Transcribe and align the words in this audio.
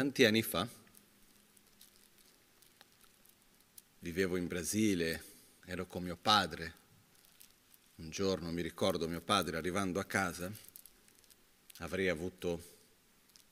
Tanti 0.00 0.24
anni 0.24 0.40
fa 0.40 0.66
vivevo 3.98 4.38
in 4.38 4.46
Brasile, 4.46 5.22
ero 5.66 5.86
con 5.86 6.02
mio 6.02 6.16
padre. 6.16 6.74
Un 7.96 8.08
giorno 8.08 8.50
mi 8.50 8.62
ricordo 8.62 9.06
mio 9.08 9.20
padre 9.20 9.58
arrivando 9.58 10.00
a 10.00 10.04
casa, 10.04 10.50
avrei 11.80 12.08
avuto 12.08 12.78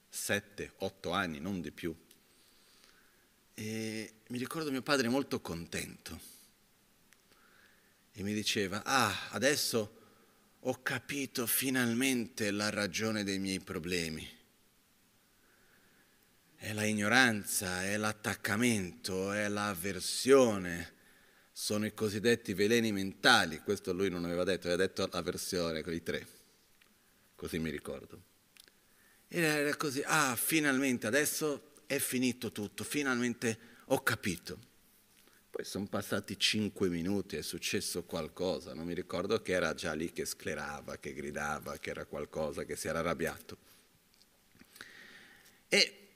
sette, 0.08 0.72
otto 0.79 1.11
anni, 1.11 1.39
non 1.39 1.61
di 1.61 1.71
più. 1.71 1.95
E 3.53 4.12
mi 4.29 4.39
ricordo 4.39 4.71
mio 4.71 4.80
padre 4.80 5.11
molto 5.11 5.43
contento 5.43 6.18
e 8.12 8.22
mi 8.22 8.32
diceva, 8.32 8.82
ah, 8.85 9.32
adesso 9.32 9.96
ho 10.61 10.82
capito 10.82 11.46
finalmente 11.46 12.50
la 12.50 12.71
ragione 12.71 13.22
dei 13.22 13.39
miei 13.39 13.61
problemi. 13.61 14.36
È 16.61 16.72
la 16.72 16.85
ignoranza, 16.85 17.85
è 17.85 17.96
l'attaccamento, 17.96 19.30
è 19.30 19.46
l'avversione, 19.46 20.93
sono 21.53 21.86
i 21.86 21.94
cosiddetti 21.94 22.53
veleni 22.53 22.90
mentali, 22.90 23.61
questo 23.61 23.93
lui 23.93 24.11
non 24.11 24.25
aveva 24.25 24.43
detto, 24.43 24.67
aveva 24.67 24.84
detto 24.84 25.04
avversione, 25.04 25.84
quei 25.84 26.03
tre, 26.03 26.26
così 27.36 27.61
mi 27.61 27.71
ricordo. 27.71 28.22
E 29.29 29.40
era 29.40 29.76
così, 29.76 30.03
ah, 30.04 30.34
finalmente, 30.34 31.07
adesso 31.07 31.75
è 31.86 31.98
finito 31.98 32.50
tutto, 32.50 32.83
finalmente 32.83 33.59
ho 33.86 34.03
capito. 34.03 34.59
Poi 35.50 35.64
sono 35.64 35.86
passati 35.86 36.36
cinque 36.41 36.89
minuti, 36.89 37.36
è 37.36 37.42
successo 37.42 38.03
qualcosa, 38.03 38.75
non 38.75 38.84
mi 38.84 38.95
ricordo 38.95 39.41
che 39.42 39.53
era 39.53 39.75
già 39.75 39.92
lì 39.92 40.12
che 40.12 40.25
sclerava, 40.25 40.98
che 40.98 41.14
gridava, 41.14 41.78
che 41.78 41.91
era 41.91 42.05
qualcosa, 42.05 42.64
che 42.64 42.75
si 42.75 42.89
era 42.89 42.98
arrabbiato. 42.98 43.59
E 45.69 46.08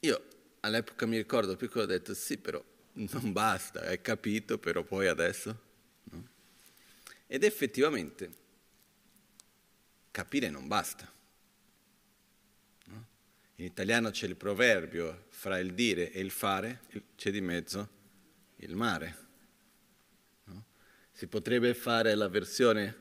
io 0.00 0.24
all'epoca 0.60 1.06
mi 1.06 1.16
ricordo 1.16 1.56
piccolo 1.56 1.84
ho 1.84 1.86
detto 1.86 2.14
sì, 2.14 2.38
però 2.38 2.62
non 2.92 3.32
basta, 3.32 3.80
hai 3.82 4.00
capito, 4.00 4.58
però 4.58 4.82
poi 4.82 5.06
adesso... 5.06 5.68
No? 6.04 6.28
Ed 7.26 7.44
effettivamente 7.44 8.30
capire 10.10 10.50
non 10.50 10.66
basta. 10.66 11.10
No? 12.84 13.06
In 13.56 13.64
italiano 13.64 14.10
c'è 14.10 14.26
il 14.26 14.36
proverbio 14.36 15.26
fra 15.28 15.58
il 15.58 15.74
dire 15.74 16.10
e 16.10 16.20
il 16.20 16.30
fare, 16.30 16.80
c'è 17.16 17.30
di 17.30 17.40
mezzo 17.40 17.88
il 18.56 18.74
mare. 18.74 19.16
No? 20.44 20.64
Si 21.12 21.26
potrebbe 21.26 21.74
fare 21.74 22.14
la 22.14 22.28
versione, 22.28 22.96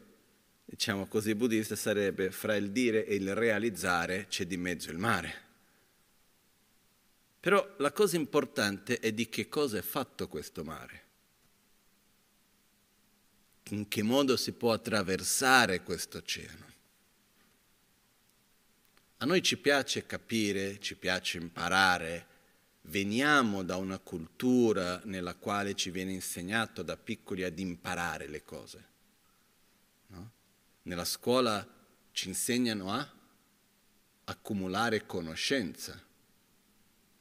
diciamo 0.66 1.08
così, 1.08 1.34
buddista, 1.34 1.76
sarebbe 1.76 2.32
fra 2.32 2.56
il 2.56 2.72
dire 2.72 3.06
e 3.06 3.16
il 3.16 3.34
realizzare 3.34 4.28
c'è 4.28 4.46
di 4.46 4.58
mezzo 4.58 4.92
il 4.92 4.98
mare. 4.98 5.48
Però 7.40 7.76
la 7.78 7.92
cosa 7.92 8.18
importante 8.18 9.00
è 9.00 9.14
di 9.14 9.30
che 9.30 9.48
cosa 9.48 9.78
è 9.78 9.82
fatto 9.82 10.28
questo 10.28 10.64
mare. 10.64 11.04
In 13.70 13.88
che 13.88 14.02
modo 14.02 14.36
si 14.36 14.52
può 14.52 14.74
attraversare 14.74 15.84
questo 15.84 16.18
oceano. 16.18 16.68
A 19.18 19.26
noi 19.26 19.42
ci 19.42 19.58
piace 19.58 20.06
capire, 20.06 20.80
ci 20.80 20.96
piace 20.96 21.38
imparare, 21.38 22.28
veniamo 22.84 23.64
da 23.64 23.76
una 23.76 24.00
cultura 24.00 25.00
nella 25.04 25.36
quale 25.36 25.76
ci 25.76 25.92
viene 25.92 26.14
insegnato 26.14 26.84
da 26.84 26.98
piccoli 26.98 27.44
ad 27.44 27.60
imparare 27.60 28.28
le 28.28 28.44
cose. 28.44 28.88
No? 30.08 30.32
Nella 30.84 31.06
scuola 31.06 31.66
ci 32.12 32.30
insegnano 32.30 32.92
a 32.92 33.14
accumulare 34.26 35.06
conoscenza, 35.06 36.02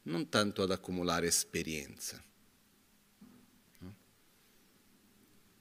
non 0.08 0.28
tanto 0.28 0.62
ad 0.62 0.70
accumulare 0.70 1.26
esperienza. 1.26 2.22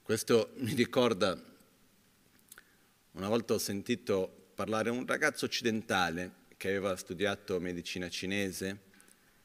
Questo 0.02 0.52
mi 0.56 0.72
ricorda, 0.72 1.38
una 3.12 3.28
volta 3.28 3.54
ho 3.54 3.58
sentito 3.58 4.50
parlare 4.54 4.88
un 4.88 5.06
ragazzo 5.06 5.44
occidentale 5.44 6.46
che 6.56 6.68
aveva 6.68 6.96
studiato 6.96 7.60
medicina 7.60 8.08
cinese 8.08 8.86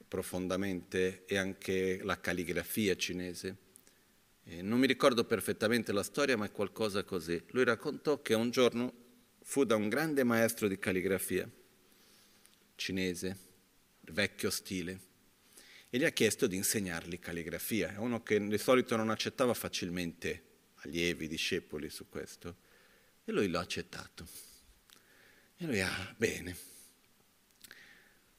profondamente 0.07 1.25
e 1.25 1.37
anche 1.37 1.99
la 2.03 2.19
calligrafia 2.19 2.95
cinese. 2.95 3.57
E 4.45 4.61
non 4.61 4.79
mi 4.79 4.87
ricordo 4.87 5.25
perfettamente 5.25 5.91
la 5.91 6.03
storia, 6.03 6.37
ma 6.37 6.45
è 6.45 6.51
qualcosa 6.51 7.03
così. 7.03 7.43
Lui 7.47 7.63
raccontò 7.63 8.21
che 8.21 8.33
un 8.33 8.49
giorno 8.51 8.93
fu 9.41 9.65
da 9.65 9.75
un 9.75 9.89
grande 9.89 10.23
maestro 10.23 10.67
di 10.67 10.79
calligrafia 10.79 11.49
cinese, 12.75 13.37
vecchio 14.11 14.49
stile, 14.49 15.11
e 15.89 15.99
gli 15.99 16.05
ha 16.05 16.09
chiesto 16.09 16.47
di 16.47 16.55
insegnargli 16.55 17.19
calligrafia. 17.19 17.93
È 17.93 17.97
uno 17.97 18.23
che 18.23 18.43
di 18.43 18.57
solito 18.57 18.95
non 18.95 19.11
accettava 19.11 19.53
facilmente 19.53 20.43
allievi, 20.77 21.27
discepoli 21.27 21.87
su 21.89 22.09
questo, 22.09 22.55
e 23.23 23.31
lui 23.31 23.47
l'ha 23.47 23.59
accettato. 23.59 24.27
E 25.55 25.65
lui, 25.65 25.81
ah, 25.81 26.13
bene, 26.17 26.57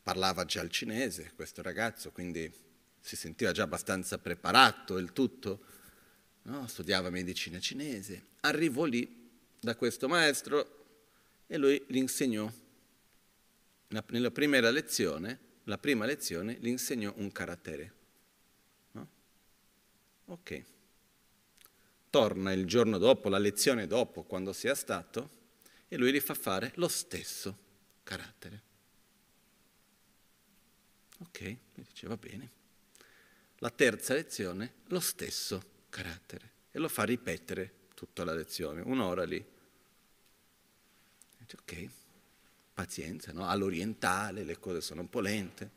parlava 0.02 0.44
già 0.44 0.62
il 0.62 0.70
cinese 0.70 1.32
questo 1.36 1.62
ragazzo, 1.62 2.10
quindi 2.10 2.52
si 3.00 3.14
sentiva 3.14 3.52
già 3.52 3.62
abbastanza 3.62 4.18
preparato 4.18 4.98
il 4.98 5.12
tutto, 5.12 5.64
no? 6.42 6.66
studiava 6.66 7.08
medicina 7.08 7.60
cinese. 7.60 8.26
Arrivò 8.40 8.84
lì 8.84 9.30
da 9.60 9.76
questo 9.76 10.08
maestro 10.08 10.86
e 11.46 11.56
lui 11.56 11.80
gli 11.86 11.98
insegnò, 11.98 12.50
nella 14.08 14.30
prima 14.32 14.58
lezione, 14.70 15.43
la 15.64 15.78
prima 15.78 16.04
lezione 16.04 16.58
gli 16.60 16.68
insegnò 16.68 17.12
un 17.16 17.30
carattere. 17.32 17.92
No? 18.92 19.08
Ok. 20.26 20.64
Torna 22.10 22.52
il 22.52 22.66
giorno 22.66 22.98
dopo, 22.98 23.28
la 23.28 23.38
lezione 23.38 23.86
dopo, 23.86 24.22
quando 24.22 24.52
sia 24.52 24.74
stato, 24.74 25.42
e 25.88 25.96
lui 25.96 26.12
gli 26.12 26.20
fa 26.20 26.34
fare 26.34 26.72
lo 26.76 26.88
stesso 26.88 27.58
carattere. 28.02 28.62
Ok, 31.18 31.40
mi 31.40 31.84
dice 31.88 32.06
va 32.06 32.16
bene. 32.16 32.50
La 33.58 33.70
terza 33.70 34.14
lezione, 34.14 34.74
lo 34.86 35.00
stesso 35.00 35.62
carattere. 35.88 36.52
E 36.70 36.78
lo 36.78 36.88
fa 36.88 37.04
ripetere 37.04 37.86
tutta 37.94 38.24
la 38.24 38.34
lezione, 38.34 38.82
un'ora 38.82 39.24
lì. 39.24 39.44
Dice, 41.38 41.56
ok, 41.56 41.88
pazienza, 42.74 43.32
no? 43.32 43.48
All'orientale 43.48 44.44
le 44.44 44.58
cose 44.58 44.80
sono 44.80 45.00
un 45.02 45.08
po' 45.08 45.20
lente. 45.20 45.70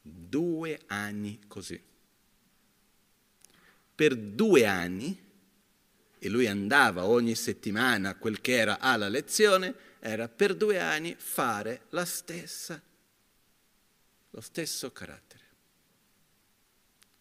Due 0.00 0.80
anni 0.86 1.40
così. 1.46 1.82
Per 3.94 4.16
due 4.16 4.66
anni, 4.66 5.22
e 6.18 6.28
lui 6.28 6.46
andava 6.46 7.04
ogni 7.04 7.34
settimana 7.34 8.14
quel 8.14 8.40
che 8.40 8.56
era 8.56 8.78
alla 8.78 9.08
lezione, 9.08 9.74
era 9.98 10.28
per 10.28 10.54
due 10.54 10.80
anni 10.80 11.14
fare 11.18 11.82
la 11.90 12.04
stessa 12.04 12.80
lo 14.34 14.40
stesso 14.40 14.90
carattere. 14.90 15.42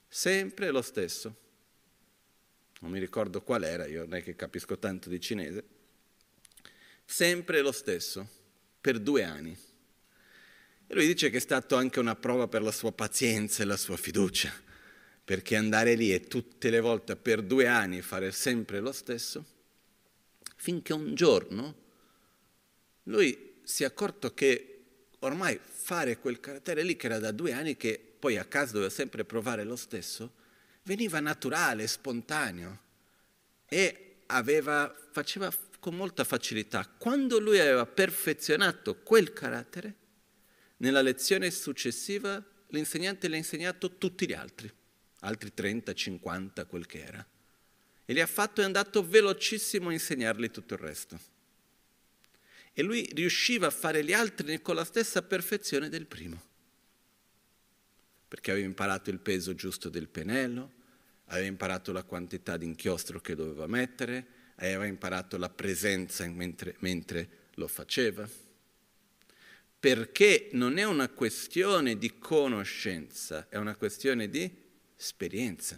Sempre 0.07 0.71
lo 0.71 0.81
stesso. 0.81 1.41
Non 2.79 2.91
mi 2.91 2.99
ricordo 2.99 3.41
qual 3.43 3.63
era, 3.63 3.85
io 3.85 4.01
non 4.01 4.15
è 4.15 4.23
che 4.23 4.35
capisco 4.35 4.77
tanto 4.79 5.09
di 5.09 5.19
cinese. 5.21 5.63
Sempre 7.05 7.61
lo 7.61 7.71
stesso, 7.71 8.27
per 8.83 8.99
due 8.99 9.23
anni. 9.23 9.57
E 10.87 10.93
lui 10.93 11.07
dice 11.07 11.29
che 11.29 11.37
è 11.37 11.39
stato 11.39 11.77
anche 11.77 12.01
una 12.01 12.17
prova 12.17 12.49
per 12.49 12.61
la 12.61 12.73
sua 12.73 12.91
pazienza 12.91 13.63
e 13.63 13.65
la 13.65 13.77
sua 13.77 13.95
fiducia, 13.95 14.51
perché 15.23 15.55
andare 15.55 15.95
lì 15.95 16.13
e 16.13 16.27
tutte 16.27 16.69
le 16.69 16.81
volte 16.81 17.15
per 17.15 17.41
due 17.43 17.65
anni 17.65 18.01
fare 18.01 18.33
sempre 18.33 18.81
lo 18.81 18.91
stesso, 18.91 19.45
finché 20.57 20.91
un 20.91 21.15
giorno 21.15 21.75
lui 23.03 23.61
si 23.63 23.83
è 23.83 23.85
accorto 23.85 24.33
che 24.33 24.81
ormai 25.19 25.57
fare 25.63 26.17
quel 26.17 26.41
carattere 26.41 26.83
lì 26.83 26.97
che 26.97 27.05
era 27.05 27.19
da 27.19 27.31
due 27.31 27.53
anni 27.53 27.77
che 27.77 27.97
poi 28.19 28.37
a 28.37 28.43
casa 28.43 28.73
doveva 28.73 28.91
sempre 28.91 29.23
provare 29.23 29.63
lo 29.63 29.77
stesso, 29.77 30.33
veniva 30.83 31.21
naturale, 31.21 31.87
spontaneo 31.87 32.79
e 33.65 34.15
aveva, 34.25 34.93
faceva 35.11 35.49
con 35.83 35.95
molta 35.95 36.23
facilità. 36.23 36.87
Quando 36.87 37.39
lui 37.39 37.59
aveva 37.59 37.85
perfezionato 37.85 38.95
quel 38.99 39.33
carattere, 39.33 39.95
nella 40.77 41.01
lezione 41.01 41.51
successiva 41.51 42.41
l'insegnante 42.69 43.27
le 43.27 43.35
ha 43.35 43.39
insegnato 43.39 43.97
tutti 43.97 44.25
gli 44.25 44.31
altri, 44.31 44.71
altri 45.19 45.53
30, 45.53 45.93
50, 45.93 46.63
quel 46.63 46.85
che 46.85 47.03
era. 47.03 47.27
E 48.05 48.13
li 48.13 48.21
ha 48.21 48.27
fatto 48.27 48.61
e 48.61 48.63
è 48.63 48.65
andato 48.65 49.05
velocissimo 49.05 49.89
a 49.89 49.91
insegnargli 49.91 50.49
tutto 50.51 50.75
il 50.75 50.79
resto 50.79 51.19
e 52.71 52.81
lui 52.81 53.05
riusciva 53.13 53.67
a 53.67 53.71
fare 53.71 54.05
gli 54.05 54.13
altri 54.13 54.61
con 54.61 54.75
la 54.75 54.85
stessa 54.85 55.21
perfezione 55.21 55.89
del 55.89 56.05
primo, 56.05 56.41
perché 58.29 58.51
aveva 58.51 58.65
imparato 58.65 59.09
il 59.09 59.19
peso 59.19 59.53
giusto 59.53 59.89
del 59.89 60.07
pennello, 60.07 60.71
aveva 61.25 61.45
imparato 61.45 61.91
la 61.91 62.03
quantità 62.03 62.55
di 62.55 62.65
inchiostro 62.65 63.19
che 63.19 63.35
doveva 63.35 63.67
mettere, 63.67 64.42
aveva 64.55 64.85
imparato 64.85 65.37
la 65.37 65.49
presenza 65.49 66.25
mentre, 66.27 66.75
mentre 66.79 67.29
lo 67.55 67.67
faceva. 67.67 68.27
perché 69.83 70.47
non 70.53 70.77
è 70.77 70.85
una 70.85 71.09
questione 71.09 71.97
di 71.97 72.17
conoscenza, 72.17 73.49
è 73.49 73.57
una 73.57 73.75
questione 73.75 74.29
di 74.29 74.49
esperienza. 74.97 75.77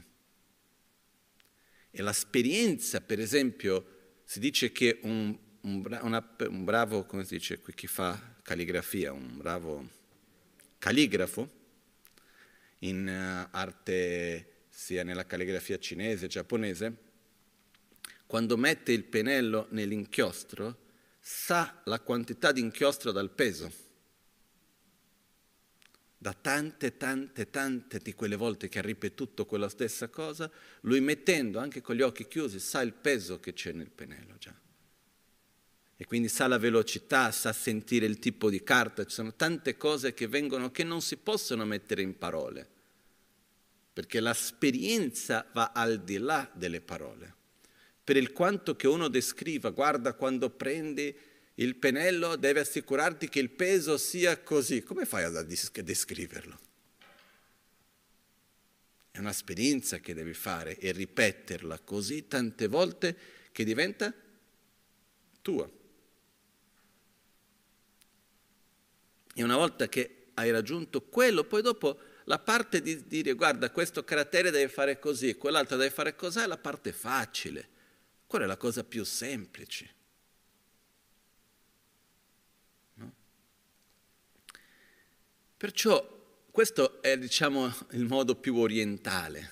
E 1.90 2.04
l'esperienza, 2.04 3.02
per 3.02 3.20
esempio, 3.20 4.20
si 4.24 4.40
dice 4.40 4.72
che 4.72 5.00
un, 5.02 5.36
un, 5.62 6.00
una, 6.04 6.36
un 6.50 6.64
bravo, 6.64 7.06
come 7.06 7.26
si 7.26 7.38
dice 7.38 7.60
chi 7.74 7.88
fa 7.88 8.36
calligrafia, 8.44 9.12
un 9.12 9.38
bravo 9.38 9.90
calligrafo, 10.78 11.50
in 12.82 13.08
uh, 13.08 13.50
arte 13.58 14.66
sia 14.70 15.02
nella 15.04 15.26
calligrafia 15.26 15.80
cinese, 15.80 16.28
giapponese, 16.28 16.96
quando 18.28 18.58
mette 18.58 18.92
il 18.92 19.04
pennello 19.04 19.68
nell'inchiostro, 19.70 20.84
sa 21.20 21.82
la 21.86 22.00
quantità 22.00 22.52
di 22.52 22.62
inchiostro 22.62 23.12
dal 23.12 23.30
peso. 23.30 23.84
Da 26.18 26.34
tante, 26.34 26.98
tante, 26.98 27.50
tante 27.52 28.00
di 28.00 28.14
quelle 28.14 28.36
volte 28.36 28.68
che 28.68 28.80
ha 28.80 28.82
ripetuto 28.82 29.46
quella 29.46 29.70
stessa 29.70 30.10
cosa, 30.10 30.50
lui 30.82 31.02
mettendo 31.02 31.60
anche 31.60 31.82
con 31.82 31.96
gli 31.96 32.02
occhi 32.02 32.28
chiusi 32.28 32.60
sa 32.60 32.82
il 32.82 32.94
peso 32.94 33.40
che 33.40 33.54
c'è 33.54 33.72
nel 33.72 33.92
pennello 33.92 34.36
già. 34.38 34.54
E 35.98 36.06
quindi 36.06 36.28
sa 36.28 36.48
la 36.48 36.58
velocità, 36.58 37.32
sa 37.32 37.54
sentire 37.54 38.08
il 38.08 38.18
tipo 38.18 38.50
di 38.50 38.64
carta, 38.64 39.06
ci 39.06 39.14
sono 39.14 39.36
tante 39.36 39.78
cose 39.78 40.14
che 40.14 40.28
vengono 40.28 40.72
che 40.72 40.84
non 40.84 41.02
si 41.02 41.18
possono 41.18 41.64
mettere 41.64 42.02
in 42.02 42.18
parole, 42.18 42.68
perché 43.94 44.20
l'esperienza 44.20 45.48
va 45.54 45.72
al 45.74 46.04
di 46.04 46.18
là 46.18 46.50
delle 46.54 46.82
parole 46.82 47.36
per 48.06 48.18
il 48.18 48.32
quanto 48.34 48.76
che 48.76 48.86
uno 48.86 49.08
descriva, 49.08 49.72
guarda 49.72 50.14
quando 50.14 50.52
prendi 50.52 51.14
il 51.56 51.76
pennello 51.76 52.36
deve 52.36 52.60
assicurarti 52.60 53.28
che 53.28 53.40
il 53.40 53.50
peso 53.50 53.98
sia 53.98 54.40
così. 54.42 54.84
Come 54.84 55.06
fai 55.06 55.24
a 55.24 55.42
descriverlo? 55.42 56.60
È 59.10 59.18
un'esperienza 59.18 59.98
che 59.98 60.14
devi 60.14 60.36
fare 60.36 60.78
e 60.78 60.92
ripeterla 60.92 61.80
così 61.80 62.28
tante 62.28 62.68
volte 62.68 63.18
che 63.52 63.64
diventa 63.64 64.14
tua. 65.42 65.68
E 69.34 69.44
una 69.44 69.58
volta 69.58 69.90
che 69.90 70.28
hai 70.36 70.52
raggiunto 70.52 71.02
quello, 71.02 71.44
poi 71.44 71.64
dopo 71.64 72.00
la 72.26 72.38
parte 72.38 72.82
di 72.84 73.08
dire 73.08 73.34
guarda 73.34 73.72
questo 73.72 74.04
carattere 74.04 74.52
deve 74.52 74.70
fare 74.70 75.00
così, 75.00 75.34
quell'altro 75.34 75.76
deve 75.76 75.90
fare 75.90 76.16
così, 76.16 76.40
è 76.40 76.46
la 76.46 76.60
parte 76.60 76.92
facile 76.92 77.74
quella 78.36 78.52
è 78.52 78.54
la 78.54 78.58
cosa 78.58 78.84
più 78.84 79.06
semplice. 79.06 79.94
No? 82.96 83.14
Perciò 85.56 86.44
questo 86.52 87.02
è 87.02 87.18
diciamo 87.18 87.74
il 87.92 88.04
modo 88.04 88.36
più 88.36 88.58
orientale. 88.58 89.52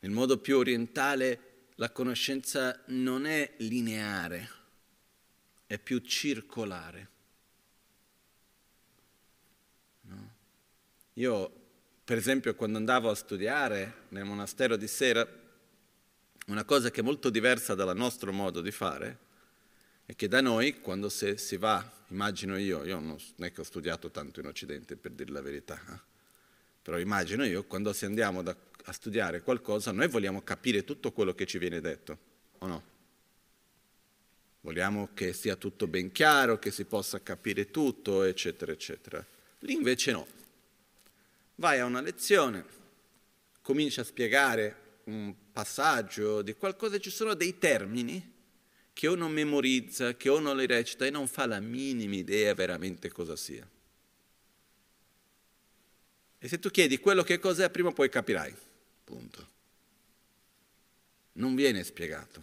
Nel 0.00 0.10
modo 0.10 0.36
più 0.36 0.58
orientale 0.58 1.68
la 1.76 1.90
conoscenza 1.90 2.82
non 2.88 3.24
è 3.24 3.54
lineare, 3.60 4.50
è 5.66 5.78
più 5.78 5.98
circolare. 6.00 7.10
No? 10.02 10.34
Io 11.14 11.61
per 12.12 12.20
esempio 12.20 12.54
quando 12.54 12.76
andavo 12.76 13.08
a 13.08 13.14
studiare 13.14 14.00
nel 14.10 14.26
monastero 14.26 14.76
di 14.76 14.86
Sera, 14.86 15.26
una 16.48 16.64
cosa 16.64 16.90
che 16.90 17.00
è 17.00 17.02
molto 17.02 17.30
diversa 17.30 17.74
dal 17.74 17.96
nostro 17.96 18.34
modo 18.34 18.60
di 18.60 18.70
fare 18.70 19.18
è 20.04 20.14
che 20.14 20.28
da 20.28 20.42
noi 20.42 20.80
quando 20.80 21.08
si, 21.08 21.38
si 21.38 21.56
va, 21.56 21.82
immagino 22.08 22.58
io, 22.58 22.84
io 22.84 23.00
non 23.00 23.16
è 23.38 23.50
che 23.50 23.62
ho 23.62 23.64
studiato 23.64 24.10
tanto 24.10 24.40
in 24.40 24.46
Occidente 24.46 24.94
per 24.96 25.12
dire 25.12 25.32
la 25.32 25.40
verità, 25.40 25.80
eh? 25.88 26.00
però 26.82 26.98
immagino 26.98 27.46
io 27.46 27.64
quando 27.64 27.94
si 27.94 28.04
andiamo 28.04 28.42
da, 28.42 28.54
a 28.84 28.92
studiare 28.92 29.40
qualcosa 29.40 29.90
noi 29.90 30.08
vogliamo 30.08 30.42
capire 30.42 30.84
tutto 30.84 31.12
quello 31.12 31.34
che 31.34 31.46
ci 31.46 31.56
viene 31.56 31.80
detto, 31.80 32.18
o 32.58 32.66
no? 32.66 32.82
Vogliamo 34.60 35.08
che 35.14 35.32
sia 35.32 35.56
tutto 35.56 35.86
ben 35.86 36.12
chiaro, 36.12 36.58
che 36.58 36.70
si 36.70 36.84
possa 36.84 37.22
capire 37.22 37.70
tutto, 37.70 38.22
eccetera, 38.22 38.70
eccetera. 38.70 39.24
Lì 39.60 39.72
invece 39.72 40.12
no 40.12 40.40
vai 41.62 41.78
a 41.78 41.84
una 41.84 42.00
lezione, 42.00 42.64
cominci 43.60 44.00
a 44.00 44.04
spiegare 44.04 45.00
un 45.04 45.32
passaggio 45.52 46.42
di 46.42 46.54
qualcosa, 46.54 46.98
ci 46.98 47.08
sono 47.08 47.34
dei 47.34 47.56
termini 47.56 48.32
che 48.92 49.06
uno 49.06 49.28
memorizza, 49.28 50.16
che 50.16 50.28
uno 50.28 50.54
li 50.54 50.66
recita 50.66 51.06
e 51.06 51.10
non 51.10 51.28
fa 51.28 51.46
la 51.46 51.60
minima 51.60 52.16
idea 52.16 52.52
veramente 52.52 53.12
cosa 53.12 53.36
sia. 53.36 53.64
E 56.40 56.48
se 56.48 56.58
tu 56.58 56.68
chiedi 56.68 56.98
quello 56.98 57.22
che 57.22 57.38
cos'è, 57.38 57.70
prima 57.70 57.90
o 57.90 57.92
poi 57.92 58.08
capirai. 58.08 58.52
Punto. 59.04 59.48
Non 61.34 61.54
viene 61.54 61.84
spiegato. 61.84 62.42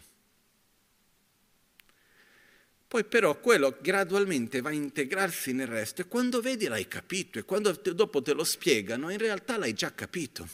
Poi 2.89 3.03
però 3.03 3.39
quello 3.39 3.77
gradualmente 3.79 4.61
va 4.61 4.69
a 4.69 4.73
integrarsi 4.73 5.53
nel 5.53 5.67
resto 5.67 6.01
e 6.01 6.07
quando 6.07 6.41
vedi 6.41 6.65
l'hai 6.65 6.87
capito 6.87 7.37
e 7.37 7.43
quando 7.43 7.79
te, 7.79 7.93
dopo 7.93 8.19
te 8.19 8.33
lo 8.33 8.43
spiegano 8.43 9.11
in 9.11 9.19
realtà 9.19 9.59
l'hai 9.59 9.73
già 9.73 9.93
capito. 9.93 10.49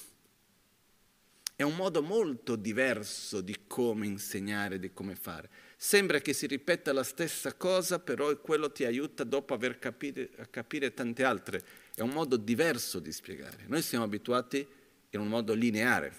È 1.56 1.64
un 1.64 1.78
modo 1.78 2.02
molto 2.02 2.58
diverso 2.58 3.40
di 3.40 3.56
come 3.68 4.08
insegnare, 4.08 4.80
di 4.80 4.92
come 4.92 5.16
fare. 5.16 5.50
Sembra 5.78 6.20
che 6.20 6.34
si 6.34 6.46
ripeta 6.46 6.92
la 6.92 7.04
stessa 7.04 7.54
cosa, 7.54 8.00
però 8.00 8.36
quello 8.42 8.70
ti 8.70 8.84
aiuta 8.84 9.24
dopo 9.24 9.54
aver 9.54 9.80
capire, 9.80 10.32
a 10.40 10.46
capire 10.48 10.94
tante 10.94 11.24
altre. 11.24 11.64
È 11.96 12.02
un 12.02 12.10
modo 12.10 12.36
diverso 12.36 13.00
di 13.00 13.14
spiegare. 13.14 13.64
Noi 13.68 13.82
siamo 13.82 14.04
abituati 14.04 14.68
in 15.12 15.20
un 15.22 15.30
modo 15.30 15.54
lineare. 15.54 16.14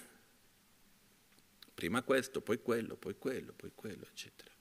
Prima 1.75 2.01
questo, 2.01 2.41
poi 2.41 2.59
quello, 2.59 2.95
poi 2.95 3.15
quello, 3.19 3.53
poi 3.55 3.69
quello, 3.75 4.07
eccetera. 4.09 4.56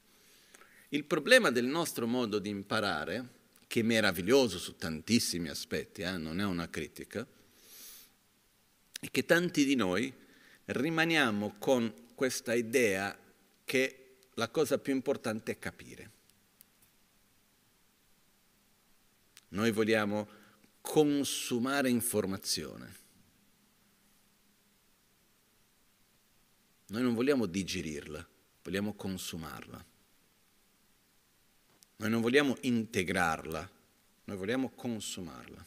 Il 0.91 1.05
problema 1.05 1.51
del 1.51 1.65
nostro 1.65 2.07
modo 2.07 2.39
di 2.39 2.49
imparare, 2.49 3.35
che 3.67 3.81
è 3.81 3.83
meraviglioso 3.83 4.59
su 4.59 4.77
tantissimi 4.77 5.49
aspetti, 5.49 6.03
eh, 6.03 6.17
non 6.17 6.41
è 6.41 6.45
una 6.45 6.71
critica, 6.71 7.27
è 9.01 9.11
che 9.11 9.25
tanti 9.25 9.65
di 9.65 9.75
noi 9.75 10.13
rimaniamo 10.67 11.57
con 11.59 11.93
questa 12.15 12.55
idea 12.55 13.17
che 13.65 14.19
la 14.35 14.49
cosa 14.49 14.79
più 14.79 14.95
importante 14.95 15.53
è 15.53 15.59
capire. 15.59 16.11
Noi 19.49 19.73
vogliamo 19.73 20.29
consumare 20.81 21.91
informazione. 21.91 22.95
Noi 26.89 27.03
non 27.03 27.15
vogliamo 27.15 27.47
digerirla, 27.47 28.25
vogliamo 28.63 28.95
consumarla. 28.95 29.85
Noi 31.97 32.11
non 32.11 32.21
vogliamo 32.21 32.57
integrarla, 32.61 33.71
noi 34.25 34.37
vogliamo 34.37 34.71
consumarla. 34.71 35.65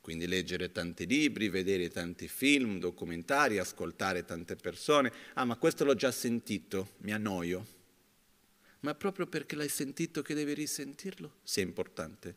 Quindi 0.00 0.26
leggere 0.26 0.72
tanti 0.72 1.06
libri, 1.06 1.48
vedere 1.48 1.88
tanti 1.88 2.26
film, 2.26 2.78
documentari, 2.78 3.58
ascoltare 3.58 4.24
tante 4.24 4.56
persone. 4.56 5.12
Ah, 5.34 5.44
ma 5.44 5.56
questo 5.56 5.84
l'ho 5.84 5.94
già 5.94 6.10
sentito, 6.10 6.92
mi 6.98 7.12
annoio. 7.12 7.78
Ma 8.80 8.94
proprio 8.94 9.26
perché 9.26 9.56
l'hai 9.56 9.68
sentito 9.68 10.22
che 10.22 10.34
devi 10.34 10.54
risentirlo, 10.54 11.34
se 11.42 11.60
è 11.60 11.64
importante. 11.64 12.34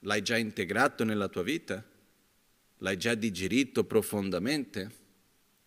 L'hai 0.00 0.22
già 0.22 0.36
integrato 0.36 1.04
nella 1.04 1.28
tua 1.28 1.42
vita? 1.42 1.82
L'hai 2.78 2.98
già 2.98 3.14
digerito 3.14 3.84
profondamente? 3.84 5.02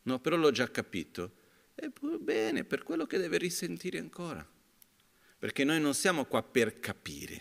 No, 0.03 0.19
però 0.19 0.35
l'ho 0.35 0.51
già 0.51 0.69
capito. 0.69 1.36
E 1.79 1.91
bene, 2.19 2.63
per 2.63 2.81
quello 2.81 3.05
che 3.05 3.19
deve 3.19 3.37
risentire 3.37 3.99
ancora. 3.99 4.45
Perché 5.37 5.63
noi 5.63 5.79
non 5.79 5.93
siamo 5.93 6.25
qua 6.25 6.41
per 6.41 6.79
capire. 6.79 7.35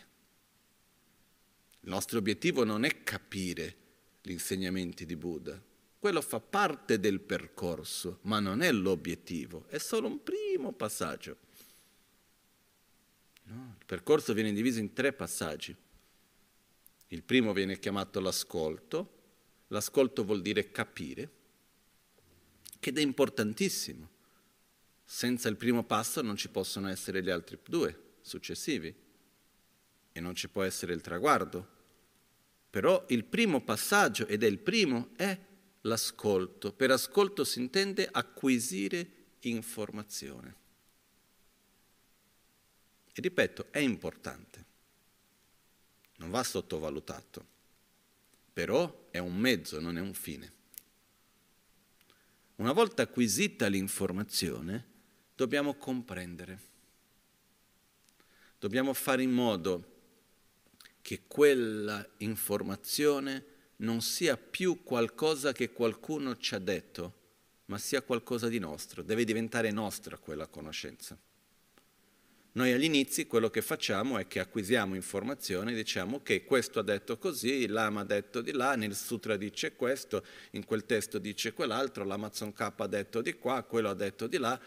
Il 1.80 1.88
nostro 1.88 2.18
obiettivo 2.18 2.62
non 2.62 2.84
è 2.84 3.02
capire 3.02 3.76
gli 4.20 4.32
insegnamenti 4.32 5.06
di 5.06 5.16
Buddha. 5.16 5.58
Quello 5.98 6.20
fa 6.20 6.38
parte 6.38 7.00
del 7.00 7.20
percorso, 7.20 8.18
ma 8.22 8.38
non 8.38 8.60
è 8.60 8.70
l'obiettivo, 8.72 9.64
è 9.68 9.78
solo 9.78 10.06
un 10.06 10.22
primo 10.22 10.72
passaggio. 10.72 11.38
No, 13.44 13.76
il 13.78 13.86
percorso 13.86 14.34
viene 14.34 14.52
diviso 14.52 14.80
in 14.80 14.92
tre 14.92 15.14
passaggi. 15.14 15.74
Il 17.08 17.22
primo 17.22 17.54
viene 17.54 17.78
chiamato 17.78 18.20
l'ascolto, 18.20 19.12
l'ascolto 19.68 20.24
vuol 20.24 20.42
dire 20.42 20.70
capire, 20.70 21.30
che 22.78 22.92
è 22.92 23.00
importantissimo. 23.00 24.14
Senza 25.08 25.48
il 25.48 25.56
primo 25.56 25.84
passo 25.84 26.20
non 26.20 26.36
ci 26.36 26.48
possono 26.48 26.88
essere 26.88 27.22
gli 27.22 27.30
altri 27.30 27.58
due 27.64 28.16
successivi 28.22 28.92
e 30.10 30.20
non 30.20 30.34
ci 30.34 30.48
può 30.48 30.64
essere 30.64 30.92
il 30.92 31.00
traguardo. 31.00 31.74
Però 32.68 33.06
il 33.08 33.24
primo 33.24 33.62
passaggio, 33.62 34.26
ed 34.26 34.42
è 34.42 34.46
il 34.46 34.58
primo, 34.58 35.10
è 35.16 35.38
l'ascolto. 35.82 36.72
Per 36.72 36.90
ascolto 36.90 37.44
si 37.44 37.60
intende 37.60 38.08
acquisire 38.10 39.08
informazione. 39.40 40.56
E 43.14 43.20
ripeto, 43.20 43.68
è 43.70 43.78
importante, 43.78 44.64
non 46.16 46.30
va 46.30 46.42
sottovalutato, 46.42 47.46
però 48.52 49.08
è 49.10 49.18
un 49.18 49.36
mezzo, 49.36 49.80
non 49.80 49.96
è 49.96 50.00
un 50.00 50.12
fine. 50.12 50.52
Una 52.56 52.72
volta 52.72 53.02
acquisita 53.02 53.68
l'informazione, 53.68 54.94
dobbiamo 55.36 55.74
comprendere, 55.74 56.58
dobbiamo 58.58 58.94
fare 58.94 59.22
in 59.22 59.30
modo 59.30 59.94
che 61.02 61.22
quella 61.28 62.04
informazione 62.18 63.44
non 63.76 64.00
sia 64.00 64.36
più 64.36 64.82
qualcosa 64.82 65.52
che 65.52 65.72
qualcuno 65.72 66.36
ci 66.38 66.54
ha 66.54 66.58
detto, 66.58 67.12
ma 67.66 67.78
sia 67.78 68.02
qualcosa 68.02 68.48
di 68.48 68.58
nostro, 68.58 69.02
deve 69.02 69.24
diventare 69.24 69.70
nostra 69.70 70.16
quella 70.16 70.46
conoscenza. 70.46 71.16
Noi 72.52 72.72
agli 72.72 72.84
inizi 72.84 73.26
quello 73.26 73.50
che 73.50 73.60
facciamo 73.60 74.16
è 74.16 74.26
che 74.26 74.40
acquisiamo 74.40 74.94
informazioni, 74.94 75.74
diciamo 75.74 76.22
che 76.22 76.46
questo 76.46 76.78
ha 76.78 76.82
detto 76.82 77.18
così, 77.18 77.66
Lama 77.66 78.00
ha 78.00 78.04
detto 78.04 78.40
di 78.40 78.52
là, 78.52 78.74
nel 78.76 78.96
sutra 78.96 79.36
dice 79.36 79.76
questo, 79.76 80.24
in 80.52 80.64
quel 80.64 80.86
testo 80.86 81.18
dice 81.18 81.52
quell'altro, 81.52 82.04
l'Amazon 82.04 82.54
K 82.54 82.72
ha 82.74 82.86
detto 82.86 83.20
di 83.20 83.34
qua, 83.34 83.62
quello 83.62 83.90
ha 83.90 83.94
detto 83.94 84.26
di 84.26 84.38
là. 84.38 84.58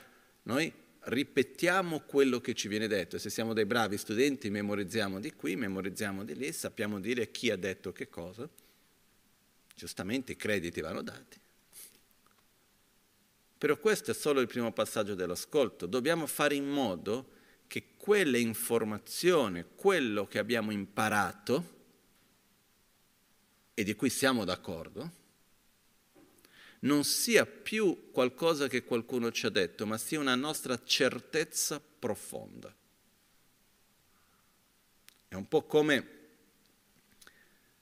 Noi 0.49 0.73
ripetiamo 1.01 1.99
quello 1.99 2.41
che 2.41 2.55
ci 2.55 2.67
viene 2.67 2.87
detto 2.87 3.15
e 3.15 3.19
se 3.19 3.29
siamo 3.29 3.53
dei 3.53 3.67
bravi 3.67 3.99
studenti 3.99 4.49
memorizziamo 4.49 5.19
di 5.19 5.33
qui, 5.35 5.55
memorizziamo 5.55 6.23
di 6.23 6.33
lì, 6.33 6.51
sappiamo 6.51 6.99
dire 6.99 7.29
chi 7.29 7.51
ha 7.51 7.55
detto 7.55 7.91
che 7.91 8.09
cosa. 8.09 8.49
Giustamente 9.75 10.31
i 10.31 10.35
crediti 10.35 10.81
vanno 10.81 11.03
dati. 11.03 11.39
Però 13.59 13.77
questo 13.77 14.09
è 14.09 14.13
solo 14.15 14.39
il 14.39 14.47
primo 14.47 14.73
passaggio 14.73 15.13
dell'ascolto. 15.13 15.85
Dobbiamo 15.85 16.25
fare 16.25 16.55
in 16.55 16.67
modo 16.67 17.29
che 17.67 17.89
quelle 17.95 18.39
informazioni, 18.39 19.63
quello 19.75 20.25
che 20.25 20.39
abbiamo 20.39 20.71
imparato 20.71 21.77
e 23.75 23.83
di 23.83 23.93
cui 23.93 24.09
siamo 24.09 24.45
d'accordo, 24.45 25.11
non 26.79 27.03
sia 27.03 27.45
più 27.45 28.09
qualcosa 28.11 28.67
che 28.67 28.83
qualcuno 28.83 29.31
ci 29.31 29.45
ha 29.45 29.49
detto, 29.49 29.85
ma 29.85 29.97
sia 29.97 30.19
una 30.19 30.35
nostra 30.35 30.81
certezza 30.83 31.81
profonda. 31.81 32.73
È 35.27 35.35
un 35.35 35.47
po' 35.47 35.63
come 35.63 36.17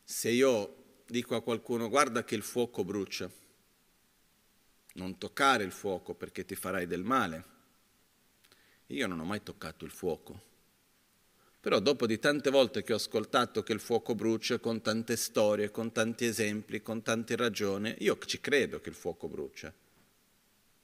se 0.04 0.30
io 0.30 1.02
dico 1.06 1.36
a 1.36 1.42
qualcuno 1.42 1.90
guarda 1.90 2.24
che 2.24 2.36
il 2.36 2.42
fuoco 2.42 2.84
brucia, 2.84 3.30
non 4.94 5.18
toccare 5.18 5.64
il 5.64 5.72
fuoco 5.72 6.14
perché 6.14 6.46
ti 6.46 6.56
farai 6.56 6.88
del 6.88 7.04
male. 7.04 7.56
Io 8.88 9.06
non 9.06 9.20
ho 9.20 9.26
mai 9.26 9.44
toccato 9.44 9.86
il 9.86 9.92
fuoco. 9.92 10.42
Però 11.60 11.80
dopo 11.80 12.06
di 12.06 12.20
tante 12.20 12.50
volte 12.50 12.84
che 12.84 12.94
ho 12.94 12.98
ascoltato 12.98 13.64
che 13.64 13.74
il 13.74 13.80
fuoco 13.80 14.16
brucia, 14.16 14.60
con 14.60 14.82
tante 14.82 15.16
storie, 15.16 15.72
con 15.72 15.92
tanti 15.92 16.26
esempi, 16.26 16.82
con 16.82 17.02
tante 17.02 17.36
ragioni, 17.36 17.96
io 18.00 18.18
ci 18.26 18.40
credo 18.40 18.80
che 18.80 18.90
il 18.90 18.96
fuoco 18.96 19.28
brucia. 19.28 19.74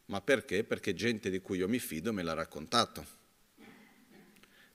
Ma 0.06 0.22
perché? 0.22 0.64
Perché 0.64 0.94
gente 0.94 1.30
di 1.30 1.40
cui 1.40 1.60
io 1.60 1.70
mi 1.70 1.80
fido 1.80 2.12
me 2.12 2.24
l'ha 2.24 2.34
raccontato. 2.34 3.22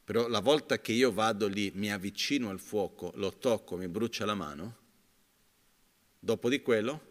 Però 0.05 0.27
la 0.27 0.41
volta 0.41 0.81
che 0.81 0.93
io 0.93 1.13
vado 1.13 1.49
lì, 1.49 1.71
mi 1.75 1.93
avvicino 1.93 2.49
al 2.49 2.61
fuoco, 2.61 3.13
lo 3.17 3.37
tocco, 3.37 3.77
mi 3.77 3.89
brucia 3.89 4.25
la 4.25 4.35
mano, 4.35 4.77
dopo 6.19 6.49
di 6.49 6.63
quello 6.63 7.07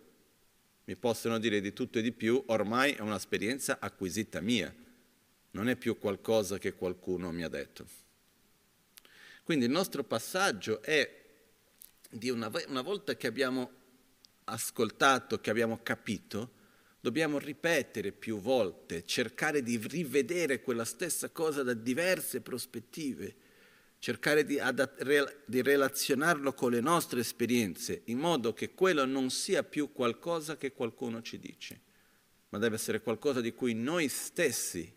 mi 0.86 0.96
possono 0.96 1.38
dire 1.38 1.62
di 1.62 1.74
tutto 1.74 2.00
e 2.00 2.01
di 2.01 2.12
più, 2.12 2.41
ormai 2.48 2.94
è 2.94 3.01
un'esperienza 3.01 3.77
acquisita 3.79 4.41
mia, 4.41 4.74
non 5.51 5.70
è 5.70 5.75
più 5.75 6.00
qualcosa 6.00 6.58
che 6.58 6.74
qualcuno 6.74 7.32
mi 7.32 7.44
ha 7.44 7.50
detto. 7.50 8.07
Quindi 9.48 9.63
il 9.63 9.72
nostro 9.72 10.04
passaggio 10.04 10.82
è 10.82 11.10
di 12.10 12.30
una, 12.30 12.51
una 12.68 12.82
volta 12.82 13.16
che 13.16 13.27
abbiamo 13.27 13.72
ascoltato, 14.44 15.39
che 15.39 15.50
abbiamo 15.50 15.80
capito, 15.82 16.51
dobbiamo 17.00 17.39
ripetere 17.39 18.12
più 18.12 18.42
volte, 18.42 19.06
cercare 19.06 19.63
di 19.63 19.77
rivedere 19.77 20.60
quella 20.62 20.84
stessa 20.84 21.30
cosa 21.30 21.63
da 21.63 21.72
diverse 21.72 22.42
prospettive, 22.42 23.36
cercare 24.00 24.44
di, 24.44 24.60
adat- 24.60 25.46
di, 25.46 25.62
relazionarlo 25.62 26.51
con 26.54 26.72
le 26.72 26.82
nostre 26.82 27.22
esperienze, 27.22 28.01
in 28.08 28.18
modo 28.18 28.51
che 28.51 28.74
quello 28.74 29.06
non 29.06 29.30
sia 29.30 29.63
più 29.63 29.94
qualcosa 29.94 30.58
che 30.58 30.74
qualcuno 30.74 31.22
ci 31.22 31.39
dice, 31.39 31.80
ma 32.50 32.58
deve 32.58 32.75
essere 32.75 33.00
qualcosa 33.00 33.39
di 33.39 33.54
cui 33.54 33.74
noi 33.74 34.10
stessi 34.10 34.94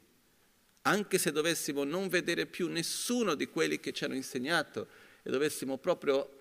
anche 0.82 1.18
se 1.18 1.32
dovessimo 1.32 1.84
non 1.84 2.08
vedere 2.08 2.46
più 2.46 2.68
nessuno 2.68 3.34
di 3.34 3.46
quelli 3.48 3.80
che 3.80 3.92
ci 3.92 4.04
hanno 4.04 4.14
insegnato 4.14 4.88
e 5.22 5.30
dovessimo 5.30 5.78
proprio 5.78 6.38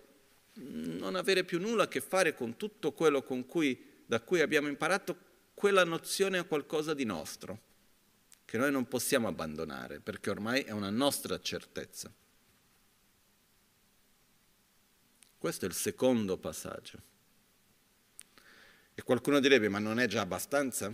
non 0.54 1.16
avere 1.16 1.44
più 1.44 1.60
nulla 1.60 1.84
a 1.84 1.88
che 1.88 2.02
fare 2.02 2.34
con 2.34 2.58
tutto 2.58 2.92
quello 2.92 3.24
con 3.24 3.46
cui, 3.46 3.82
da 4.06 4.22
cui 4.22 4.42
abbiamo 4.42 4.68
imparato, 4.68 5.28
quella 5.54 5.84
nozione 5.84 6.40
è 6.40 6.48
qualcosa 6.48 6.94
di 6.94 7.06
nostro, 7.06 7.60
che 8.46 8.58
noi 8.58 8.72
non 8.72 8.88
possiamo 8.88 9.28
abbandonare, 9.28 10.00
perché 10.00 10.30
ormai 10.30 10.62
è 10.62 10.72
una 10.72 10.90
nostra 10.90 11.40
certezza. 11.40 12.12
Questo 15.38 15.66
è 15.66 15.68
il 15.68 15.74
secondo 15.74 16.38
passaggio. 16.38 17.02
E 18.94 19.02
qualcuno 19.04 19.40
direbbe, 19.40 19.70
ma 19.70 19.80
non 19.80 20.00
è 20.00 20.08
già 20.08 20.22
abbastanza? 20.22 20.92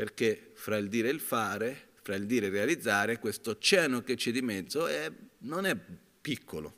Perché 0.00 0.52
fra 0.54 0.78
il 0.78 0.88
dire 0.88 1.10
e 1.10 1.12
il 1.12 1.20
fare, 1.20 1.88
fra 2.00 2.14
il 2.14 2.24
dire 2.24 2.46
e 2.46 2.48
il 2.48 2.54
realizzare, 2.54 3.18
questo 3.18 3.50
oceano 3.50 4.00
che 4.00 4.14
c'è 4.14 4.30
di 4.30 4.40
mezzo 4.40 4.86
è, 4.86 5.12
non 5.40 5.66
è 5.66 5.76
piccolo. 6.18 6.74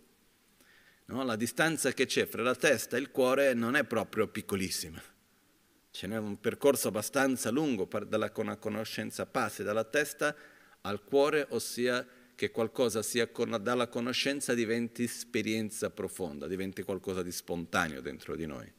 No? 1.04 1.22
La 1.22 1.36
distanza 1.36 1.92
che 1.92 2.06
c'è 2.06 2.26
fra 2.26 2.42
la 2.42 2.56
testa 2.56 2.96
e 2.96 3.00
il 3.00 3.12
cuore 3.12 3.54
non 3.54 3.76
è 3.76 3.84
proprio 3.84 4.26
piccolissima. 4.26 5.00
Ce 5.92 6.06
n'è 6.08 6.18
un 6.18 6.40
percorso 6.40 6.88
abbastanza 6.88 7.50
lungo 7.50 7.88
dalla 8.08 8.32
conoscenza 8.32 9.24
passi 9.24 9.62
dalla 9.62 9.84
testa 9.84 10.34
al 10.80 11.04
cuore, 11.04 11.46
ossia 11.50 12.04
che 12.34 12.50
qualcosa 12.50 13.04
sia 13.04 13.28
con, 13.28 13.56
dalla 13.62 13.86
conoscenza 13.86 14.52
diventi 14.52 15.04
esperienza 15.04 15.90
profonda, 15.90 16.48
diventi 16.48 16.82
qualcosa 16.82 17.22
di 17.22 17.30
spontaneo 17.30 18.00
dentro 18.00 18.34
di 18.34 18.46
noi, 18.46 18.72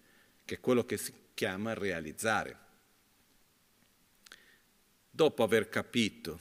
che 0.44 0.56
è 0.56 0.60
quello 0.60 0.84
che 0.84 0.98
si 0.98 1.14
chiama 1.34 1.74
realizzare. 1.74 2.63
Dopo 5.16 5.44
aver 5.44 5.70
capito, 5.70 6.40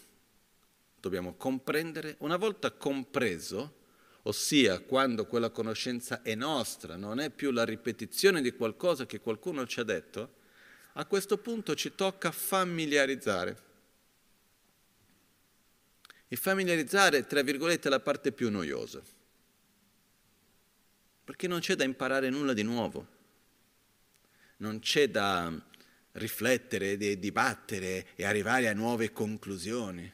dobbiamo 0.98 1.34
comprendere, 1.34 2.14
una 2.20 2.38
volta 2.38 2.70
compreso, 2.70 3.80
ossia 4.22 4.80
quando 4.80 5.26
quella 5.26 5.50
conoscenza 5.50 6.22
è 6.22 6.34
nostra, 6.34 6.96
non 6.96 7.20
è 7.20 7.28
più 7.28 7.50
la 7.50 7.66
ripetizione 7.66 8.40
di 8.40 8.52
qualcosa 8.52 9.04
che 9.04 9.20
qualcuno 9.20 9.66
ci 9.66 9.80
ha 9.80 9.82
detto, 9.82 10.36
a 10.94 11.04
questo 11.04 11.36
punto 11.36 11.74
ci 11.74 11.94
tocca 11.94 12.30
familiarizzare. 12.30 13.62
E 16.26 16.34
familiarizzare, 16.34 17.26
tra 17.26 17.42
virgolette, 17.42 17.90
la 17.90 18.00
parte 18.00 18.32
più 18.32 18.50
noiosa, 18.50 19.02
perché 21.24 21.46
non 21.46 21.60
c'è 21.60 21.74
da 21.74 21.84
imparare 21.84 22.30
nulla 22.30 22.54
di 22.54 22.62
nuovo, 22.62 23.06
non 24.56 24.78
c'è 24.78 25.10
da 25.10 25.70
riflettere, 26.12 26.96
di 26.96 27.18
dibattere 27.18 28.08
e 28.14 28.24
arrivare 28.24 28.68
a 28.68 28.74
nuove 28.74 29.12
conclusioni. 29.12 30.10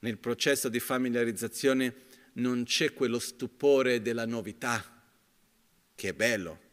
Nel 0.00 0.18
processo 0.18 0.68
di 0.68 0.80
familiarizzazione 0.80 1.94
non 2.34 2.64
c'è 2.64 2.92
quello 2.92 3.18
stupore 3.18 4.02
della 4.02 4.26
novità, 4.26 5.02
che 5.94 6.08
è 6.08 6.12
bello. 6.12 6.70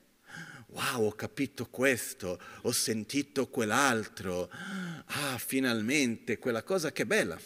Wow, 0.67 1.05
ho 1.05 1.11
capito 1.13 1.67
questo, 1.67 2.39
ho 2.61 2.71
sentito 2.71 3.47
quell'altro. 3.47 4.49
Ah, 4.51 5.37
finalmente, 5.37 6.37
quella 6.37 6.63
cosa 6.63 6.91
che 6.91 7.05
bella. 7.05 7.39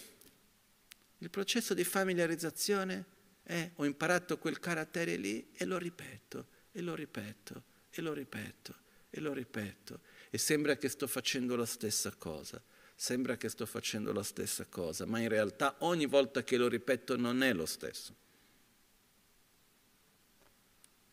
Il 1.19 1.29
processo 1.29 1.73
di 1.73 1.83
familiarizzazione 1.83 3.05
è 3.43 3.71
ho 3.75 3.85
imparato 3.85 4.37
quel 4.37 4.59
carattere 4.59 5.15
lì 5.15 5.49
e 5.53 5.65
lo 5.65 5.77
ripeto, 5.77 6.47
e 6.71 6.81
lo 6.81 6.95
ripeto, 6.95 7.63
e 7.89 8.01
lo 8.01 8.13
ripeto, 8.13 8.75
e 9.09 9.19
lo 9.19 9.33
ripeto 9.33 9.99
e 10.33 10.39
sembra 10.39 10.77
che 10.77 10.89
sto 10.89 11.05
facendo 11.05 11.55
la 11.55 11.67
stessa 11.67 12.11
cosa, 12.17 12.59
sembra 12.95 13.37
che 13.37 13.49
sto 13.49 13.67
facendo 13.67 14.11
la 14.11 14.23
stessa 14.23 14.65
cosa, 14.65 15.05
ma 15.05 15.19
in 15.19 15.29
realtà 15.29 15.75
ogni 15.81 16.07
volta 16.07 16.43
che 16.43 16.57
lo 16.57 16.67
ripeto 16.67 17.15
non 17.15 17.43
è 17.43 17.53
lo 17.53 17.67
stesso. 17.67 18.15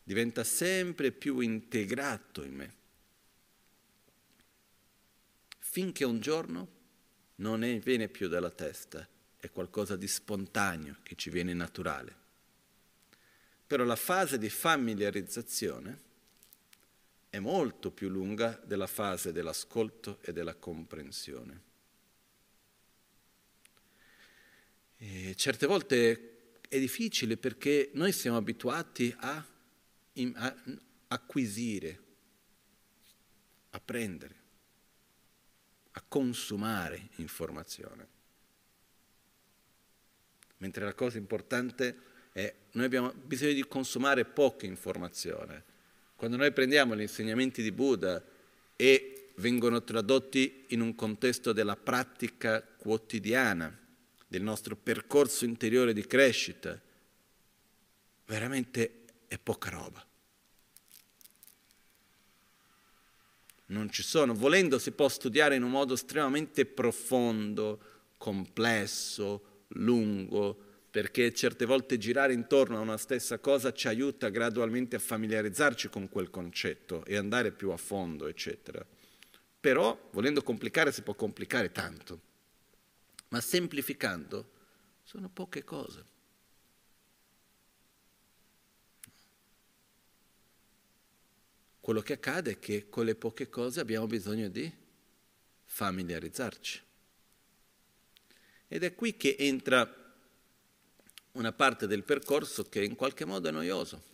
Diventa 0.01 0.43
sempre 0.43 1.11
più 1.11 1.37
integrato 1.37 2.41
in 2.41 2.53
me, 2.55 2.73
finché 5.59 6.03
un 6.03 6.19
giorno 6.19 6.67
non 7.35 7.63
è, 7.63 7.77
viene 7.77 8.07
più 8.07 8.27
dalla 8.27 8.49
testa, 8.49 9.07
è 9.37 9.51
qualcosa 9.51 9.95
di 9.95 10.07
spontaneo 10.07 10.97
che 11.03 11.13
ci 11.13 11.29
viene 11.29 11.53
naturale. 11.53 12.15
Però 13.67 13.83
la 13.83 13.95
fase 13.95 14.39
di 14.39 14.49
familiarizzazione 14.49 16.09
è 17.31 17.39
molto 17.39 17.91
più 17.91 18.09
lunga 18.09 18.61
della 18.65 18.87
fase 18.87 19.31
dell'ascolto 19.31 20.19
e 20.21 20.33
della 20.33 20.53
comprensione. 20.53 21.61
E 24.97 25.33
certe 25.37 25.65
volte 25.65 26.59
è 26.67 26.77
difficile 26.77 27.37
perché 27.37 27.89
noi 27.93 28.11
siamo 28.11 28.35
abituati 28.35 29.15
a, 29.17 29.37
a 29.37 30.55
acquisire, 31.07 31.99
a 33.69 33.79
prendere, 33.79 34.35
a 35.91 36.03
consumare 36.05 37.11
informazione. 37.15 38.07
Mentre 40.57 40.83
la 40.83 40.93
cosa 40.93 41.17
importante 41.17 41.97
è 42.33 42.53
noi 42.73 42.85
abbiamo 42.85 43.13
bisogno 43.13 43.53
di 43.53 43.65
consumare 43.65 44.25
poca 44.25 44.65
informazione. 44.65 45.70
Quando 46.21 46.37
noi 46.37 46.51
prendiamo 46.51 46.95
gli 46.95 47.01
insegnamenti 47.01 47.63
di 47.63 47.71
Buddha 47.71 48.23
e 48.75 49.31
vengono 49.37 49.83
tradotti 49.83 50.65
in 50.67 50.79
un 50.81 50.93
contesto 50.93 51.51
della 51.51 51.75
pratica 51.75 52.61
quotidiana, 52.61 53.75
del 54.27 54.43
nostro 54.43 54.75
percorso 54.75 55.45
interiore 55.45 55.93
di 55.93 56.05
crescita, 56.05 56.79
veramente 58.27 59.05
è 59.27 59.39
poca 59.39 59.71
roba. 59.71 60.05
Non 63.65 63.89
ci 63.89 64.03
sono, 64.03 64.35
volendo 64.35 64.77
si 64.77 64.91
può 64.91 65.09
studiare 65.09 65.55
in 65.55 65.63
un 65.63 65.71
modo 65.71 65.95
estremamente 65.95 66.67
profondo, 66.67 67.81
complesso, 68.17 69.63
lungo, 69.69 70.65
perché 70.91 71.33
certe 71.33 71.65
volte 71.65 71.97
girare 71.97 72.33
intorno 72.33 72.77
a 72.77 72.81
una 72.81 72.97
stessa 72.97 73.39
cosa 73.39 73.73
ci 73.73 73.87
aiuta 73.87 74.29
gradualmente 74.29 74.97
a 74.97 74.99
familiarizzarci 74.99 75.89
con 75.89 76.09
quel 76.09 76.29
concetto 76.29 77.03
e 77.05 77.15
andare 77.15 77.51
più 77.51 77.71
a 77.71 77.77
fondo, 77.77 78.27
eccetera. 78.27 78.85
Però, 79.59 80.09
volendo 80.11 80.43
complicare, 80.43 80.91
si 80.91 81.01
può 81.01 81.15
complicare 81.15 81.71
tanto 81.71 82.29
ma 83.31 83.39
semplificando 83.39 84.49
sono 85.03 85.29
poche 85.29 85.63
cose. 85.63 86.05
Quello 91.79 92.01
che 92.01 92.13
accade 92.13 92.51
è 92.51 92.59
che 92.59 92.89
con 92.89 93.05
le 93.05 93.15
poche 93.15 93.49
cose 93.49 93.79
abbiamo 93.79 94.05
bisogno 94.05 94.49
di 94.49 94.71
familiarizzarci. 95.65 96.81
Ed 98.67 98.83
è 98.83 98.93
qui 98.93 99.17
che 99.17 99.35
entra 99.39 99.85
una 101.33 101.51
parte 101.51 101.87
del 101.87 102.03
percorso 102.03 102.63
che 102.63 102.83
in 102.83 102.95
qualche 102.95 103.25
modo 103.25 103.47
è 103.47 103.51
noioso. 103.51 104.09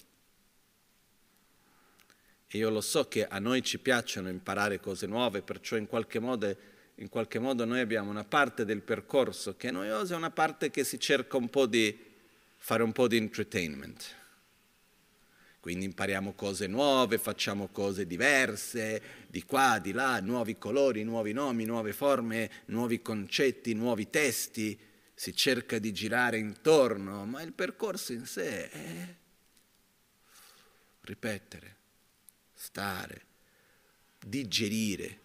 E 2.47 2.57
io 2.57 2.69
lo 2.69 2.81
so 2.81 3.07
che 3.07 3.27
a 3.27 3.39
noi 3.39 3.61
ci 3.61 3.79
piacciono 3.79 4.29
imparare 4.29 4.79
cose 4.79 5.05
nuove, 5.05 5.41
perciò 5.41 5.75
in 5.75 5.87
qualche 5.87 6.19
modo 6.19 6.75
in 6.99 7.09
qualche 7.09 7.37
modo 7.37 7.63
noi 7.63 7.79
abbiamo 7.79 8.09
una 8.09 8.23
parte 8.23 8.65
del 8.65 8.81
percorso 8.81 9.55
che 9.55 9.67
è 9.67 9.71
noiosa 9.71 10.15
e 10.15 10.17
una 10.17 10.31
parte 10.31 10.71
che 10.71 10.83
si 10.83 10.99
cerca 10.99 11.37
un 11.37 11.47
po' 11.47 11.67
di 11.67 11.95
fare 12.57 12.81
un 12.81 12.91
po' 12.91 13.07
di 13.07 13.17
entertainment. 13.17 14.15
Quindi 15.59 15.85
impariamo 15.85 16.33
cose 16.33 16.65
nuove, 16.65 17.19
facciamo 17.19 17.67
cose 17.71 18.07
diverse, 18.07 19.01
di 19.27 19.43
qua, 19.43 19.79
di 19.79 19.91
là, 19.91 20.19
nuovi 20.21 20.57
colori, 20.57 21.03
nuovi 21.03 21.33
nomi, 21.33 21.65
nuove 21.65 21.93
forme, 21.93 22.49
nuovi 22.65 23.01
concetti, 23.01 23.73
nuovi 23.73 24.09
testi, 24.09 24.79
si 25.19 25.35
cerca 25.35 25.79
di 25.79 25.91
girare 25.91 26.37
intorno, 26.37 27.25
ma 27.25 27.41
il 27.41 27.51
percorso 27.51 28.13
in 28.13 28.27
sé 28.27 28.69
è 28.69 29.15
ripetere, 31.01 31.75
stare, 32.53 33.25
digerire, 34.19 35.19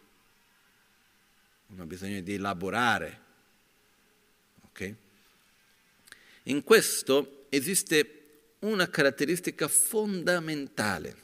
uno 1.66 1.82
ha 1.82 1.84
bisogno 1.84 2.22
di 2.22 2.32
elaborare. 2.32 3.20
Okay? 4.68 4.96
In 6.44 6.64
questo 6.64 7.44
esiste 7.50 8.54
una 8.60 8.88
caratteristica 8.88 9.68
fondamentale 9.68 11.16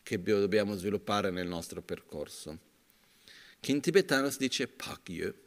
che 0.00 0.22
dobbiamo 0.22 0.76
sviluppare 0.76 1.32
nel 1.32 1.48
nostro 1.48 1.82
percorso, 1.82 2.56
che 3.58 3.72
in 3.72 3.80
tibetano 3.80 4.30
si 4.30 4.38
dice 4.38 4.68
Pakye. 4.68 5.42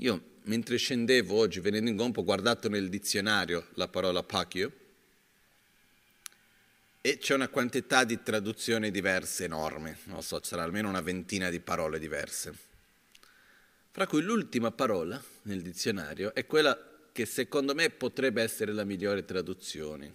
Io 0.00 0.38
mentre 0.44 0.78
scendevo 0.78 1.36
oggi 1.36 1.60
venendo 1.60 1.90
in 1.90 1.96
Gompo 1.96 2.20
ho 2.20 2.24
guardato 2.24 2.70
nel 2.70 2.88
dizionario 2.88 3.68
la 3.74 3.86
parola 3.86 4.22
Pakye 4.22 4.78
e 7.02 7.18
c'è 7.18 7.34
una 7.34 7.48
quantità 7.48 8.04
di 8.04 8.22
traduzioni 8.22 8.90
diverse 8.90 9.44
enorme, 9.44 9.98
non 10.04 10.22
so, 10.22 10.40
c'era 10.40 10.62
almeno 10.62 10.88
una 10.88 11.02
ventina 11.02 11.50
di 11.50 11.60
parole 11.60 11.98
diverse. 11.98 12.54
Fra 13.90 14.06
cui 14.06 14.22
l'ultima 14.22 14.70
parola 14.70 15.22
nel 15.42 15.60
dizionario 15.60 16.34
è 16.34 16.46
quella 16.46 16.78
che 17.12 17.26
secondo 17.26 17.74
me 17.74 17.90
potrebbe 17.90 18.42
essere 18.42 18.72
la 18.72 18.84
migliore 18.84 19.26
traduzione, 19.26 20.14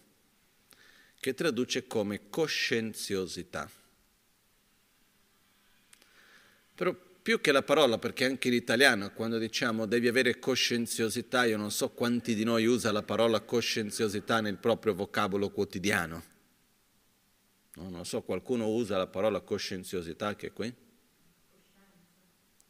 che 1.19 1.35
traduce 1.35 1.85
come 1.85 2.29
coscienziosità. 2.29 3.69
Però 6.73 6.95
più 7.25 7.41
che 7.41 7.51
la 7.51 7.63
parola, 7.63 7.97
perché 7.97 8.25
anche 8.25 8.49
in 8.49 8.53
italiano 8.53 9.11
quando 9.11 9.39
diciamo 9.39 9.87
devi 9.87 10.07
avere 10.07 10.37
coscienziosità, 10.37 11.45
io 11.45 11.57
non 11.57 11.71
so 11.71 11.89
quanti 11.89 12.35
di 12.35 12.43
noi 12.43 12.67
usa 12.67 12.91
la 12.91 13.01
parola 13.01 13.41
coscienziosità 13.41 14.41
nel 14.41 14.57
proprio 14.57 14.93
vocabolo 14.93 15.49
quotidiano. 15.49 16.23
No, 17.77 17.89
non 17.89 18.05
so, 18.05 18.21
qualcuno 18.21 18.67
usa 18.67 18.97
la 18.97 19.07
parola 19.07 19.39
coscienziosità 19.41 20.35
che 20.35 20.47
è 20.47 20.53
qui? 20.53 20.71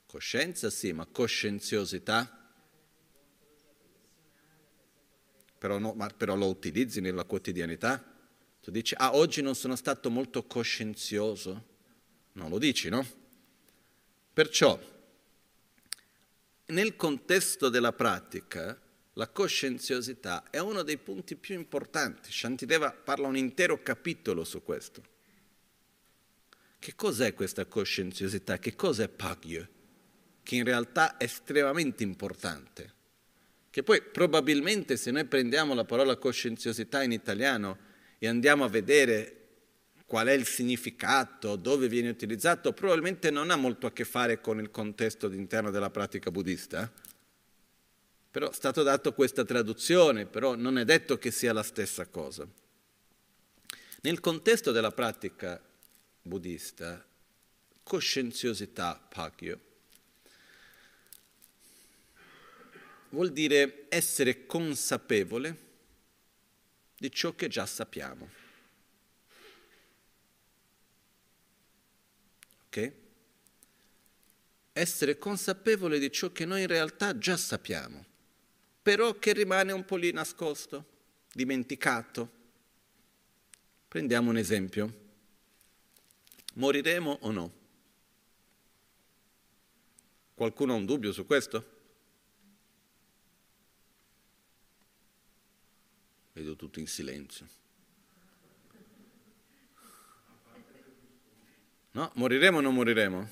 Coscienza 0.05 0.69
sì, 0.69 0.93
ma 0.93 1.05
coscienziosità? 1.05 2.53
Però, 5.57 5.77
no, 5.79 5.97
però 6.15 6.37
lo 6.37 6.47
utilizzi 6.47 7.01
nella 7.01 7.25
quotidianità? 7.25 8.01
Tu 8.61 8.71
dici, 8.71 8.95
ah, 8.97 9.17
oggi 9.17 9.41
non 9.41 9.53
sono 9.53 9.75
stato 9.75 10.09
molto 10.09 10.45
coscienzioso. 10.45 11.65
Non 12.31 12.49
lo 12.49 12.57
dici, 12.57 12.87
no? 12.87 13.23
Perciò, 14.36 14.78
nel 16.65 16.95
contesto 16.98 17.69
della 17.69 17.93
pratica, 17.93 18.78
la 19.13 19.30
coscienziosità 19.30 20.50
è 20.50 20.60
uno 20.60 20.82
dei 20.82 20.98
punti 20.98 21.38
più 21.38 21.56
importanti. 21.56 22.34
Shantideva 22.34 22.91
parla 22.91 23.28
un 23.28 23.38
intero 23.38 23.82
capitolo 23.82 24.43
su 24.43 24.62
questo. 24.62 25.02
Che 26.78 26.95
cos'è 26.95 27.34
questa 27.34 27.65
coscienziosità? 27.65 28.60
Che 28.60 28.76
cos'è 28.76 29.08
Pagyo? 29.08 29.67
Che 30.43 30.56
in 30.56 30.65
realtà 30.65 31.15
è 31.15 31.24
estremamente 31.24 32.04
importante. 32.04 32.93
Che 33.69 33.84
poi 33.84 34.02
probabilmente 34.02 34.98
se 34.98 35.12
noi 35.12 35.24
prendiamo 35.24 35.74
la 35.74 35.86
parola 35.86 36.17
coscienziosità 36.17 37.04
in 37.04 37.13
italiano 37.13 37.78
e 38.17 38.28
andiamo 38.28 38.65
a 38.65 38.67
vedere 38.67 39.44
qual 40.05 40.27
è 40.27 40.33
il 40.33 40.45
significato, 40.45 41.55
dove 41.55 41.87
viene 41.87 42.09
utilizzato, 42.09 42.73
probabilmente 42.73 43.31
non 43.31 43.49
ha 43.49 43.55
molto 43.55 43.87
a 43.87 43.91
che 43.91 44.05
fare 44.05 44.39
con 44.39 44.59
il 44.59 44.71
contesto 44.71 45.31
interno 45.31 45.71
della 45.71 45.89
pratica 45.89 46.31
buddista 46.31 46.91
però 48.35 48.49
è 48.49 48.53
stato 48.53 48.83
dato 48.83 49.13
questa 49.13 49.45
traduzione, 49.45 50.25
però 50.25 50.55
non 50.55 50.77
è 50.77 50.83
detto 50.83 51.17
che 51.17 51.31
sia 51.31 51.53
la 51.53 51.63
stessa 51.63 52.05
cosa. 52.07 52.45
Nel 54.01 54.19
contesto 54.19 54.73
della 54.73 54.91
pratica 54.91 55.63
buddista, 56.21 57.01
coscienziosità, 57.81 59.01
pakyo, 59.07 59.59
vuol 63.11 63.31
dire 63.31 63.85
essere 63.87 64.45
consapevole 64.45 65.57
di 66.97 67.09
ciò 67.11 67.35
che 67.35 67.47
già 67.47 67.65
sappiamo. 67.65 68.29
Ok? 72.75 72.93
Essere 74.73 75.17
consapevole 75.17 75.99
di 75.99 76.11
ciò 76.11 76.31
che 76.31 76.45
noi 76.45 76.61
in 76.61 76.67
realtà 76.67 77.17
già 77.17 77.38
sappiamo 77.38 78.13
però 78.85 79.17
che 79.17 79.33
rimane 79.33 79.71
un 79.71 79.83
po' 79.83 79.95
lì 79.95 80.11
nascosto, 80.11 80.85
dimenticato. 81.33 82.29
Prendiamo 83.88 84.29
un 84.29 84.38
esempio. 84.38 84.93
Moriremo 86.53 87.17
o 87.21 87.31
no? 87.31 87.53
Qualcuno 90.35 90.73
ha 90.73 90.75
un 90.75 90.85
dubbio 90.85 91.11
su 91.11 91.25
questo? 91.25 91.65
Vedo 96.33 96.55
tutto 96.55 96.79
in 96.79 96.85
silenzio. 96.85 97.47
No? 101.95 102.12
Moriremo 102.15 102.58
o 102.58 102.62
non 102.62 102.73
moriremo? 102.73 103.29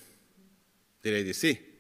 Direi 1.02 1.24
di 1.24 1.34
sì. 1.34 1.72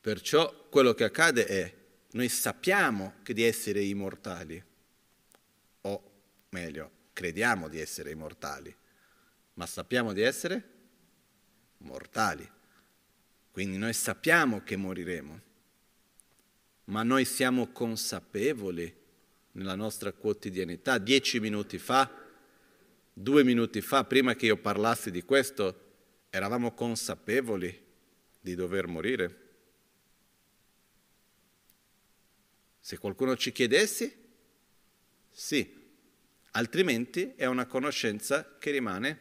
Perciò 0.00 0.66
quello 0.68 0.92
che 0.94 1.04
accade 1.04 1.46
è, 1.46 1.72
noi 2.10 2.28
sappiamo 2.28 3.14
di 3.22 3.44
essere 3.44 3.80
immortali, 3.84 4.60
o 5.82 6.10
meglio, 6.48 6.90
crediamo 7.12 7.68
di 7.68 7.78
essere 7.78 8.10
immortali, 8.10 8.74
ma 9.54 9.66
sappiamo 9.66 10.12
di 10.12 10.22
essere 10.22 10.68
mortali. 11.78 12.50
Quindi 13.52 13.76
noi 13.76 13.92
sappiamo 13.92 14.64
che 14.64 14.74
moriremo, 14.74 15.40
ma 16.86 17.04
noi 17.04 17.24
siamo 17.24 17.68
consapevoli 17.68 18.92
nella 19.52 19.76
nostra 19.76 20.10
quotidianità. 20.10 20.98
Dieci 20.98 21.38
minuti 21.38 21.78
fa, 21.78 22.21
due 23.12 23.44
minuti 23.44 23.80
fa, 23.80 24.04
prima 24.04 24.34
che 24.34 24.46
io 24.46 24.56
parlassi 24.56 25.10
di 25.10 25.22
questo, 25.22 25.90
eravamo 26.30 26.72
consapevoli 26.72 27.80
di 28.40 28.54
dover 28.54 28.86
morire. 28.86 29.38
Se 32.80 32.98
qualcuno 32.98 33.36
ci 33.36 33.52
chiedesse, 33.52 34.16
sì, 35.30 35.80
altrimenti 36.52 37.34
è 37.36 37.46
una 37.46 37.66
conoscenza 37.66 38.56
che 38.58 38.70
rimane 38.70 39.20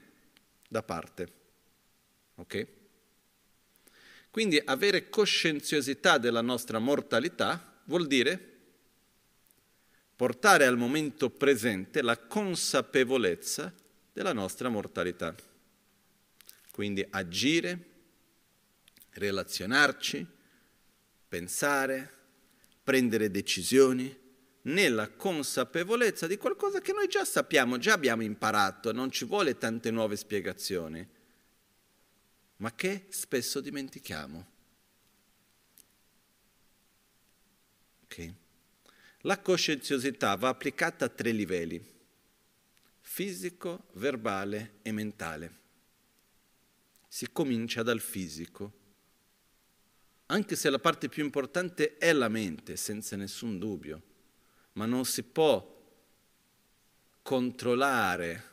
da 0.67 0.81
parte. 0.81 1.33
Ok? 2.35 2.67
Quindi 4.31 4.61
avere 4.63 5.09
coscienziosità 5.09 6.17
della 6.17 6.41
nostra 6.41 6.79
mortalità 6.79 7.81
vuol 7.83 8.07
dire 8.07 8.47
portare 10.15 10.65
al 10.65 10.77
momento 10.77 11.29
presente 11.29 12.01
la 12.01 12.17
consapevolezza 12.17 13.73
della 14.13 14.33
nostra 14.33 14.69
mortalità. 14.69 15.35
Quindi 16.71 17.05
agire, 17.09 17.85
relazionarci, 19.11 20.25
pensare, 21.27 22.13
prendere 22.83 23.29
decisioni 23.29 24.19
nella 24.63 25.09
consapevolezza 25.09 26.27
di 26.27 26.37
qualcosa 26.37 26.81
che 26.81 26.93
noi 26.93 27.07
già 27.07 27.25
sappiamo, 27.25 27.77
già 27.77 27.93
abbiamo 27.93 28.21
imparato, 28.21 28.91
non 28.91 29.11
ci 29.11 29.25
vuole 29.25 29.57
tante 29.57 29.91
nuove 29.91 30.15
spiegazioni, 30.15 31.07
ma 32.57 32.73
che 32.75 33.05
spesso 33.09 33.59
dimentichiamo. 33.59 34.47
Okay. 38.03 38.35
La 39.21 39.39
coscienziosità 39.39 40.35
va 40.35 40.49
applicata 40.49 41.05
a 41.05 41.09
tre 41.09 41.31
livelli, 41.31 41.83
fisico, 43.13 43.87
verbale 43.95 44.75
e 44.83 44.93
mentale. 44.93 45.59
Si 47.09 47.29
comincia 47.29 47.83
dal 47.83 47.99
fisico, 47.99 48.71
anche 50.27 50.55
se 50.55 50.69
la 50.69 50.79
parte 50.79 51.09
più 51.09 51.21
importante 51.21 51.97
è 51.97 52.13
la 52.13 52.29
mente, 52.29 52.77
senza 52.77 53.17
nessun 53.17 53.59
dubbio, 53.59 54.01
ma 54.73 54.85
non 54.85 55.03
si 55.03 55.23
può 55.23 55.77
controllare, 57.21 58.43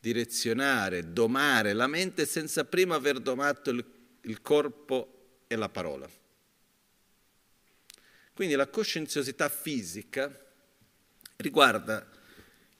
direzionare, 0.00 1.12
domare 1.12 1.74
la 1.74 1.86
mente 1.86 2.24
senza 2.24 2.64
prima 2.64 2.94
aver 2.94 3.20
domato 3.20 3.68
il, 3.68 3.84
il 4.22 4.40
corpo 4.40 5.42
e 5.46 5.54
la 5.54 5.68
parola. 5.68 6.08
Quindi 8.32 8.54
la 8.54 8.68
coscienziosità 8.68 9.50
fisica 9.50 10.34
riguarda 11.36 12.16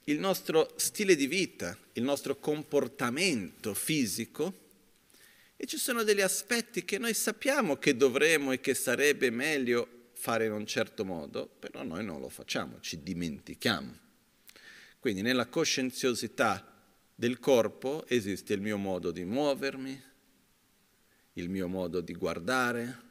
il 0.09 0.19
nostro 0.19 0.73
stile 0.75 1.15
di 1.15 1.27
vita, 1.27 1.77
il 1.93 2.03
nostro 2.03 2.37
comportamento 2.37 3.75
fisico 3.75 4.67
e 5.55 5.67
ci 5.67 5.77
sono 5.77 6.03
degli 6.03 6.21
aspetti 6.21 6.83
che 6.83 6.97
noi 6.97 7.13
sappiamo 7.13 7.77
che 7.77 7.95
dovremmo 7.95 8.51
e 8.51 8.59
che 8.59 8.73
sarebbe 8.73 9.29
meglio 9.29 10.07
fare 10.13 10.45
in 10.45 10.51
un 10.51 10.65
certo 10.65 11.05
modo, 11.05 11.47
però 11.47 11.83
noi 11.83 12.03
non 12.03 12.19
lo 12.19 12.29
facciamo, 12.29 12.79
ci 12.79 13.03
dimentichiamo. 13.03 13.97
Quindi 14.99 15.21
nella 15.21 15.45
coscienziosità 15.45 16.65
del 17.13 17.37
corpo 17.39 18.03
esiste 18.07 18.53
il 18.53 18.61
mio 18.61 18.77
modo 18.77 19.11
di 19.11 19.23
muovermi, 19.23 20.03
il 21.33 21.49
mio 21.49 21.67
modo 21.67 22.01
di 22.01 22.13
guardare, 22.13 23.07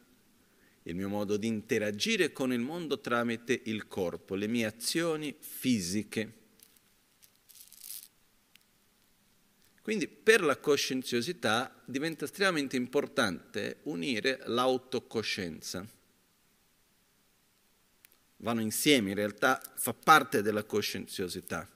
il 0.82 0.96
mio 0.96 1.08
modo 1.08 1.36
di 1.36 1.46
interagire 1.46 2.32
con 2.32 2.52
il 2.52 2.60
mondo 2.60 2.98
tramite 2.98 3.60
il 3.66 3.86
corpo, 3.86 4.34
le 4.34 4.48
mie 4.48 4.66
azioni 4.66 5.34
fisiche. 5.38 6.32
Quindi 9.88 10.06
per 10.06 10.42
la 10.42 10.58
coscienziosità 10.58 11.74
diventa 11.86 12.26
estremamente 12.26 12.76
importante 12.76 13.78
unire 13.84 14.38
l'autocoscienza. 14.44 15.88
Vanno 18.36 18.60
insieme, 18.60 19.08
in 19.08 19.16
realtà 19.16 19.58
fa 19.76 19.94
parte 19.94 20.42
della 20.42 20.64
coscienziosità. 20.64 21.66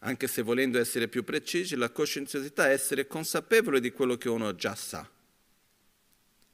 Anche 0.00 0.26
se 0.26 0.42
volendo 0.42 0.78
essere 0.78 1.08
più 1.08 1.24
precisi, 1.24 1.74
la 1.74 1.88
coscienziosità 1.88 2.68
è 2.68 2.72
essere 2.74 3.06
consapevole 3.06 3.80
di 3.80 3.92
quello 3.92 4.18
che 4.18 4.28
uno 4.28 4.54
già 4.54 4.74
sa. 4.74 5.08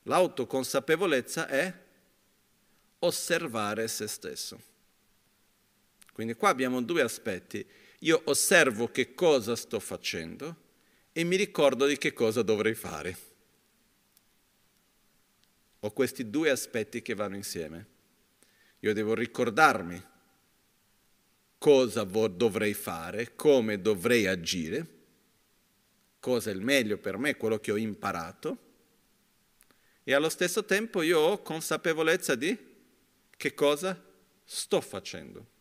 L'autoconsapevolezza 0.05 1.49
è 1.49 1.75
osservare 3.01 3.89
se 3.89 4.07
stesso. 4.07 4.63
Quindi 6.13 6.35
qua 6.35 6.51
abbiamo 6.51 6.81
due 6.83 7.03
aspetti 7.03 7.67
io 8.01 8.23
osservo 8.25 8.91
che 8.91 9.15
cosa 9.15 9.57
sto 9.57 9.81
facendo 9.81 10.65
e 11.13 11.25
mi 11.25 11.37
ricordo 11.37 11.87
di 11.87 11.97
che 11.97 12.13
cosa 12.13 12.43
dovrei 12.43 12.75
fare. 12.75 13.17
Ho 15.81 15.91
questi 15.93 16.29
due 16.29 16.51
aspetti 16.51 17.01
che 17.01 17.15
vanno 17.15 17.37
insieme. 17.37 17.87
Io 18.81 18.93
devo 18.93 19.15
ricordarmi 19.15 20.03
cosa 21.59 22.05
dovrei 22.05 22.75
fare, 22.75 23.35
come 23.35 23.81
dovrei 23.81 24.27
agire, 24.27 24.87
cosa 26.21 26.51
è 26.51 26.53
il 26.53 26.61
meglio 26.61 26.99
per 26.99 27.17
me, 27.17 27.37
quello 27.37 27.59
che 27.59 27.73
ho 27.73 27.77
imparato, 27.77 28.59
e 30.05 30.13
allo 30.13 30.29
stesso 30.29 30.65
tempo 30.65 31.03
io 31.03 31.19
ho 31.19 31.43
consapevolezza 31.43 32.35
di 32.35 32.57
che 33.37 33.55
cosa 33.55 34.01
sto 34.45 34.81
facendo. 34.81 35.55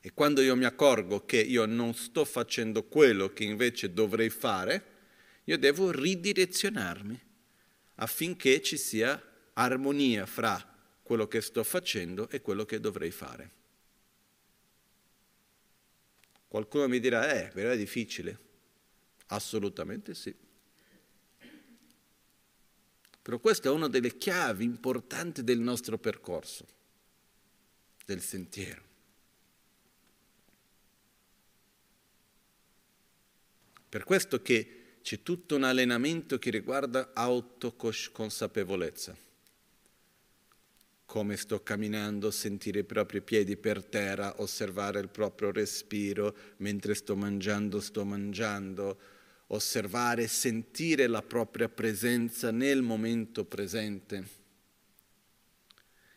E 0.00 0.12
quando 0.14 0.40
io 0.40 0.56
mi 0.56 0.64
accorgo 0.64 1.26
che 1.26 1.38
io 1.38 1.66
non 1.66 1.94
sto 1.94 2.24
facendo 2.24 2.84
quello 2.84 3.32
che 3.32 3.44
invece 3.44 3.92
dovrei 3.92 4.30
fare, 4.30 4.84
io 5.44 5.58
devo 5.58 5.90
ridirezionarmi 5.90 7.20
affinché 7.96 8.62
ci 8.62 8.78
sia 8.78 9.22
armonia 9.52 10.24
fra 10.24 10.66
quello 11.02 11.28
che 11.28 11.40
sto 11.40 11.62
facendo 11.64 12.30
e 12.30 12.40
quello 12.40 12.64
che 12.64 12.80
dovrei 12.80 13.10
fare. 13.10 13.58
Qualcuno 16.48 16.88
mi 16.88 16.98
dirà, 16.98 17.32
eh, 17.32 17.48
però 17.48 17.70
è 17.70 17.76
difficile. 17.76 18.38
Assolutamente 19.26 20.14
sì. 20.14 20.34
Però 23.22 23.38
questa 23.38 23.68
è 23.68 23.72
una 23.72 23.86
delle 23.86 24.16
chiavi 24.16 24.64
importanti 24.64 25.44
del 25.44 25.60
nostro 25.60 25.98
percorso, 25.98 26.66
del 28.04 28.20
sentiero. 28.22 28.89
Per 33.90 34.04
questo 34.04 34.40
che 34.40 34.80
c'è 35.02 35.22
tutto 35.22 35.56
un 35.56 35.64
allenamento 35.64 36.38
che 36.38 36.50
riguarda 36.50 37.10
autoconsapevolezza. 37.12 39.16
Come 41.04 41.36
sto 41.36 41.62
camminando, 41.64 42.30
sentire 42.30 42.80
i 42.80 42.84
propri 42.84 43.20
piedi 43.20 43.56
per 43.56 43.84
terra, 43.84 44.40
osservare 44.40 45.00
il 45.00 45.08
proprio 45.08 45.50
respiro, 45.50 46.36
mentre 46.58 46.94
sto 46.94 47.16
mangiando, 47.16 47.80
sto 47.80 48.04
mangiando, 48.04 49.00
osservare, 49.48 50.28
sentire 50.28 51.08
la 51.08 51.22
propria 51.22 51.68
presenza 51.68 52.52
nel 52.52 52.82
momento 52.82 53.44
presente. 53.44 54.38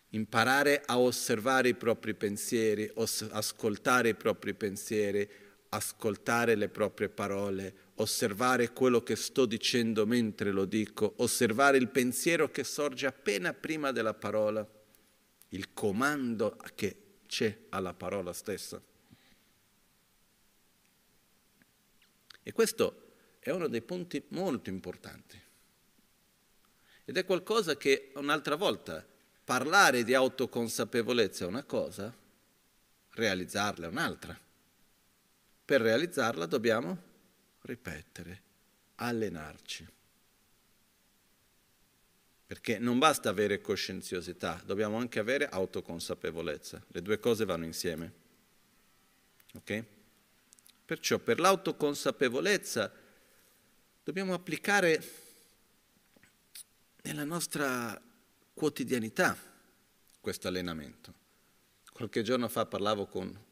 Imparare 0.09 0.83
a 0.85 0.99
osservare 0.99 1.69
i 1.69 1.73
propri 1.73 2.13
pensieri, 2.13 2.91
ascoltare 3.31 4.09
i 4.09 4.15
propri 4.15 4.53
pensieri, 4.53 5.27
ascoltare 5.75 6.55
le 6.55 6.69
proprie 6.69 7.09
parole, 7.09 7.91
osservare 7.95 8.71
quello 8.71 9.01
che 9.01 9.15
sto 9.15 9.45
dicendo 9.45 10.05
mentre 10.05 10.51
lo 10.51 10.65
dico, 10.65 11.15
osservare 11.17 11.77
il 11.77 11.89
pensiero 11.89 12.49
che 12.51 12.63
sorge 12.63 13.07
appena 13.07 13.53
prima 13.53 13.91
della 13.91 14.13
parola, 14.13 14.67
il 15.49 15.73
comando 15.73 16.57
che 16.75 16.97
c'è 17.27 17.65
alla 17.69 17.93
parola 17.93 18.33
stessa. 18.33 18.81
E 22.45 22.51
questo 22.51 23.13
è 23.39 23.49
uno 23.49 23.67
dei 23.67 23.81
punti 23.81 24.23
molto 24.29 24.69
importanti. 24.69 25.41
Ed 27.05 27.17
è 27.17 27.25
qualcosa 27.25 27.75
che 27.77 28.11
un'altra 28.15 28.55
volta 28.55 29.05
parlare 29.43 30.03
di 30.03 30.13
autoconsapevolezza 30.13 31.45
è 31.45 31.47
una 31.47 31.63
cosa, 31.63 32.15
realizzarla 33.09 33.87
è 33.87 33.89
un'altra. 33.89 34.39
Per 35.65 35.81
realizzarla 35.81 36.45
dobbiamo 36.45 36.97
ripetere, 37.61 38.41
allenarci. 38.95 39.87
Perché 42.45 42.77
non 42.77 42.99
basta 42.99 43.29
avere 43.29 43.61
coscienziosità, 43.61 44.61
dobbiamo 44.65 44.97
anche 44.97 45.19
avere 45.19 45.47
autoconsapevolezza. 45.47 46.83
Le 46.87 47.01
due 47.01 47.19
cose 47.19 47.45
vanno 47.45 47.65
insieme. 47.65 48.13
Ok? 49.55 49.83
Perciò 50.85 51.17
per 51.17 51.39
l'autoconsapevolezza 51.39 52.91
dobbiamo 54.03 54.33
applicare 54.33 55.01
nella 57.03 57.23
nostra 57.23 57.99
quotidianità 58.53 59.37
questo 60.19 60.47
allenamento. 60.47 61.13
Qualche 61.91 62.21
giorno 62.21 62.49
fa 62.49 62.65
parlavo 62.65 63.05
con 63.05 63.51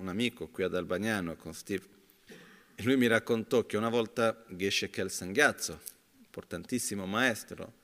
un 0.00 0.08
amico 0.08 0.48
qui 0.48 0.64
ad 0.64 0.74
Albagnano, 0.74 1.36
con 1.36 1.52
Steve, 1.52 1.84
e 2.74 2.82
lui 2.82 2.96
mi 2.96 3.06
raccontò 3.06 3.66
che 3.66 3.76
una 3.76 3.90
volta 3.90 4.44
Geshe 4.48 4.88
Kel 4.88 5.10
Sangyazzo, 5.10 5.78
importantissimo 6.18 7.04
maestro, 7.04 7.74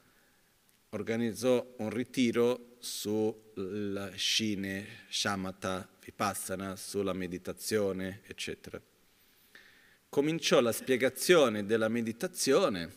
organizzò 0.90 1.74
un 1.79 1.90
ritiro 1.90 2.76
sulla 2.79 4.11
Shine, 4.16 5.05
Shamatha, 5.11 5.87
Vipassana, 6.02 6.74
sulla 6.76 7.12
meditazione, 7.12 8.22
eccetera. 8.24 8.81
Cominciò 10.09 10.61
la 10.61 10.72
spiegazione 10.72 11.66
della 11.66 11.88
meditazione, 11.88 12.92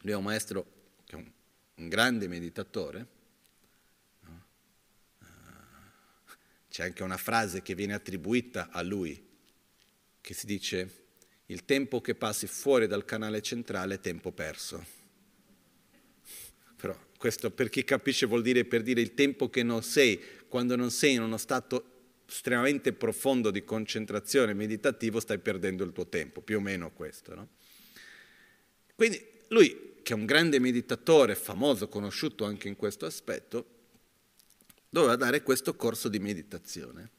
lui 0.00 0.12
è 0.12 0.16
un 0.16 0.24
maestro 0.24 0.66
che 1.06 1.16
è 1.16 1.24
un 1.76 1.88
grande 1.88 2.28
meditatore, 2.28 3.06
c'è 6.74 6.82
anche 6.82 7.04
una 7.04 7.16
frase 7.16 7.62
che 7.62 7.76
viene 7.76 7.94
attribuita 7.94 8.68
a 8.72 8.82
lui, 8.82 9.24
che 10.20 10.34
si 10.34 10.44
dice 10.44 11.04
il 11.46 11.64
tempo 11.64 12.00
che 12.00 12.16
passi 12.16 12.48
fuori 12.48 12.88
dal 12.88 13.04
canale 13.04 13.42
centrale 13.42 13.94
è 13.94 14.00
tempo 14.00 14.32
perso. 14.32 14.84
Però 16.74 16.98
questo 17.16 17.52
per 17.52 17.68
chi 17.68 17.84
capisce 17.84 18.26
vuol 18.26 18.42
dire 18.42 18.64
per 18.64 18.82
dire 18.82 19.00
il 19.00 19.14
tempo 19.14 19.50
che 19.50 19.62
non 19.62 19.84
sei, 19.84 20.20
quando 20.48 20.74
non 20.74 20.90
sei 20.90 21.14
in 21.14 21.22
uno 21.22 21.36
stato 21.36 21.92
estremamente 22.28 22.92
profondo 22.92 23.52
di 23.52 23.62
concentrazione 23.62 24.52
meditativo 24.52 25.20
stai 25.20 25.38
perdendo 25.38 25.84
il 25.84 25.92
tuo 25.92 26.08
tempo, 26.08 26.40
più 26.40 26.56
o 26.56 26.60
meno 26.60 26.90
questo. 26.90 27.36
No? 27.36 27.48
Quindi 28.96 29.24
lui, 29.50 29.92
che 30.02 30.12
è 30.12 30.16
un 30.16 30.26
grande 30.26 30.58
meditatore, 30.58 31.36
famoso, 31.36 31.86
conosciuto 31.86 32.44
anche 32.44 32.66
in 32.66 32.74
questo 32.74 33.06
aspetto, 33.06 33.73
doveva 34.94 35.16
dare 35.16 35.42
questo 35.42 35.74
corso 35.74 36.08
di 36.08 36.20
meditazione. 36.20 37.10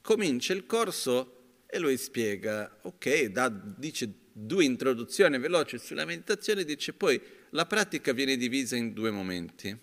Comincia 0.00 0.54
il 0.54 0.64
corso 0.64 1.60
e 1.66 1.78
lui 1.78 1.98
spiega, 1.98 2.78
ok, 2.80 3.24
da, 3.24 3.50
dice 3.50 4.10
due 4.32 4.64
introduzioni 4.64 5.38
veloci 5.38 5.76
sulla 5.76 6.06
meditazione, 6.06 6.64
dice 6.64 6.94
poi 6.94 7.20
la 7.50 7.66
pratica 7.66 8.14
viene 8.14 8.38
divisa 8.38 8.76
in 8.76 8.94
due 8.94 9.10
momenti, 9.10 9.78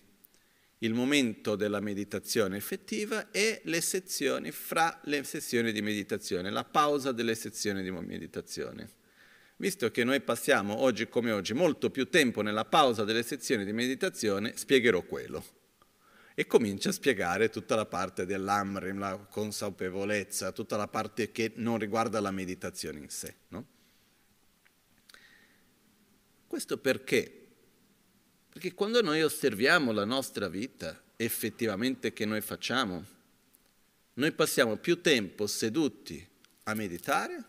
il 0.80 0.94
momento 0.96 1.56
della 1.56 1.80
meditazione 1.80 2.58
effettiva 2.58 3.30
e 3.30 3.62
le 3.66 3.82
sezioni 3.82 4.50
fra 4.50 5.00
le 5.04 5.24
sessioni 5.24 5.72
di 5.72 5.84
meditazione, 5.84 6.50
la 6.50 6.66
pausa 6.66 7.12
delle 7.12 7.36
sezioni 7.36 7.84
di 7.84 7.92
meditazione. 7.92 8.90
Visto 9.58 9.92
che 9.92 10.04
noi 10.04 10.22
passiamo 10.22 10.80
oggi 10.80 11.08
come 11.08 11.32
oggi 11.32 11.54
molto 11.54 11.92
più 11.92 12.10
tempo 12.10 12.42
nella 12.42 12.66
pausa 12.66 13.04
delle 13.04 13.22
sezioni 13.22 13.66
di 13.66 13.74
meditazione, 13.74 14.54
spiegherò 14.56 15.04
quello 15.04 15.58
e 16.40 16.48
comincia 16.48 16.88
a 16.88 16.94
spiegare 16.94 17.50
tutta 17.50 17.76
la 17.76 17.86
parte 17.86 18.26
dell'amrim, 18.26 18.98
la 18.98 19.18
consapevolezza, 19.18 20.54
tutta 20.54 20.78
la 20.78 20.88
parte 20.88 21.34
che 21.34 21.52
non 21.56 21.78
riguarda 21.78 22.22
la 22.22 22.32
meditazione 22.32 23.00
in 23.00 23.10
sé. 23.10 23.36
No? 23.50 23.66
Questo 26.48 26.78
perché? 26.78 27.48
Perché 28.48 28.74
quando 28.74 29.02
noi 29.02 29.22
osserviamo 29.22 29.92
la 29.92 30.06
nostra 30.06 30.48
vita, 30.48 30.98
effettivamente 31.18 32.14
che 32.14 32.24
noi 32.24 32.40
facciamo, 32.40 33.06
noi 34.14 34.32
passiamo 34.32 34.78
più 34.78 35.02
tempo 35.02 35.46
seduti 35.46 36.26
a 36.64 36.74
meditare 36.74 37.44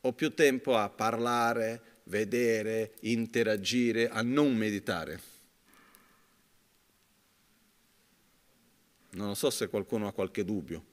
o 0.00 0.12
più 0.12 0.34
tempo 0.34 0.76
a 0.76 0.88
parlare, 0.88 2.00
vedere, 2.06 2.94
interagire, 3.02 4.08
a 4.08 4.20
non 4.22 4.56
meditare? 4.56 5.31
Non 9.12 9.36
so 9.36 9.50
se 9.50 9.68
qualcuno 9.68 10.06
ha 10.06 10.12
qualche 10.12 10.44
dubbio 10.44 10.90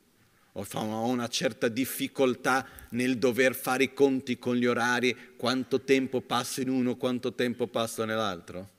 o 0.53 0.63
fa 0.63 0.79
una 0.79 1.27
certa 1.27 1.67
difficoltà 1.67 2.67
nel 2.89 3.17
dover 3.17 3.55
fare 3.55 3.83
i 3.83 3.93
conti 3.93 4.37
con 4.37 4.55
gli 4.55 4.65
orari, 4.65 5.35
quanto 5.37 5.81
tempo 5.81 6.21
passo 6.21 6.61
in 6.61 6.69
uno, 6.69 6.97
quanto 6.97 7.33
tempo 7.33 7.67
passo 7.67 8.03
nell'altro. 8.03 8.77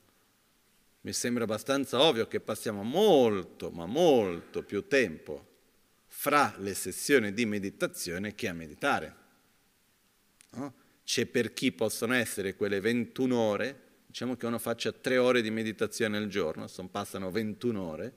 Mi 1.02 1.12
sembra 1.12 1.44
abbastanza 1.44 2.00
ovvio 2.02 2.26
che 2.26 2.40
passiamo 2.40 2.82
molto, 2.82 3.70
ma 3.70 3.86
molto 3.86 4.62
più 4.62 4.86
tempo 4.86 5.46
fra 6.06 6.54
le 6.58 6.74
sessioni 6.74 7.32
di 7.32 7.46
meditazione 7.46 8.34
che 8.34 8.48
a 8.48 8.52
meditare. 8.52 9.16
No? 10.50 10.74
C'è 11.04 11.24
per 11.26 11.54
chi 11.54 11.72
possono 11.72 12.14
essere 12.14 12.54
quelle 12.54 12.80
21 12.80 13.34
ore, 13.38 13.80
diciamo 14.06 14.36
che 14.36 14.44
uno 14.44 14.58
faccia 14.58 14.92
3 14.92 15.16
ore 15.16 15.40
di 15.40 15.50
meditazione 15.50 16.18
al 16.18 16.26
giorno, 16.26 16.66
sono, 16.66 16.88
passano 16.88 17.30
21 17.30 17.80
ore, 17.80 18.14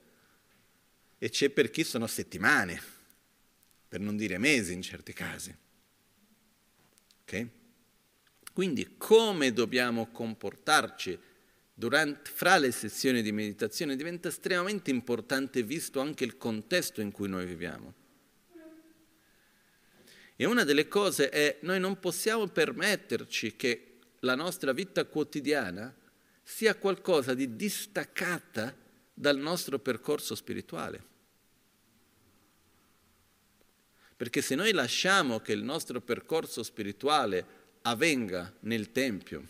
e 1.17 1.29
c'è 1.29 1.49
per 1.49 1.69
chi 1.69 1.83
sono 1.83 2.07
settimane, 2.07 2.81
per 3.87 3.99
non 3.99 4.17
dire 4.17 4.37
mesi 4.37 4.73
in 4.73 4.81
certi 4.81 5.13
casi. 5.13 5.55
Okay? 7.21 7.49
Quindi 8.53 8.95
come 8.97 9.51
dobbiamo 9.51 10.11
comportarci 10.11 11.17
durante, 11.73 12.29
fra 12.29 12.57
le 12.57 12.71
sessioni 12.71 13.21
di 13.21 13.31
meditazione 13.31 13.95
diventa 13.95 14.27
estremamente 14.27 14.91
importante 14.91 15.63
visto 15.63 15.99
anche 15.99 16.23
il 16.23 16.37
contesto 16.37 17.01
in 17.01 17.11
cui 17.11 17.27
noi 17.27 17.45
viviamo. 17.45 17.93
E 20.35 20.45
una 20.45 20.63
delle 20.63 20.87
cose 20.87 21.29
è 21.29 21.57
noi 21.61 21.79
non 21.79 21.99
possiamo 21.99 22.47
permetterci 22.47 23.55
che 23.55 23.99
la 24.19 24.35
nostra 24.35 24.71
vita 24.71 25.05
quotidiana 25.05 25.95
sia 26.43 26.75
qualcosa 26.75 27.33
di 27.33 27.55
distaccata 27.55 28.75
dal 29.13 29.37
nostro 29.37 29.79
percorso 29.79 30.35
spirituale. 30.35 31.11
Perché 34.15 34.41
se 34.41 34.55
noi 34.55 34.71
lasciamo 34.71 35.39
che 35.39 35.53
il 35.53 35.63
nostro 35.63 36.01
percorso 36.01 36.63
spirituale 36.63 37.45
avvenga 37.81 38.53
nel 38.61 38.91
Tempio, 38.91 39.47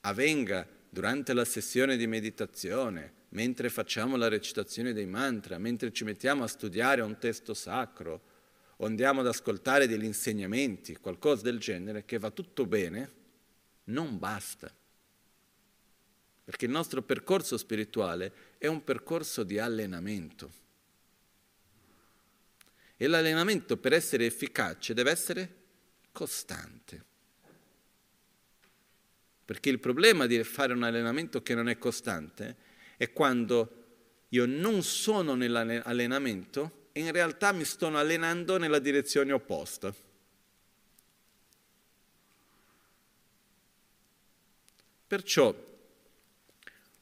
avvenga 0.00 0.66
durante 0.88 1.32
la 1.34 1.44
sessione 1.44 1.96
di 1.96 2.06
meditazione, 2.06 3.12
mentre 3.30 3.68
facciamo 3.68 4.16
la 4.16 4.28
recitazione 4.28 4.92
dei 4.92 5.06
mantra, 5.06 5.58
mentre 5.58 5.92
ci 5.92 6.04
mettiamo 6.04 6.44
a 6.44 6.48
studiare 6.48 7.02
un 7.02 7.18
testo 7.18 7.52
sacro, 7.54 8.22
o 8.76 8.86
andiamo 8.86 9.20
ad 9.20 9.26
ascoltare 9.26 9.86
degli 9.86 10.04
insegnamenti, 10.04 10.96
qualcosa 10.96 11.42
del 11.42 11.58
genere, 11.58 12.04
che 12.04 12.18
va 12.18 12.30
tutto 12.30 12.64
bene, 12.64 13.12
non 13.84 14.18
basta. 14.18 14.72
Perché 16.48 16.64
il 16.64 16.70
nostro 16.70 17.02
percorso 17.02 17.58
spirituale 17.58 18.32
è 18.56 18.68
un 18.68 18.82
percorso 18.82 19.42
di 19.42 19.58
allenamento. 19.58 20.50
E 22.96 23.06
l'allenamento 23.06 23.76
per 23.76 23.92
essere 23.92 24.24
efficace 24.24 24.94
deve 24.94 25.10
essere 25.10 25.54
costante. 26.10 27.04
Perché 29.44 29.68
il 29.68 29.78
problema 29.78 30.24
di 30.24 30.42
fare 30.42 30.72
un 30.72 30.84
allenamento 30.84 31.42
che 31.42 31.54
non 31.54 31.68
è 31.68 31.76
costante 31.76 32.56
è 32.96 33.12
quando 33.12 33.84
io 34.28 34.46
non 34.46 34.82
sono 34.82 35.34
nell'allenamento 35.34 36.88
e 36.92 37.00
in 37.00 37.12
realtà 37.12 37.52
mi 37.52 37.66
sto 37.66 37.88
allenando 37.88 38.56
nella 38.56 38.78
direzione 38.78 39.32
opposta. 39.32 39.94
Perciò 45.06 45.66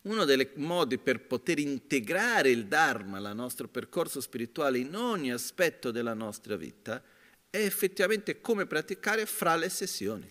uno 0.07 0.25
dei 0.25 0.49
modi 0.55 0.99
per 0.99 1.21
poter 1.27 1.59
integrare 1.59 2.51
il 2.51 2.67
Dharma, 2.67 3.19
il 3.19 3.35
nostro 3.35 3.69
percorso 3.69 4.21
spirituale, 4.21 4.79
in 4.79 4.95
ogni 4.95 5.33
aspetto 5.33 5.91
della 5.91 6.15
nostra 6.15 6.57
vita, 6.57 7.03
è 7.51 7.59
effettivamente 7.59 8.41
come 8.41 8.67
praticare 8.67 9.27
fra 9.27 9.57
le 9.57 9.69
sessioni. 9.69 10.29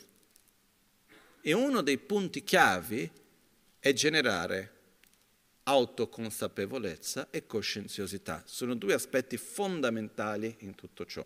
E 1.41 1.53
uno 1.53 1.81
dei 1.81 1.97
punti 1.97 2.43
chiavi 2.43 3.09
è 3.79 3.93
generare 3.93 4.71
autoconsapevolezza 5.63 7.27
e 7.29 7.45
coscienziosità. 7.45 8.43
Sono 8.45 8.75
due 8.75 8.93
aspetti 8.93 9.35
fondamentali 9.35 10.55
in 10.59 10.75
tutto 10.75 11.05
ciò. 11.05 11.25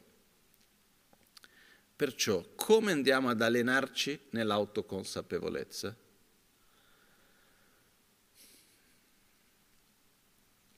Perciò, 1.96 2.44
come 2.56 2.94
andiamo 2.94 3.30
ad 3.30 3.42
allenarci 3.42 4.20
nell'autoconsapevolezza? 4.32 5.96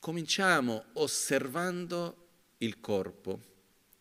Cominciamo 0.01 0.85
osservando 0.93 2.29
il 2.57 2.79
corpo, 2.79 3.39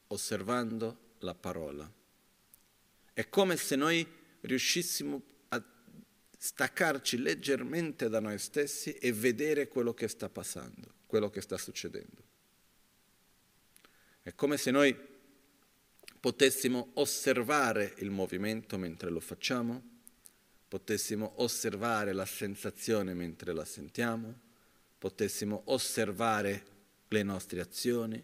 osservando 0.07 1.17
la 1.19 1.35
parola. 1.35 1.93
È 3.13 3.29
come 3.29 3.59
se 3.59 3.77
noi 3.77 4.07
riuscissimo 4.41 5.23
a 5.49 5.63
staccarci 6.39 7.19
leggermente 7.19 8.09
da 8.09 8.19
noi 8.19 8.39
stessi 8.39 8.95
e 8.95 9.13
vedere 9.13 9.69
quello 9.69 9.93
che 9.93 10.09
sta 10.09 10.31
passando, 10.31 10.91
quello 11.05 11.29
che 11.29 11.43
sta 11.43 11.59
succedendo. 11.59 12.23
È 14.23 14.35
come 14.35 14.57
se 14.57 14.71
noi 14.71 14.97
potessimo 16.19 16.93
osservare 16.95 17.93
il 17.99 18.09
movimento 18.09 18.79
mentre 18.79 19.11
lo 19.11 19.21
facciamo, 19.21 19.83
potessimo 20.67 21.35
osservare 21.43 22.15
la 22.15 22.25
sensazione 22.25 23.13
mentre 23.13 23.53
la 23.53 23.67
sentiamo, 23.67 24.49
potessimo 25.01 25.63
osservare 25.67 26.63
le 27.09 27.23
nostre 27.23 27.63
azioni, 27.63 28.23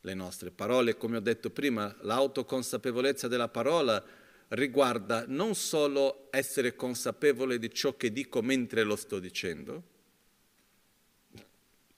le 0.00 0.14
nostre 0.14 0.50
parole. 0.50 0.96
Come 0.96 1.18
ho 1.18 1.20
detto 1.20 1.50
prima, 1.50 1.96
l'autoconsapevolezza 2.00 3.28
della 3.28 3.46
parola 3.46 4.04
riguarda 4.48 5.24
non 5.28 5.54
solo 5.54 6.26
essere 6.32 6.74
consapevole 6.74 7.60
di 7.60 7.72
ciò 7.72 7.96
che 7.96 8.10
dico 8.10 8.42
mentre 8.42 8.82
lo 8.82 8.96
sto 8.96 9.20
dicendo, 9.20 9.84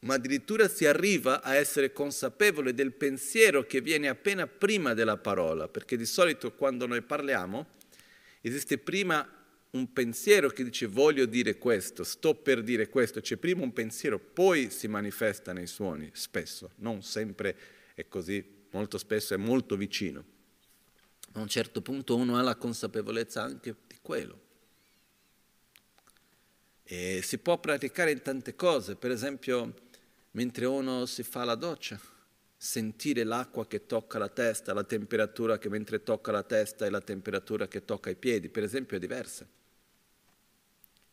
ma 0.00 0.14
addirittura 0.14 0.68
si 0.68 0.84
arriva 0.84 1.40
a 1.40 1.54
essere 1.54 1.94
consapevole 1.94 2.74
del 2.74 2.92
pensiero 2.92 3.62
che 3.62 3.80
viene 3.80 4.08
appena 4.08 4.46
prima 4.46 4.92
della 4.92 5.16
parola, 5.16 5.68
perché 5.68 5.96
di 5.96 6.04
solito 6.04 6.52
quando 6.52 6.86
noi 6.86 7.00
parliamo 7.00 7.66
esiste 8.42 8.76
prima 8.76 9.26
un 9.72 9.92
pensiero 9.92 10.50
che 10.50 10.64
dice 10.64 10.86
voglio 10.86 11.24
dire 11.24 11.56
questo, 11.56 12.04
sto 12.04 12.34
per 12.34 12.62
dire 12.62 12.88
questo, 12.88 13.20
c'è 13.20 13.36
prima 13.36 13.62
un 13.62 13.72
pensiero, 13.72 14.18
poi 14.18 14.70
si 14.70 14.86
manifesta 14.86 15.52
nei 15.52 15.66
suoni, 15.66 16.10
spesso, 16.12 16.72
non 16.76 17.02
sempre 17.02 17.56
è 17.94 18.06
così, 18.06 18.44
molto 18.70 18.98
spesso 18.98 19.34
è 19.34 19.38
molto 19.38 19.76
vicino. 19.76 20.24
A 21.32 21.40
un 21.40 21.48
certo 21.48 21.80
punto 21.80 22.16
uno 22.16 22.36
ha 22.36 22.42
la 22.42 22.56
consapevolezza 22.56 23.42
anche 23.42 23.74
di 23.86 23.96
quello. 24.02 24.40
E 26.84 27.20
si 27.22 27.38
può 27.38 27.58
praticare 27.58 28.10
in 28.10 28.20
tante 28.20 28.54
cose, 28.54 28.96
per 28.96 29.10
esempio 29.10 29.74
mentre 30.32 30.66
uno 30.66 31.06
si 31.06 31.22
fa 31.22 31.44
la 31.44 31.54
doccia, 31.54 31.98
sentire 32.54 33.24
l'acqua 33.24 33.66
che 33.66 33.86
tocca 33.86 34.18
la 34.18 34.28
testa, 34.28 34.74
la 34.74 34.84
temperatura 34.84 35.56
che 35.56 35.70
mentre 35.70 36.02
tocca 36.02 36.30
la 36.30 36.42
testa 36.42 36.84
e 36.84 36.90
la 36.90 37.00
temperatura 37.00 37.66
che 37.66 37.86
tocca 37.86 38.10
i 38.10 38.16
piedi, 38.16 38.50
per 38.50 38.62
esempio, 38.62 38.98
è 38.98 39.00
diversa. 39.00 39.46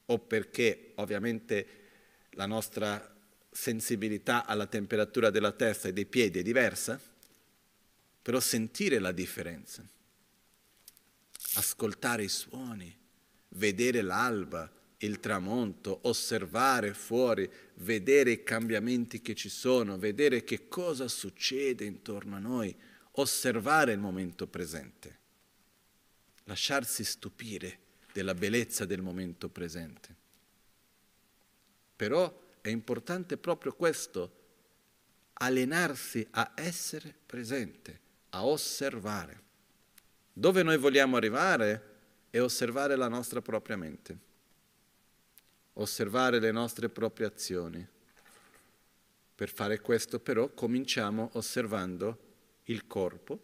O 0.10 0.20
perché 0.20 0.92
ovviamente 0.96 1.68
la 2.32 2.46
nostra 2.46 3.16
sensibilità 3.52 4.46
alla 4.46 4.68
temperatura 4.68 5.30
della 5.30 5.52
testa 5.52 5.88
e 5.88 5.94
dei 5.94 6.06
piedi 6.06 6.40
è 6.40 6.44
diversa, 6.44 7.00
però 8.22 8.40
sentire 8.40 9.00
la 9.00 9.12
differenza, 9.12 9.88
ascoltare 11.56 12.24
i 12.24 12.30
suoni, 12.30 12.96
vedere 13.50 14.02
l'alba, 14.02 14.72
il 14.98 15.20
tramonto, 15.20 16.00
osservare 16.04 16.94
fuori, 16.94 17.50
vedere 17.76 18.32
i 18.32 18.44
cambiamenti 18.44 19.22
che 19.22 19.34
ci 19.36 19.50
sono, 19.50 19.98
vedere 19.98 20.44
che 20.44 20.68
cosa 20.68 21.08
succede 21.08 21.86
intorno 21.86 22.36
a 22.36 22.40
noi, 22.40 22.76
osservare 23.14 23.94
il 23.94 24.00
momento 24.00 24.48
presente, 24.48 25.18
lasciarsi 26.44 27.04
stupire 27.04 27.88
della 28.12 28.34
bellezza 28.34 28.86
del 28.86 29.02
momento 29.02 29.50
presente. 29.50 30.16
Però 31.96 32.48
è 32.62 32.70
importante 32.70 33.38
proprio 33.38 33.74
questo, 33.74 34.38
allenarsi 35.34 36.26
a 36.32 36.52
essere 36.56 37.14
presente, 37.26 38.00
a 38.30 38.46
osservare. 38.46 39.42
Dove 40.32 40.64
noi 40.64 40.78
vogliamo 40.78 41.18
arrivare 41.18 41.88
è 42.30 42.40
osservare 42.42 42.96
la 42.96 43.08
nostra 43.08 43.42
propria 43.42 43.76
mente 43.76 44.28
osservare 45.80 46.40
le 46.40 46.52
nostre 46.52 46.90
proprie 46.90 47.28
azioni. 47.28 47.86
Per 49.36 49.50
fare 49.50 49.80
questo 49.80 50.20
però 50.20 50.50
cominciamo 50.50 51.30
osservando 51.34 52.28
il 52.66 52.86
corpo 52.86 53.40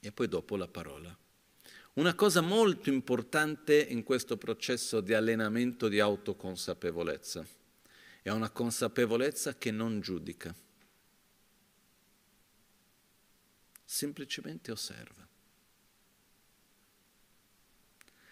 e 0.00 0.10
poi 0.10 0.28
dopo 0.28 0.56
la 0.56 0.68
parola. 0.68 1.16
Una 1.94 2.14
cosa 2.14 2.40
molto 2.40 2.88
importante 2.88 3.78
in 3.78 4.02
questo 4.02 4.38
processo 4.38 5.02
di 5.02 5.12
allenamento 5.12 5.88
di 5.88 6.00
autoconsapevolezza 6.00 7.46
è 8.22 8.30
una 8.30 8.48
consapevolezza 8.48 9.56
che 9.56 9.70
non 9.70 10.00
giudica, 10.00 10.54
semplicemente 13.84 14.70
osserva. 14.70 15.26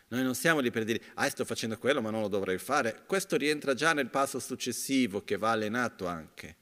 Noi 0.09 0.23
non 0.23 0.35
siamo 0.35 0.61
lì 0.61 0.70
per 0.70 0.85
dire, 0.85 1.03
ah, 1.14 1.29
sto 1.29 1.44
facendo 1.44 1.77
quello, 1.77 2.01
ma 2.01 2.11
non 2.11 2.23
lo 2.23 2.29
dovrei 2.29 2.59
fare. 2.59 3.05
Questo 3.07 3.37
rientra 3.37 3.75
già 3.75 3.92
nel 3.92 4.09
passo 4.09 4.38
successivo 4.38 5.23
che 5.23 5.37
va 5.37 5.51
allenato 5.51 6.07
anche. 6.07 6.57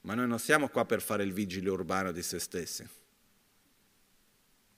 Ma 0.00 0.14
noi 0.14 0.26
non 0.26 0.38
siamo 0.38 0.68
qua 0.68 0.84
per 0.84 1.00
fare 1.00 1.22
il 1.22 1.32
vigile 1.32 1.70
urbano 1.70 2.12
di 2.12 2.22
se 2.22 2.38
stessi. 2.38 2.86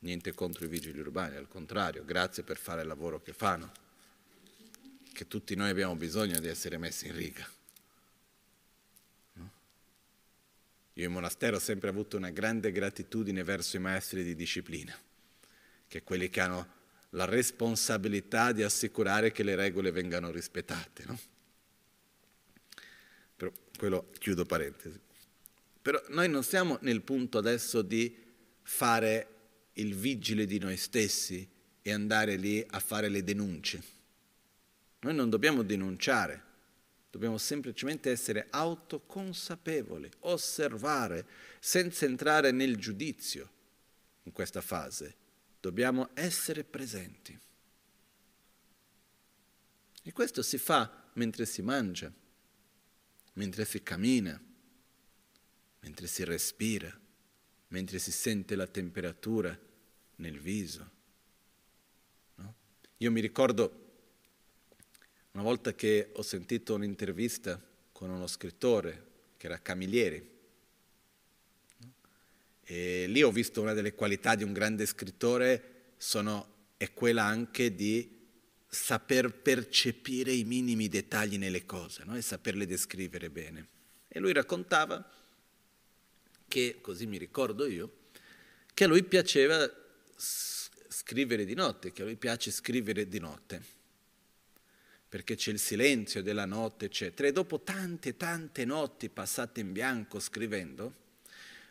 Niente 0.06 0.34
contro 0.34 0.64
i 0.64 0.68
vigili 0.68 1.00
urbani, 1.00 1.34
al 1.34 1.48
contrario, 1.48 2.04
grazie 2.04 2.44
per 2.44 2.58
fare 2.58 2.82
il 2.82 2.86
lavoro 2.86 3.20
che 3.20 3.32
fanno. 3.32 3.72
Che 5.12 5.26
tutti 5.26 5.56
noi 5.56 5.68
abbiamo 5.68 5.96
bisogno 5.96 6.38
di 6.38 6.46
essere 6.46 6.78
messi 6.78 7.08
in 7.08 7.16
riga. 7.16 7.44
Io 10.92 11.06
in 11.06 11.10
monastero 11.10 11.56
ho 11.56 11.58
sempre 11.58 11.88
avuto 11.88 12.16
una 12.16 12.30
grande 12.30 12.70
gratitudine 12.70 13.42
verso 13.42 13.78
i 13.78 13.80
maestri 13.80 14.22
di 14.22 14.36
disciplina, 14.36 14.96
che 15.88 16.04
quelli 16.04 16.30
che 16.30 16.40
hanno 16.40 16.68
la 17.10 17.24
responsabilità 17.24 18.52
di 18.52 18.62
assicurare 18.62 19.32
che 19.32 19.42
le 19.42 19.56
regole 19.56 19.90
vengano 19.90 20.30
rispettate. 20.30 21.04
No? 21.04 21.18
Però 23.34 23.50
quello 23.76 24.10
chiudo 24.18 24.44
parentesi. 24.44 25.00
Però 25.82 26.00
noi 26.10 26.28
non 26.28 26.44
siamo 26.44 26.78
nel 26.82 27.02
punto 27.02 27.38
adesso 27.38 27.82
di 27.82 28.16
fare 28.62 29.35
il 29.76 29.94
vigile 29.94 30.46
di 30.46 30.58
noi 30.58 30.76
stessi 30.76 31.48
e 31.82 31.92
andare 31.92 32.36
lì 32.36 32.64
a 32.68 32.78
fare 32.78 33.08
le 33.08 33.24
denunce. 33.24 33.82
Noi 35.00 35.14
non 35.14 35.30
dobbiamo 35.30 35.62
denunciare, 35.62 36.42
dobbiamo 37.10 37.38
semplicemente 37.38 38.10
essere 38.10 38.46
autoconsapevoli, 38.50 40.10
osservare, 40.20 41.26
senza 41.60 42.04
entrare 42.04 42.50
nel 42.50 42.76
giudizio 42.76 43.50
in 44.24 44.32
questa 44.32 44.60
fase 44.60 45.24
dobbiamo 45.66 46.10
essere 46.14 46.62
presenti. 46.62 47.36
E 50.02 50.12
questo 50.12 50.42
si 50.42 50.58
fa 50.58 51.10
mentre 51.14 51.44
si 51.44 51.60
mangia, 51.60 52.12
mentre 53.32 53.64
si 53.64 53.82
cammina, 53.82 54.40
mentre 55.80 56.06
si 56.06 56.22
respira, 56.22 56.96
mentre 57.68 57.98
si 57.98 58.12
sente 58.12 58.54
la 58.54 58.68
temperatura 58.68 59.58
nel 60.16 60.38
viso. 60.38 60.90
No? 62.36 62.54
Io 62.98 63.10
mi 63.10 63.20
ricordo 63.20 63.84
una 65.32 65.42
volta 65.42 65.74
che 65.74 66.10
ho 66.12 66.22
sentito 66.22 66.74
un'intervista 66.74 67.60
con 67.92 68.10
uno 68.10 68.26
scrittore 68.26 69.04
che 69.36 69.46
era 69.46 69.60
Camilleri 69.60 70.34
e 72.68 73.06
lì 73.06 73.22
ho 73.22 73.30
visto 73.30 73.60
una 73.60 73.74
delle 73.74 73.94
qualità 73.94 74.34
di 74.34 74.42
un 74.42 74.52
grande 74.52 74.86
scrittore 74.86 75.92
sono, 75.98 76.72
è 76.76 76.92
quella 76.92 77.22
anche 77.22 77.74
di 77.74 78.14
saper 78.68 79.32
percepire 79.32 80.32
i 80.32 80.42
minimi 80.42 80.88
dettagli 80.88 81.38
nelle 81.38 81.64
cose 81.64 82.02
no? 82.04 82.16
e 82.16 82.22
saperle 82.22 82.66
descrivere 82.66 83.30
bene. 83.30 83.68
E 84.08 84.18
lui 84.18 84.32
raccontava 84.32 85.08
che, 86.48 86.78
così 86.80 87.06
mi 87.06 87.18
ricordo 87.18 87.66
io, 87.66 87.92
che 88.74 88.84
a 88.84 88.88
lui 88.88 89.04
piaceva 89.04 89.70
scrivere 90.16 91.44
di 91.44 91.54
notte, 91.54 91.92
che 91.92 92.02
a 92.02 92.04
lui 92.04 92.16
piace 92.16 92.50
scrivere 92.50 93.06
di 93.08 93.18
notte, 93.18 93.62
perché 95.08 95.36
c'è 95.36 95.50
il 95.50 95.58
silenzio 95.58 96.22
della 96.22 96.46
notte, 96.46 96.86
eccetera. 96.86 97.28
E 97.28 97.32
dopo 97.32 97.60
tante, 97.60 98.16
tante 98.16 98.64
notti 98.64 99.08
passate 99.08 99.60
in 99.60 99.72
bianco 99.72 100.18
scrivendo, 100.18 101.04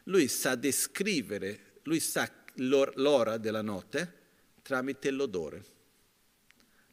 lui 0.05 0.27
sa 0.27 0.55
descrivere, 0.55 1.79
lui 1.83 1.99
sa 1.99 2.31
l'ora 2.55 3.37
della 3.37 3.61
notte 3.61 4.23
tramite 4.61 5.11
l'odore. 5.11 5.73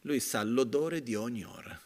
Lui 0.01 0.19
sa 0.19 0.43
l'odore 0.43 1.01
di 1.01 1.15
ogni 1.15 1.43
ora. 1.43 1.79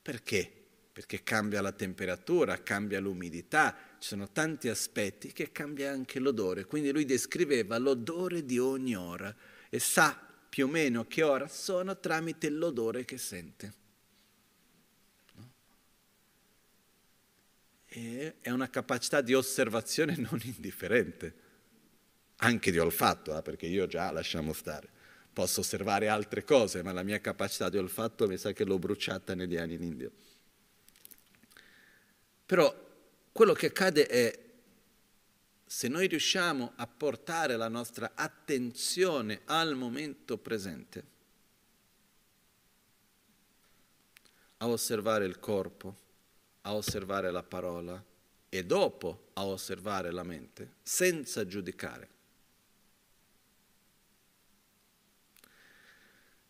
Perché? 0.00 0.52
Perché 0.92 1.22
cambia 1.22 1.60
la 1.60 1.72
temperatura, 1.72 2.62
cambia 2.62 3.00
l'umidità, 3.00 3.76
ci 4.02 4.08
sono 4.08 4.32
tanti 4.32 4.68
aspetti 4.68 5.32
che 5.32 5.52
cambia 5.52 5.92
anche 5.92 6.18
l'odore. 6.18 6.64
Quindi 6.64 6.90
lui 6.90 7.04
descriveva 7.04 7.78
l'odore 7.78 8.44
di 8.44 8.58
ogni 8.58 8.96
ora 8.96 9.32
e 9.70 9.78
sa 9.78 10.20
più 10.48 10.66
o 10.66 10.68
meno 10.68 11.06
che 11.06 11.22
ora 11.22 11.46
sono 11.46 11.96
tramite 11.96 12.50
l'odore 12.50 13.04
che 13.04 13.16
sente. 13.16 13.72
E 17.86 18.34
è 18.40 18.50
una 18.50 18.68
capacità 18.68 19.20
di 19.20 19.34
osservazione 19.34 20.16
non 20.18 20.40
indifferente, 20.42 21.34
anche 22.38 22.72
di 22.72 22.78
olfatto, 22.78 23.38
eh, 23.38 23.42
perché 23.42 23.66
io 23.66 23.86
già 23.86 24.10
lasciamo 24.10 24.52
stare. 24.52 24.88
Posso 25.32 25.60
osservare 25.60 26.08
altre 26.08 26.42
cose, 26.42 26.82
ma 26.82 26.90
la 26.90 27.04
mia 27.04 27.20
capacità 27.20 27.68
di 27.68 27.78
olfatto 27.78 28.26
mi 28.26 28.36
sa 28.36 28.52
che 28.52 28.64
l'ho 28.64 28.80
bruciata 28.80 29.36
negli 29.36 29.56
anni 29.56 29.74
in 29.74 29.82
India. 29.84 30.10
Però 32.44 32.90
quello 33.32 33.54
che 33.54 33.66
accade 33.66 34.06
è, 34.06 34.40
se 35.64 35.88
noi 35.88 36.06
riusciamo 36.06 36.74
a 36.76 36.86
portare 36.86 37.56
la 37.56 37.68
nostra 37.68 38.12
attenzione 38.14 39.40
al 39.46 39.74
momento 39.74 40.36
presente, 40.36 41.04
a 44.58 44.68
osservare 44.68 45.24
il 45.24 45.40
corpo, 45.40 45.96
a 46.62 46.74
osservare 46.74 47.30
la 47.30 47.42
parola 47.42 48.04
e 48.48 48.64
dopo 48.64 49.30
a 49.32 49.46
osservare 49.46 50.10
la 50.12 50.22
mente, 50.22 50.74
senza 50.82 51.46
giudicare. 51.46 52.10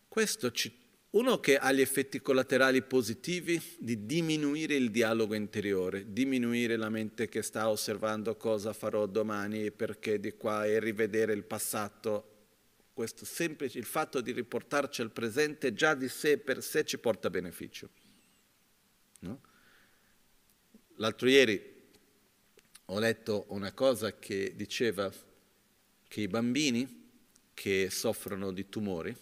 Questo 0.08 0.50
ci 0.50 0.81
uno 1.12 1.40
che 1.40 1.58
ha 1.58 1.70
gli 1.72 1.80
effetti 1.80 2.22
collaterali 2.22 2.82
positivi 2.82 3.60
di 3.78 4.06
diminuire 4.06 4.74
il 4.76 4.90
dialogo 4.90 5.34
interiore, 5.34 6.10
diminuire 6.10 6.76
la 6.76 6.88
mente 6.88 7.28
che 7.28 7.42
sta 7.42 7.68
osservando 7.68 8.34
cosa 8.36 8.72
farò 8.72 9.04
domani 9.06 9.66
e 9.66 9.72
perché 9.72 10.18
di 10.18 10.32
qua 10.32 10.64
e 10.64 10.80
rivedere 10.80 11.34
il 11.34 11.44
passato. 11.44 12.28
Questo 12.94 13.24
semplice, 13.26 13.78
il 13.78 13.84
fatto 13.84 14.20
di 14.20 14.32
riportarci 14.32 15.02
al 15.02 15.10
presente 15.10 15.74
già 15.74 15.94
di 15.94 16.08
sé 16.08 16.38
per 16.38 16.62
sé 16.62 16.84
ci 16.84 16.98
porta 16.98 17.28
beneficio. 17.28 17.88
No? 19.20 19.40
L'altro 20.96 21.28
ieri 21.28 21.90
ho 22.86 22.98
letto 22.98 23.46
una 23.48 23.72
cosa 23.72 24.18
che 24.18 24.54
diceva 24.54 25.12
che 26.08 26.20
i 26.20 26.28
bambini 26.28 27.00
che 27.54 27.88
soffrono 27.90 28.50
di 28.50 28.68
tumori, 28.68 29.14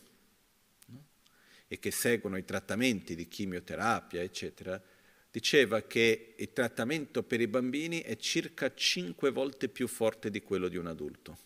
e 1.72 1.78
che 1.78 1.92
seguono 1.92 2.36
i 2.36 2.44
trattamenti 2.44 3.14
di 3.14 3.28
chimioterapia, 3.28 4.20
eccetera, 4.22 4.82
diceva 5.30 5.82
che 5.82 6.34
il 6.36 6.52
trattamento 6.52 7.22
per 7.22 7.40
i 7.40 7.46
bambini 7.46 8.00
è 8.00 8.16
circa 8.16 8.74
cinque 8.74 9.30
volte 9.30 9.68
più 9.68 9.86
forte 9.86 10.30
di 10.30 10.42
quello 10.42 10.66
di 10.66 10.76
un 10.76 10.88
adulto. 10.88 11.38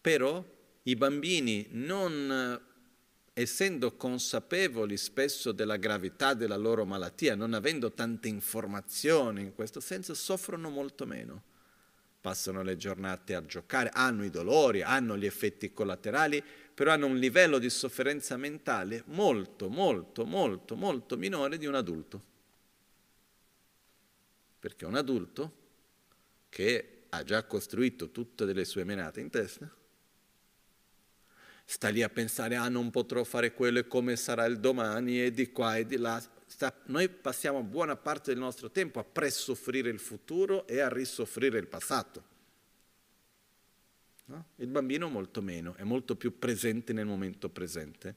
Però 0.00 0.42
i 0.84 0.96
bambini, 0.96 1.66
non 1.72 2.58
essendo 3.34 3.94
consapevoli 3.94 4.96
spesso 4.96 5.52
della 5.52 5.76
gravità 5.76 6.32
della 6.32 6.56
loro 6.56 6.86
malattia, 6.86 7.34
non 7.34 7.52
avendo 7.52 7.92
tante 7.92 8.28
informazioni 8.28 9.42
in 9.42 9.54
questo 9.54 9.80
senso, 9.80 10.14
soffrono 10.14 10.70
molto 10.70 11.04
meno. 11.04 11.42
Passano 12.22 12.62
le 12.62 12.76
giornate 12.76 13.34
a 13.34 13.44
giocare, 13.44 13.90
hanno 13.92 14.24
i 14.24 14.30
dolori, 14.30 14.80
hanno 14.80 15.18
gli 15.18 15.26
effetti 15.26 15.72
collaterali, 15.72 16.42
però 16.74 16.92
hanno 16.92 17.06
un 17.06 17.16
livello 17.16 17.58
di 17.58 17.68
sofferenza 17.68 18.36
mentale 18.36 19.02
molto, 19.06 19.68
molto, 19.68 20.24
molto, 20.24 20.74
molto 20.74 21.16
minore 21.16 21.58
di 21.58 21.66
un 21.66 21.74
adulto. 21.74 22.30
Perché 24.58 24.84
un 24.84 24.94
adulto 24.94 25.60
che 26.48 27.04
ha 27.10 27.22
già 27.24 27.44
costruito 27.44 28.10
tutte 28.10 28.44
le 28.44 28.64
sue 28.64 28.84
menate 28.84 29.20
in 29.20 29.28
testa, 29.28 29.70
sta 31.64 31.88
lì 31.88 32.02
a 32.02 32.08
pensare, 32.08 32.56
ah 32.56 32.68
non 32.68 32.90
potrò 32.90 33.22
fare 33.24 33.52
quello 33.52 33.80
e 33.80 33.86
come 33.86 34.16
sarà 34.16 34.44
il 34.46 34.58
domani 34.58 35.22
e 35.22 35.30
di 35.30 35.52
qua 35.52 35.76
e 35.76 35.86
di 35.86 35.98
là. 35.98 36.22
Sta, 36.46 36.74
noi 36.86 37.08
passiamo 37.08 37.62
buona 37.62 37.96
parte 37.96 38.32
del 38.32 38.40
nostro 38.40 38.70
tempo 38.70 38.98
a 38.98 39.04
presoffrire 39.04 39.90
il 39.90 39.98
futuro 39.98 40.66
e 40.66 40.80
a 40.80 40.88
risoffrire 40.88 41.58
il 41.58 41.66
passato. 41.66 42.30
No? 44.32 44.46
Il 44.56 44.68
bambino 44.68 45.10
molto 45.10 45.42
meno, 45.42 45.74
è 45.74 45.82
molto 45.82 46.16
più 46.16 46.38
presente 46.38 46.94
nel 46.94 47.04
momento 47.04 47.50
presente. 47.50 48.16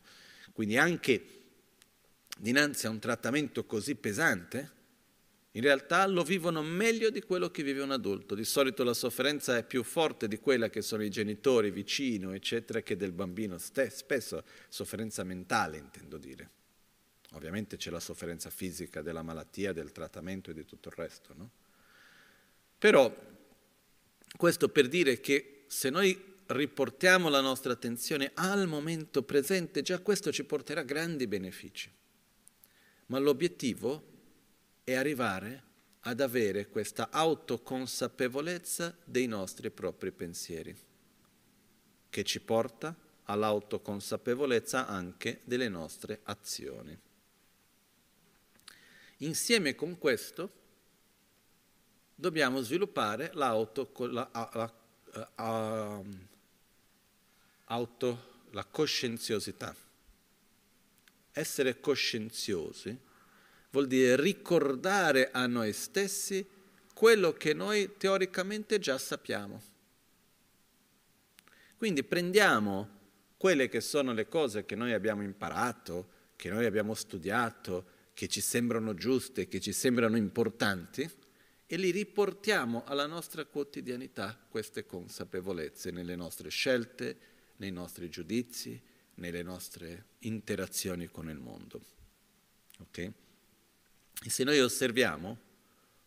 Quindi 0.53 0.77
anche 0.77 1.41
dinanzi 2.37 2.87
a 2.87 2.89
un 2.89 2.99
trattamento 2.99 3.65
così 3.65 3.95
pesante, 3.95 4.71
in 5.51 5.61
realtà 5.61 6.07
lo 6.07 6.23
vivono 6.23 6.61
meglio 6.61 7.09
di 7.09 7.21
quello 7.21 7.51
che 7.51 7.63
vive 7.63 7.81
un 7.81 7.91
adulto. 7.91 8.33
Di 8.33 8.45
solito 8.45 8.85
la 8.85 8.93
sofferenza 8.93 9.57
è 9.57 9.65
più 9.65 9.83
forte 9.83 10.29
di 10.29 10.37
quella 10.39 10.69
che 10.69 10.81
sono 10.81 11.03
i 11.03 11.09
genitori 11.09 11.69
vicino, 11.69 12.31
eccetera, 12.31 12.81
che 12.81 12.95
del 12.95 13.11
bambino 13.11 13.57
stesso. 13.57 13.97
Spesso 13.97 14.43
sofferenza 14.69 15.25
mentale, 15.25 15.77
intendo 15.77 16.17
dire. 16.17 16.49
Ovviamente 17.31 17.75
c'è 17.75 17.89
la 17.89 17.99
sofferenza 17.99 18.49
fisica 18.49 19.01
della 19.01 19.21
malattia, 19.21 19.73
del 19.73 19.91
trattamento 19.91 20.51
e 20.51 20.53
di 20.53 20.63
tutto 20.63 20.87
il 20.87 20.95
resto, 20.95 21.33
no? 21.35 21.49
Però 22.77 23.13
questo 24.37 24.69
per 24.69 24.87
dire 24.87 25.19
che 25.19 25.54
se 25.75 25.89
noi 25.89 26.17
riportiamo 26.45 27.27
la 27.27 27.41
nostra 27.41 27.73
attenzione 27.73 28.31
al 28.35 28.65
momento 28.65 29.23
presente, 29.23 29.81
già 29.81 29.99
questo 29.99 30.31
ci 30.31 30.45
porterà 30.45 30.83
grandi 30.83 31.27
benefici. 31.27 31.91
Ma 33.07 33.19
l'obiettivo 33.19 34.01
è 34.85 34.93
arrivare 34.93 35.63
ad 35.99 36.21
avere 36.21 36.69
questa 36.69 37.09
autoconsapevolezza 37.11 38.95
dei 39.03 39.27
nostri 39.27 39.69
propri 39.69 40.13
pensieri, 40.13 40.73
che 42.09 42.23
ci 42.23 42.39
porta 42.39 42.95
all'autoconsapevolezza 43.23 44.87
anche 44.87 45.41
delle 45.43 45.67
nostre 45.67 46.21
azioni. 46.23 46.97
Insieme 49.17 49.75
con 49.75 49.97
questo 49.97 50.51
dobbiamo 52.15 52.61
sviluppare 52.61 53.31
la 53.33 53.53
uh, 55.15 56.05
auto, 57.65 58.33
la 58.51 58.65
coscienziosità. 58.65 59.75
Essere 61.31 61.79
coscienziosi 61.79 62.97
vuol 63.71 63.87
dire 63.87 64.21
ricordare 64.21 65.31
a 65.31 65.47
noi 65.47 65.73
stessi 65.73 66.45
quello 66.93 67.33
che 67.33 67.53
noi 67.53 67.97
teoricamente 67.97 68.79
già 68.79 68.97
sappiamo. 68.97 69.61
Quindi 71.77 72.03
prendiamo 72.03 72.89
quelle 73.37 73.67
che 73.67 73.81
sono 73.81 74.13
le 74.13 74.27
cose 74.27 74.65
che 74.65 74.75
noi 74.75 74.93
abbiamo 74.93 75.23
imparato, 75.23 76.09
che 76.37 76.49
noi 76.49 76.65
abbiamo 76.65 76.93
studiato, 76.93 77.93
che 78.13 78.27
ci 78.29 78.39
sembrano 78.39 78.93
giuste, 78.93 79.47
che 79.47 79.59
ci 79.59 79.73
sembrano 79.73 80.15
importanti, 80.15 81.09
e 81.67 81.77
li 81.77 81.89
riportiamo 81.89 82.83
alla 82.85 83.07
nostra 83.07 83.45
quotidianità 83.45 84.37
queste 84.49 84.85
consapevolezze 84.85 85.89
nelle 85.91 86.15
nostre 86.15 86.49
scelte, 86.49 87.17
nei 87.57 87.71
nostri 87.71 88.09
giudizi, 88.09 88.79
nelle 89.15 89.41
nostre 89.41 90.05
interazioni 90.19 91.07
con 91.07 91.29
il 91.29 91.39
mondo. 91.39 91.81
Okay? 92.79 93.11
E 94.23 94.29
se 94.29 94.43
noi 94.43 94.59
osserviamo, 94.59 95.37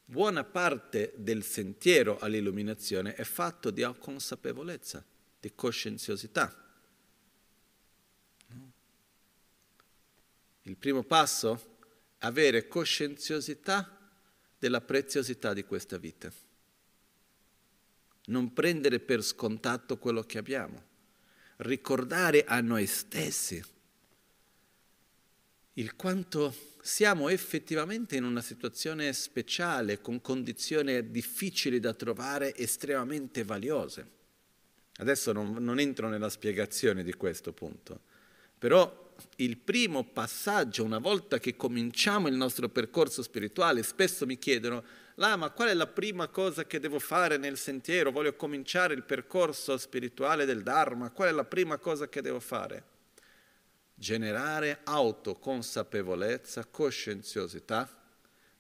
buona 0.04 0.44
parte 0.44 1.12
del 1.16 1.42
sentiero 1.42 2.18
all'illuminazione 2.18 3.14
è 3.14 3.24
fatto 3.24 3.70
di 3.70 3.86
consapevolezza, 3.98 5.04
di 5.40 5.52
coscienziosità. 5.54 6.64
Il 10.62 10.76
primo 10.76 11.02
passo, 11.02 11.76
avere 12.18 12.68
coscienziosità 12.68 13.97
della 14.58 14.80
preziosità 14.80 15.52
di 15.52 15.64
questa 15.64 15.98
vita. 15.98 16.32
Non 18.26 18.52
prendere 18.52 19.00
per 19.00 19.22
scontato 19.22 19.98
quello 19.98 20.22
che 20.22 20.38
abbiamo, 20.38 20.82
ricordare 21.58 22.44
a 22.44 22.60
noi 22.60 22.86
stessi 22.86 23.62
il 25.74 25.94
quanto 25.94 26.52
siamo 26.80 27.28
effettivamente 27.28 28.16
in 28.16 28.24
una 28.24 28.40
situazione 28.40 29.12
speciale, 29.12 30.00
con 30.00 30.20
condizioni 30.20 31.10
difficili 31.10 31.78
da 31.78 31.94
trovare, 31.94 32.54
estremamente 32.56 33.44
valiose. 33.44 34.16
Adesso 34.96 35.32
non, 35.32 35.52
non 35.60 35.78
entro 35.78 36.08
nella 36.08 36.28
spiegazione 36.28 37.04
di 37.04 37.12
questo 37.12 37.52
punto, 37.52 38.00
però 38.58 39.07
il 39.36 39.56
primo 39.56 40.04
passaggio, 40.04 40.84
una 40.84 40.98
volta 40.98 41.38
che 41.38 41.56
cominciamo 41.56 42.28
il 42.28 42.34
nostro 42.34 42.68
percorso 42.68 43.22
spirituale, 43.22 43.82
spesso 43.82 44.26
mi 44.26 44.38
chiedono, 44.38 44.84
Lama, 45.14 45.50
qual 45.50 45.68
è 45.68 45.74
la 45.74 45.88
prima 45.88 46.28
cosa 46.28 46.64
che 46.64 46.78
devo 46.78 46.98
fare 47.00 47.36
nel 47.38 47.58
sentiero? 47.58 48.12
Voglio 48.12 48.34
cominciare 48.34 48.94
il 48.94 49.02
percorso 49.02 49.76
spirituale 49.76 50.44
del 50.44 50.62
Dharma, 50.62 51.10
qual 51.10 51.28
è 51.28 51.32
la 51.32 51.44
prima 51.44 51.78
cosa 51.78 52.08
che 52.08 52.22
devo 52.22 52.38
fare? 52.38 52.96
Generare 53.94 54.80
autoconsapevolezza, 54.84 56.66
coscienziosità 56.66 57.90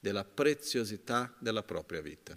della 0.00 0.24
preziosità 0.24 1.32
della 1.38 1.62
propria 1.62 2.00
vita. 2.00 2.36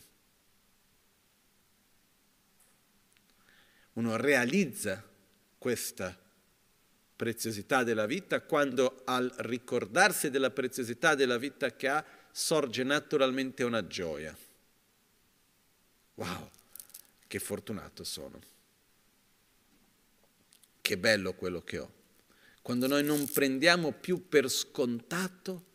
Uno 3.93 4.15
realizza 4.17 5.03
questa 5.57 6.20
preziosità 7.21 7.83
della 7.83 8.07
vita, 8.07 8.41
quando 8.41 9.03
al 9.05 9.31
ricordarsi 9.37 10.31
della 10.31 10.49
preziosità 10.49 11.13
della 11.13 11.37
vita 11.37 11.75
che 11.75 11.87
ha, 11.87 12.03
sorge 12.31 12.81
naturalmente 12.81 13.63
una 13.63 13.85
gioia. 13.85 14.35
Wow, 16.15 16.49
che 17.27 17.37
fortunato 17.37 18.03
sono. 18.03 18.41
Che 20.81 20.97
bello 20.97 21.35
quello 21.35 21.61
che 21.61 21.77
ho. 21.77 21.93
Quando 22.63 22.87
noi 22.87 23.03
non 23.03 23.27
prendiamo 23.27 23.91
più 23.91 24.27
per 24.27 24.49
scontato 24.49 25.65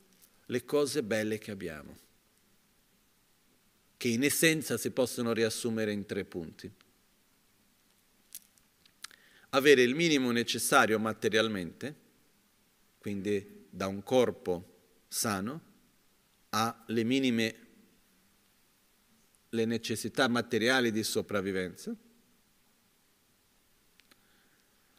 le 0.47 0.65
cose 0.65 1.05
belle 1.05 1.39
che 1.39 1.53
abbiamo. 1.53 1.97
che 3.97 4.09
in 4.09 4.25
essenza 4.25 4.77
si 4.77 4.91
possono 4.91 5.33
riassumere 5.33 5.93
in 5.93 6.07
tre 6.07 6.25
punti. 6.25 6.71
Avere 9.51 9.83
il 9.83 9.95
minimo 9.95 10.31
necessario 10.31 10.99
materialmente, 10.99 11.95
quindi 12.99 13.67
da 13.71 13.87
un 13.87 14.03
corpo 14.03 14.75
sano, 15.09 15.61
a 16.51 16.85
le 16.87 17.05
minime 17.05 17.67
le 19.51 19.65
necessità 19.65 20.29
materiali 20.29 20.91
di 20.91 21.03
sopravvivenza, 21.03 21.95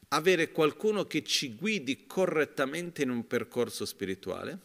avere 0.10 0.52
qualcuno 0.52 1.06
che 1.06 1.24
ci 1.24 1.56
guidi 1.56 2.06
correttamente 2.06 3.04
in 3.04 3.10
un 3.10 3.28
percorso 3.28 3.86
spirituale, 3.86 4.60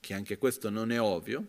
che 0.00 0.14
anche 0.14 0.36
questo 0.38 0.68
non 0.70 0.90
è 0.90 1.00
ovvio, 1.00 1.46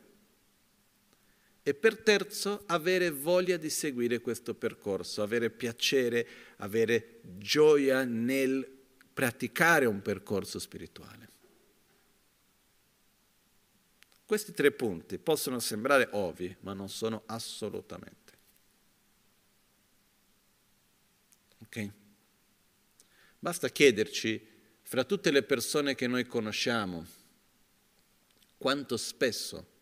e 1.67 1.73
per 1.73 1.97
terzo 1.97 2.63
avere 2.67 3.11
voglia 3.11 3.57
di 3.57 3.69
seguire 3.69 4.21
questo 4.21 4.53
percorso, 4.53 5.21
avere 5.21 5.49
piacere, 5.49 6.25
avere 6.59 7.19
gioia 7.23 8.05
nel 8.05 8.65
praticare 9.13 9.85
un 9.85 10.01
percorso 10.01 10.59
spirituale. 10.59 11.29
Questi 14.25 14.53
tre 14.53 14.71
punti 14.71 15.17
possono 15.17 15.59
sembrare 15.59 16.07
ovvi, 16.11 16.55
ma 16.61 16.71
non 16.71 16.87
sono 16.87 17.23
assolutamente. 17.25 18.33
Ok? 21.63 21.89
Basta 23.39 23.67
chiederci, 23.67 24.41
fra 24.83 25.03
tutte 25.03 25.31
le 25.31 25.43
persone 25.43 25.95
che 25.95 26.07
noi 26.07 26.25
conosciamo, 26.25 27.05
quanto 28.57 28.95
spesso 28.95 29.75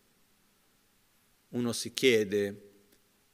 uno 1.56 1.72
si 1.72 1.94
chiede, 1.94 2.70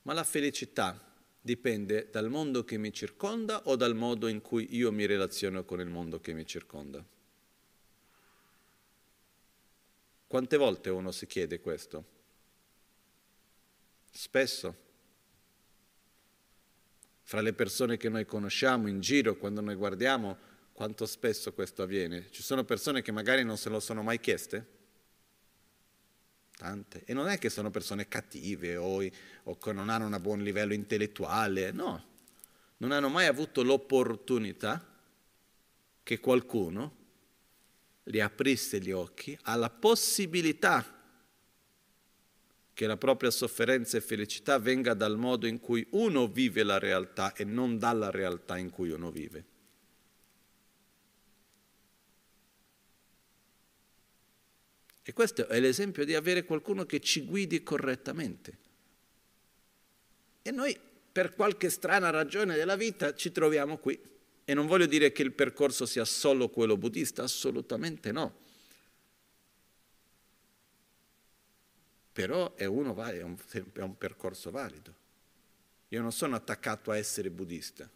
ma 0.02 0.12
la 0.12 0.22
felicità 0.22 1.12
dipende 1.40 2.08
dal 2.10 2.30
mondo 2.30 2.64
che 2.64 2.78
mi 2.78 2.92
circonda 2.92 3.62
o 3.64 3.74
dal 3.74 3.96
modo 3.96 4.28
in 4.28 4.40
cui 4.40 4.76
io 4.76 4.92
mi 4.92 5.06
relaziono 5.06 5.64
con 5.64 5.80
il 5.80 5.88
mondo 5.88 6.20
che 6.20 6.32
mi 6.32 6.46
circonda? 6.46 7.04
Quante 10.28 10.56
volte 10.56 10.88
uno 10.88 11.10
si 11.10 11.26
chiede 11.26 11.60
questo? 11.60 12.04
Spesso. 14.10 14.76
Fra 17.22 17.40
le 17.40 17.52
persone 17.52 17.96
che 17.96 18.08
noi 18.08 18.24
conosciamo 18.24 18.88
in 18.88 19.00
giro, 19.00 19.36
quando 19.36 19.60
noi 19.60 19.74
guardiamo, 19.74 20.38
quanto 20.72 21.06
spesso 21.06 21.52
questo 21.52 21.82
avviene? 21.82 22.28
Ci 22.30 22.42
sono 22.42 22.64
persone 22.64 23.02
che 23.02 23.10
magari 23.10 23.42
non 23.42 23.58
se 23.58 23.68
lo 23.68 23.80
sono 23.80 24.02
mai 24.02 24.20
chieste? 24.20 24.80
Tante. 26.62 27.02
E 27.06 27.12
non 27.12 27.26
è 27.26 27.38
che 27.38 27.50
sono 27.50 27.72
persone 27.72 28.06
cattive 28.06 28.76
o, 28.76 29.02
o 29.42 29.58
che 29.58 29.72
non 29.72 29.88
hanno 29.88 30.06
un 30.06 30.16
buon 30.20 30.44
livello 30.44 30.72
intellettuale, 30.72 31.72
no. 31.72 32.04
Non 32.76 32.92
hanno 32.92 33.08
mai 33.08 33.26
avuto 33.26 33.64
l'opportunità 33.64 34.86
che 36.04 36.20
qualcuno 36.20 36.96
li 38.04 38.20
aprisse 38.20 38.80
gli 38.80 38.92
occhi 38.92 39.36
alla 39.42 39.70
possibilità 39.70 41.00
che 42.72 42.86
la 42.86 42.96
propria 42.96 43.30
sofferenza 43.30 43.96
e 43.96 44.00
felicità 44.00 44.58
venga 44.58 44.94
dal 44.94 45.18
modo 45.18 45.48
in 45.48 45.58
cui 45.58 45.84
uno 45.90 46.28
vive 46.28 46.62
la 46.62 46.78
realtà 46.78 47.34
e 47.34 47.42
non 47.42 47.76
dalla 47.76 48.10
realtà 48.10 48.56
in 48.56 48.70
cui 48.70 48.90
uno 48.90 49.10
vive. 49.10 49.44
E 55.03 55.12
questo 55.12 55.48
è 55.48 55.59
l'esempio 55.59 56.05
di 56.05 56.14
avere 56.14 56.44
qualcuno 56.44 56.86
che 56.86 57.00
ci 57.00 57.24
guidi 57.24 57.62
correttamente. 57.62 58.59
E 60.42 60.50
noi, 60.50 60.78
per 61.11 61.34
qualche 61.34 61.70
strana 61.70 62.11
ragione 62.11 62.55
della 62.55 62.76
vita, 62.76 63.14
ci 63.14 63.32
troviamo 63.32 63.78
qui. 63.78 64.00
E 64.44 64.55
non 64.55 64.66
voglio 64.66 64.86
dire 64.86 65.12
che 65.12 65.22
il 65.22 65.32
percorso 65.32 65.86
sia 65.86 66.05
solo 66.05 66.48
quello 66.48 66.76
buddista, 66.76 67.22
assolutamente 67.22 68.12
no. 68.12 68.40
Però 72.12 72.55
è, 72.55 72.64
uno, 72.64 72.94
è, 73.05 73.22
un, 73.22 73.36
è 73.72 73.80
un 73.80 73.96
percorso 73.96 74.50
valido. 74.50 74.94
Io 75.88 76.00
non 76.00 76.12
sono 76.12 76.36
attaccato 76.36 76.90
a 76.90 76.96
essere 76.96 77.30
buddista, 77.30 77.88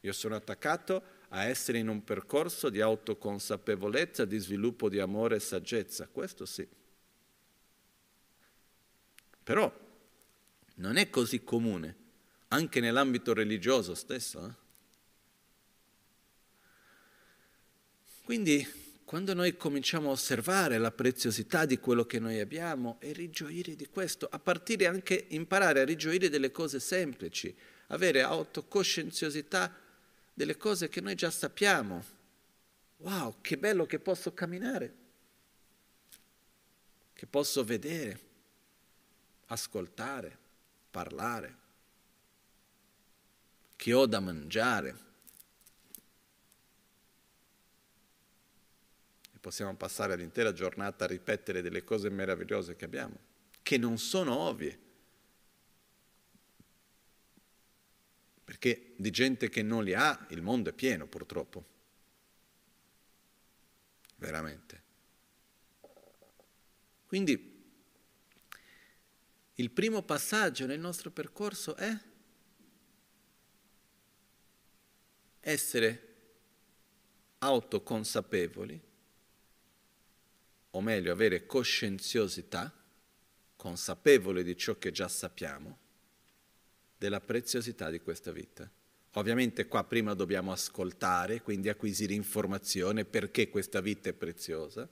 io 0.00 0.12
sono 0.12 0.34
attaccato 0.34 1.02
a 1.34 1.44
essere 1.44 1.78
in 1.78 1.88
un 1.88 2.04
percorso 2.04 2.68
di 2.68 2.80
autoconsapevolezza, 2.80 4.24
di 4.26 4.38
sviluppo 4.38 4.90
di 4.90 5.00
amore 5.00 5.36
e 5.36 5.40
saggezza, 5.40 6.06
questo 6.08 6.44
sì. 6.44 6.66
Però 9.42 9.72
non 10.76 10.96
è 10.96 11.08
così 11.08 11.42
comune, 11.42 11.96
anche 12.48 12.80
nell'ambito 12.80 13.32
religioso 13.32 13.94
stesso. 13.94 14.46
Eh? 14.46 14.52
Quindi 18.24 18.80
quando 19.02 19.32
noi 19.32 19.56
cominciamo 19.56 20.10
a 20.10 20.12
osservare 20.12 20.76
la 20.76 20.90
preziosità 20.90 21.64
di 21.64 21.78
quello 21.78 22.04
che 22.04 22.18
noi 22.18 22.40
abbiamo 22.40 22.98
e 23.00 23.12
rigioire 23.12 23.74
di 23.74 23.86
questo, 23.88 24.28
a 24.30 24.38
partire 24.38 24.86
anche 24.86 25.26
imparare 25.28 25.80
a 25.80 25.84
rigioire 25.84 26.28
delle 26.28 26.50
cose 26.50 26.78
semplici, 26.78 27.54
avere 27.88 28.20
autocoscienziosità 28.20 29.81
delle 30.32 30.56
cose 30.56 30.88
che 30.88 31.00
noi 31.00 31.14
già 31.14 31.30
sappiamo. 31.30 32.20
Wow, 32.98 33.36
che 33.40 33.58
bello 33.58 33.86
che 33.86 33.98
posso 33.98 34.32
camminare, 34.32 34.94
che 37.12 37.26
posso 37.26 37.64
vedere, 37.64 38.20
ascoltare, 39.46 40.38
parlare, 40.90 41.56
che 43.76 43.92
ho 43.92 44.06
da 44.06 44.20
mangiare 44.20 45.10
possiamo 49.42 49.74
passare 49.74 50.14
l'intera 50.14 50.52
giornata 50.52 51.02
a 51.04 51.08
ripetere 51.08 51.62
delle 51.62 51.82
cose 51.82 52.08
meravigliose 52.08 52.76
che 52.76 52.84
abbiamo, 52.84 53.18
che 53.60 53.76
non 53.76 53.98
sono 53.98 54.38
ovvie. 54.38 54.78
Perché 58.62 58.92
di 58.94 59.10
gente 59.10 59.48
che 59.48 59.60
non 59.60 59.82
li 59.82 59.92
ha 59.92 60.24
il 60.30 60.40
mondo 60.40 60.70
è 60.70 60.72
pieno 60.72 61.08
purtroppo. 61.08 61.64
Veramente. 64.14 64.82
Quindi 67.08 67.64
il 69.54 69.70
primo 69.72 70.02
passaggio 70.02 70.66
nel 70.66 70.78
nostro 70.78 71.10
percorso 71.10 71.74
è 71.74 71.92
essere 75.40 76.14
autoconsapevoli 77.38 78.80
o 80.70 80.80
meglio 80.80 81.10
avere 81.10 81.46
coscienziosità, 81.46 82.72
consapevole 83.56 84.44
di 84.44 84.56
ciò 84.56 84.78
che 84.78 84.92
già 84.92 85.08
sappiamo, 85.08 85.81
della 87.02 87.20
preziosità 87.20 87.90
di 87.90 88.00
questa 88.00 88.30
vita. 88.30 88.70
Ovviamente 89.14 89.66
qua 89.66 89.82
prima 89.82 90.14
dobbiamo 90.14 90.52
ascoltare, 90.52 91.42
quindi 91.42 91.68
acquisire 91.68 92.14
informazione 92.14 93.04
perché 93.04 93.50
questa 93.50 93.80
vita 93.80 94.08
è 94.08 94.12
preziosa. 94.12 94.88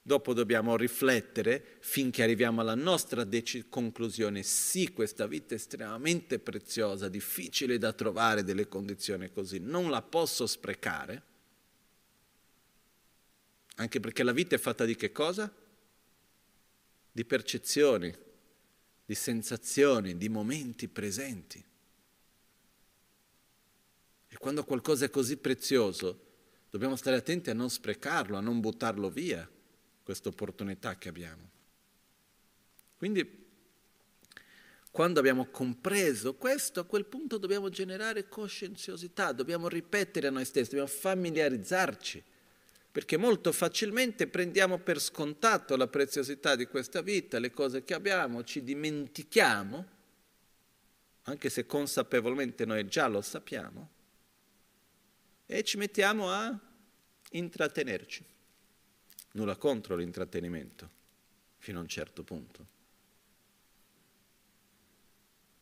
Dopo 0.00 0.32
dobbiamo 0.32 0.74
riflettere 0.74 1.76
finché 1.80 2.22
arriviamo 2.22 2.62
alla 2.62 2.74
nostra 2.74 3.24
dec- 3.24 3.68
conclusione, 3.68 4.42
sì, 4.42 4.90
questa 4.94 5.26
vita 5.26 5.52
è 5.52 5.58
estremamente 5.58 6.38
preziosa, 6.38 7.10
difficile 7.10 7.76
da 7.76 7.92
trovare 7.92 8.42
delle 8.42 8.66
condizioni 8.66 9.30
così, 9.30 9.58
non 9.58 9.90
la 9.90 10.00
posso 10.00 10.46
sprecare 10.46 11.22
anche 13.76 14.00
perché 14.00 14.22
la 14.22 14.32
vita 14.32 14.54
è 14.54 14.58
fatta 14.58 14.86
di 14.86 14.96
che 14.96 15.12
cosa? 15.12 15.52
Di 17.12 17.24
percezioni, 17.24 18.12
di 19.08 19.14
sensazioni, 19.14 20.18
di 20.18 20.28
momenti 20.28 20.86
presenti. 20.86 21.64
E 24.28 24.36
quando 24.36 24.64
qualcosa 24.64 25.06
è 25.06 25.10
così 25.10 25.38
prezioso, 25.38 26.26
dobbiamo 26.68 26.94
stare 26.94 27.16
attenti 27.16 27.48
a 27.48 27.54
non 27.54 27.70
sprecarlo, 27.70 28.36
a 28.36 28.42
non 28.42 28.60
buttarlo 28.60 29.08
via, 29.08 29.48
questa 30.02 30.28
opportunità 30.28 30.98
che 30.98 31.08
abbiamo. 31.08 31.50
Quindi, 32.98 33.46
quando 34.90 35.20
abbiamo 35.20 35.46
compreso 35.46 36.34
questo, 36.34 36.80
a 36.80 36.84
quel 36.84 37.06
punto 37.06 37.38
dobbiamo 37.38 37.70
generare 37.70 38.28
coscienziosità, 38.28 39.32
dobbiamo 39.32 39.68
ripetere 39.68 40.26
a 40.26 40.30
noi 40.30 40.44
stessi, 40.44 40.76
dobbiamo 40.76 40.90
familiarizzarci 40.90 42.22
perché 42.98 43.16
molto 43.16 43.52
facilmente 43.52 44.26
prendiamo 44.26 44.78
per 44.78 44.98
scontato 44.98 45.76
la 45.76 45.86
preziosità 45.86 46.56
di 46.56 46.66
questa 46.66 47.00
vita, 47.00 47.38
le 47.38 47.52
cose 47.52 47.84
che 47.84 47.94
abbiamo, 47.94 48.42
ci 48.42 48.64
dimentichiamo, 48.64 49.86
anche 51.22 51.48
se 51.48 51.64
consapevolmente 51.64 52.64
noi 52.64 52.88
già 52.88 53.06
lo 53.06 53.20
sappiamo, 53.20 53.90
e 55.46 55.62
ci 55.62 55.76
mettiamo 55.76 56.28
a 56.28 56.58
intrattenerci. 57.30 58.24
Nulla 59.34 59.54
contro 59.54 59.94
l'intrattenimento, 59.94 60.90
fino 61.58 61.78
a 61.78 61.82
un 61.82 61.88
certo 61.88 62.24
punto. 62.24 62.66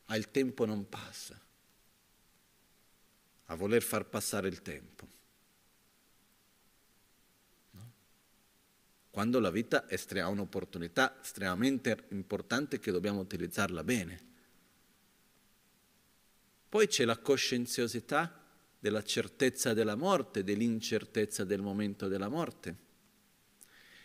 Ma 0.07 0.17
il 0.17 0.31
tempo 0.31 0.65
non 0.65 0.89
passa, 0.89 1.39
a 3.45 3.55
voler 3.57 3.83
far 3.83 4.07
passare 4.07 4.49
il 4.49 4.63
tempo. 4.63 5.16
Quando 9.17 9.41
la 9.41 9.51
vita 9.51 9.87
ha 9.89 10.29
un'opportunità 10.29 11.21
estremamente 11.23 12.05
importante 12.11 12.79
che 12.79 12.93
dobbiamo 12.93 13.21
utilizzarla 13.21 13.83
bene. 13.83 14.21
Poi 16.69 16.87
c'è 16.87 17.07
la 17.07 17.17
coscienziosità 17.17 18.45
della 18.79 19.03
certezza 19.03 19.73
della 19.73 19.95
morte, 19.95 20.45
dell'incertezza 20.45 21.45
del 21.45 21.63
momento 21.63 22.09
della 22.09 22.29
morte. 22.29 22.77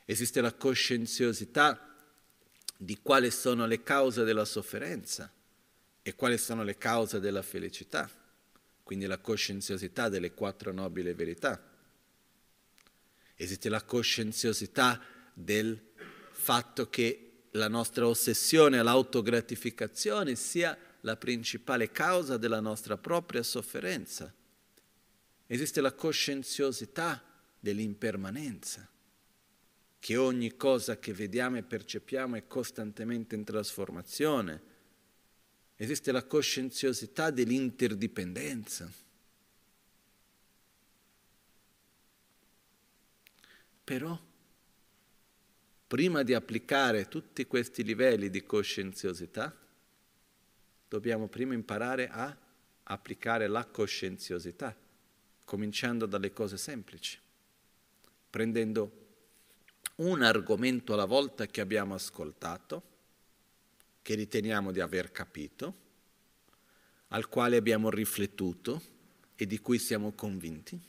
Esiste 0.05 0.39
la 0.39 0.53
coscienziosità 0.53 1.93
di 2.77 2.97
quali 3.01 3.31
sono 3.31 3.65
le 3.65 3.83
cause 3.83 4.23
della 4.23 4.45
sofferenza 4.45 5.29
e 6.01 6.15
quali 6.15 6.37
sono 6.37 6.63
le 6.63 6.77
cause 6.77 7.19
della 7.19 7.41
felicità, 7.41 8.09
quindi 8.81 9.07
la 9.07 9.17
coscienziosità 9.17 10.07
delle 10.07 10.33
quattro 10.33 10.71
nobili 10.71 11.13
verità. 11.13 11.70
Esiste 13.41 13.69
la 13.69 13.83
coscienziosità 13.83 15.01
del 15.33 15.79
fatto 16.31 16.89
che 16.89 17.31
la 17.51 17.67
nostra 17.67 18.07
ossessione 18.07 18.79
all'autogratificazione 18.79 20.35
sia 20.35 20.77
la 21.01 21.17
principale 21.17 21.91
causa 21.91 22.37
della 22.37 22.59
nostra 22.59 22.97
propria 22.97 23.43
sofferenza 23.43 24.33
esiste 25.51 25.81
la 25.81 25.91
coscienziosità 25.91 27.21
dell'impermanenza, 27.59 28.89
che 29.99 30.15
ogni 30.15 30.55
cosa 30.55 30.97
che 30.97 31.11
vediamo 31.11 31.57
e 31.57 31.63
percepiamo 31.63 32.37
è 32.37 32.47
costantemente 32.47 33.35
in 33.35 33.43
trasformazione. 33.43 34.61
Esiste 35.75 36.13
la 36.13 36.23
coscienziosità 36.23 37.31
dell'interdipendenza. 37.31 38.89
Però, 43.91 44.17
prima 45.85 46.23
di 46.23 46.33
applicare 46.33 47.09
tutti 47.09 47.45
questi 47.45 47.83
livelli 47.83 48.29
di 48.29 48.41
coscienziosità, 48.45 49.53
dobbiamo 50.87 51.27
prima 51.27 51.55
imparare 51.55 52.07
a 52.07 52.33
applicare 52.83 53.47
la 53.47 53.65
coscienziosità 53.65 54.73
cominciando 55.43 56.05
dalle 56.05 56.31
cose 56.31 56.55
semplici, 56.55 57.19
prendendo 58.29 59.07
un 59.95 60.21
argomento 60.21 60.93
alla 60.93 61.03
volta 61.03 61.45
che 61.47 61.59
abbiamo 61.59 61.93
ascoltato, 61.93 62.83
che 64.01 64.15
riteniamo 64.15 64.71
di 64.71 64.79
aver 64.79 65.11
capito, 65.11 65.75
al 67.09 67.27
quale 67.27 67.57
abbiamo 67.57 67.89
riflettuto 67.89 68.81
e 69.35 69.45
di 69.45 69.59
cui 69.59 69.79
siamo 69.79 70.13
convinti. 70.13 70.79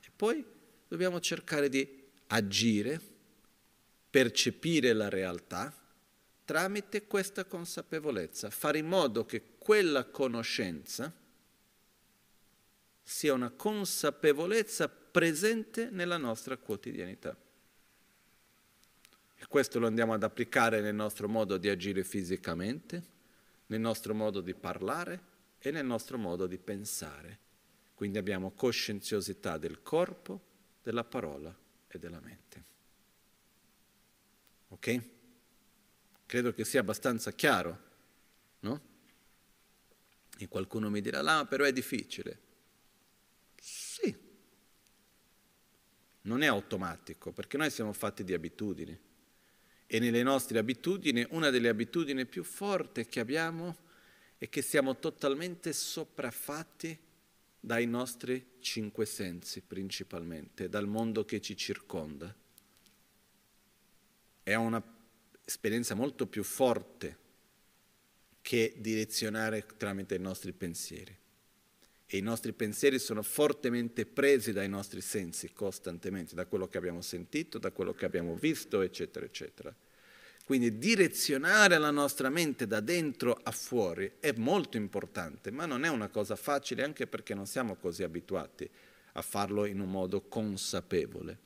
E 0.00 0.10
poi 0.14 0.56
dobbiamo 0.88 1.20
cercare 1.20 1.68
di 1.68 1.86
agire, 2.28 3.00
percepire 4.10 4.92
la 4.92 5.08
realtà 5.08 5.72
tramite 6.48 7.06
questa 7.06 7.44
consapevolezza, 7.44 8.48
fare 8.48 8.78
in 8.78 8.86
modo 8.86 9.26
che 9.26 9.42
quella 9.58 10.06
conoscenza 10.06 11.14
sia 13.02 13.34
una 13.34 13.50
consapevolezza 13.50 14.88
presente 14.88 15.90
nella 15.90 16.16
nostra 16.16 16.56
quotidianità. 16.56 17.36
E 19.36 19.46
questo 19.46 19.78
lo 19.78 19.86
andiamo 19.86 20.14
ad 20.14 20.22
applicare 20.22 20.80
nel 20.80 20.94
nostro 20.94 21.28
modo 21.28 21.58
di 21.58 21.68
agire 21.68 22.02
fisicamente, 22.02 23.02
nel 23.66 23.80
nostro 23.80 24.14
modo 24.14 24.40
di 24.40 24.54
parlare 24.54 25.20
e 25.58 25.70
nel 25.70 25.84
nostro 25.84 26.16
modo 26.16 26.46
di 26.46 26.56
pensare. 26.56 27.38
Quindi 27.94 28.16
abbiamo 28.16 28.52
coscienziosità 28.52 29.58
del 29.58 29.82
corpo, 29.82 30.47
della 30.88 31.04
parola 31.04 31.54
e 31.86 31.98
della 31.98 32.18
mente. 32.18 32.64
Ok? 34.68 35.02
Credo 36.24 36.54
che 36.54 36.64
sia 36.64 36.80
abbastanza 36.80 37.30
chiaro, 37.32 37.78
no? 38.60 38.80
E 40.38 40.48
qualcuno 40.48 40.88
mi 40.88 41.02
dirà, 41.02 41.20
ah, 41.20 41.44
però 41.44 41.64
è 41.64 41.72
difficile. 41.74 42.46
non 46.22 46.42
è 46.42 46.46
automatico, 46.46 47.32
perché 47.32 47.56
noi 47.56 47.70
siamo 47.70 47.92
fatti 47.94 48.22
di 48.22 48.34
abitudini. 48.34 48.98
E 49.86 49.98
nelle 49.98 50.22
nostre 50.22 50.58
abitudini, 50.58 51.26
una 51.30 51.48
delle 51.48 51.70
abitudini 51.70 52.26
più 52.26 52.44
forti 52.44 53.06
che 53.06 53.20
abbiamo 53.20 53.76
è 54.36 54.48
che 54.50 54.60
siamo 54.60 54.98
totalmente 54.98 55.72
sopraffatti 55.72 57.07
dai 57.60 57.86
nostri 57.86 58.56
cinque 58.60 59.06
sensi 59.06 59.60
principalmente, 59.60 60.68
dal 60.68 60.86
mondo 60.86 61.24
che 61.24 61.40
ci 61.40 61.56
circonda. 61.56 62.34
È 64.42 64.54
un'esperienza 64.54 65.94
molto 65.94 66.26
più 66.26 66.42
forte 66.42 67.16
che 68.40 68.74
direzionare 68.78 69.66
tramite 69.76 70.14
i 70.14 70.20
nostri 70.20 70.52
pensieri 70.52 71.16
e 72.10 72.16
i 72.16 72.22
nostri 72.22 72.54
pensieri 72.54 72.98
sono 72.98 73.22
fortemente 73.22 74.06
presi 74.06 74.52
dai 74.52 74.68
nostri 74.68 75.02
sensi 75.02 75.52
costantemente, 75.52 76.34
da 76.34 76.46
quello 76.46 76.66
che 76.66 76.78
abbiamo 76.78 77.02
sentito, 77.02 77.58
da 77.58 77.70
quello 77.70 77.92
che 77.92 78.06
abbiamo 78.06 78.34
visto, 78.34 78.80
eccetera, 78.80 79.26
eccetera. 79.26 79.74
Quindi 80.48 80.78
direzionare 80.78 81.76
la 81.76 81.90
nostra 81.90 82.30
mente 82.30 82.66
da 82.66 82.80
dentro 82.80 83.38
a 83.42 83.50
fuori 83.50 84.12
è 84.18 84.32
molto 84.38 84.78
importante, 84.78 85.50
ma 85.50 85.66
non 85.66 85.84
è 85.84 85.88
una 85.90 86.08
cosa 86.08 86.36
facile 86.36 86.82
anche 86.82 87.06
perché 87.06 87.34
non 87.34 87.44
siamo 87.44 87.74
così 87.74 88.02
abituati 88.02 88.66
a 89.12 89.20
farlo 89.20 89.66
in 89.66 89.78
un 89.78 89.90
modo 89.90 90.22
consapevole. 90.22 91.38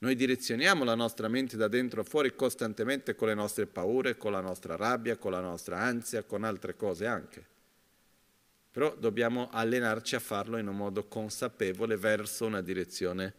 Noi 0.00 0.14
direzioniamo 0.14 0.84
la 0.84 0.94
nostra 0.94 1.28
mente 1.28 1.56
da 1.56 1.68
dentro 1.68 2.02
a 2.02 2.04
fuori 2.04 2.34
costantemente 2.34 3.14
con 3.14 3.28
le 3.28 3.34
nostre 3.34 3.64
paure, 3.64 4.18
con 4.18 4.32
la 4.32 4.42
nostra 4.42 4.76
rabbia, 4.76 5.16
con 5.16 5.32
la 5.32 5.40
nostra 5.40 5.78
ansia, 5.78 6.24
con 6.24 6.44
altre 6.44 6.76
cose 6.76 7.06
anche 7.06 7.52
però 8.74 8.92
dobbiamo 8.96 9.50
allenarci 9.52 10.16
a 10.16 10.18
farlo 10.18 10.58
in 10.58 10.66
un 10.66 10.74
modo 10.74 11.06
consapevole 11.06 11.96
verso 11.96 12.44
una 12.44 12.60
direzione 12.60 13.32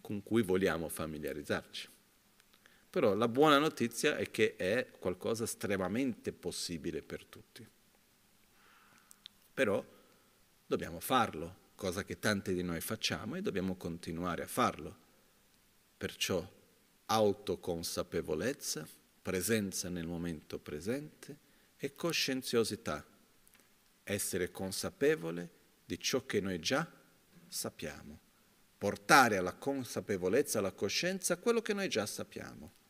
con 0.00 0.20
cui 0.24 0.42
vogliamo 0.42 0.88
familiarizzarci. 0.88 1.93
Però 2.94 3.12
la 3.12 3.26
buona 3.26 3.58
notizia 3.58 4.16
è 4.16 4.30
che 4.30 4.54
è 4.54 4.86
qualcosa 5.00 5.42
estremamente 5.42 6.30
possibile 6.32 7.02
per 7.02 7.24
tutti. 7.24 7.66
Però 9.52 9.84
dobbiamo 10.64 11.00
farlo, 11.00 11.72
cosa 11.74 12.04
che 12.04 12.20
tanti 12.20 12.54
di 12.54 12.62
noi 12.62 12.80
facciamo 12.80 13.34
e 13.34 13.42
dobbiamo 13.42 13.74
continuare 13.74 14.44
a 14.44 14.46
farlo. 14.46 14.96
Perciò 15.96 16.48
autoconsapevolezza, 17.06 18.86
presenza 19.20 19.88
nel 19.88 20.06
momento 20.06 20.60
presente 20.60 21.36
e 21.76 21.96
coscienziosità 21.96 23.04
essere 24.04 24.52
consapevole 24.52 25.50
di 25.84 25.98
ciò 25.98 26.24
che 26.24 26.40
noi 26.40 26.60
già 26.60 26.88
sappiamo, 27.48 28.20
portare 28.78 29.36
alla 29.36 29.54
consapevolezza, 29.54 30.60
alla 30.60 30.70
coscienza 30.70 31.38
quello 31.38 31.60
che 31.60 31.74
noi 31.74 31.88
già 31.88 32.06
sappiamo. 32.06 32.82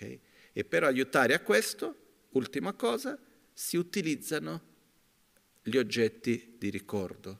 Okay? 0.00 0.18
E 0.52 0.64
per 0.64 0.84
aiutare 0.84 1.34
a 1.34 1.40
questo, 1.40 1.94
ultima 2.30 2.72
cosa, 2.72 3.18
si 3.52 3.76
utilizzano 3.76 4.68
gli 5.62 5.76
oggetti 5.76 6.56
di 6.58 6.70
ricordo, 6.70 7.38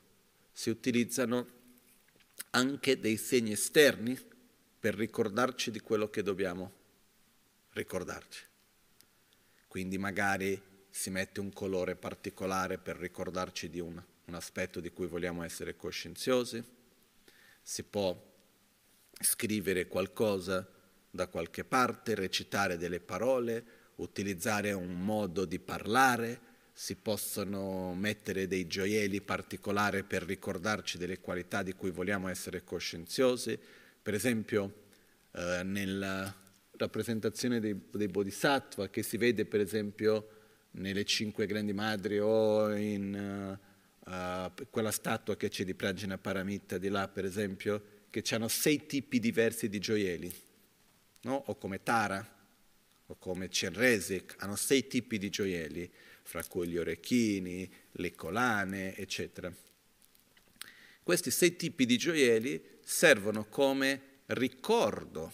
si 0.51 0.69
utilizzano 0.69 1.59
anche 2.51 2.99
dei 2.99 3.17
segni 3.17 3.53
esterni 3.53 4.17
per 4.79 4.93
ricordarci 4.95 5.71
di 5.71 5.79
quello 5.79 6.09
che 6.09 6.21
dobbiamo 6.21 6.71
ricordarci. 7.73 8.43
Quindi 9.67 9.97
magari 9.97 10.61
si 10.89 11.09
mette 11.09 11.39
un 11.39 11.51
colore 11.51 11.95
particolare 11.95 12.77
per 12.77 12.97
ricordarci 12.97 13.69
di 13.69 13.79
un, 13.79 14.01
un 14.25 14.33
aspetto 14.33 14.79
di 14.79 14.91
cui 14.91 15.07
vogliamo 15.07 15.43
essere 15.43 15.75
coscienziosi, 15.75 16.63
si 17.61 17.83
può 17.83 18.29
scrivere 19.19 19.87
qualcosa 19.87 20.67
da 21.11 21.27
qualche 21.27 21.65
parte, 21.65 22.15
recitare 22.15 22.77
delle 22.77 23.01
parole, 23.01 23.63
utilizzare 23.95 24.71
un 24.71 25.03
modo 25.03 25.45
di 25.45 25.59
parlare, 25.59 26.49
si 26.73 26.95
possono 26.95 27.93
mettere 27.93 28.47
dei 28.47 28.65
gioielli 28.65 29.21
particolari 29.21 30.03
per 30.03 30.23
ricordarci 30.23 30.97
delle 30.97 31.19
qualità 31.19 31.61
di 31.61 31.73
cui 31.73 31.91
vogliamo 31.91 32.29
essere 32.29 32.63
coscienziosi. 32.63 33.59
Per 34.01 34.13
esempio, 34.13 34.85
eh, 35.33 35.61
nella 35.63 36.33
rappresentazione 36.77 37.59
dei, 37.59 37.79
dei 37.91 38.07
bodhisattva, 38.07 38.89
che 38.89 39.03
si 39.03 39.17
vede 39.17 39.45
per 39.45 39.59
esempio 39.59 40.39
nelle 40.71 41.03
cinque 41.03 41.45
grandi 41.45 41.73
madri 41.73 42.19
o 42.19 42.73
in 42.73 43.59
uh, 44.05 44.65
quella 44.69 44.91
statua 44.91 45.35
che 45.35 45.49
c'è 45.49 45.63
di 45.65 45.75
Prajna 45.75 46.17
Paramita 46.17 46.77
di 46.77 46.87
là, 46.87 47.07
per 47.07 47.25
esempio, 47.25 47.83
che 48.09 48.23
hanno 48.31 48.47
sei 48.47 48.85
tipi 48.85 49.19
diversi 49.19 49.69
di 49.69 49.79
gioielli. 49.79 50.33
No? 51.21 51.43
o 51.47 51.55
come 51.55 51.83
Tara, 51.83 52.39
o 53.07 53.15
come 53.17 53.49
Cerresic, 53.49 54.35
hanno 54.39 54.55
sei 54.55 54.87
tipi 54.87 55.17
di 55.17 55.29
gioielli, 55.29 55.91
fra 56.23 56.43
cui 56.43 56.67
gli 56.67 56.77
orecchini, 56.77 57.69
le 57.93 58.15
collane, 58.15 58.95
eccetera. 58.95 59.53
Questi 61.03 61.31
sei 61.31 61.55
tipi 61.55 61.85
di 61.85 61.97
gioielli 61.97 62.63
servono 62.83 63.45
come 63.45 64.19
ricordo 64.27 65.33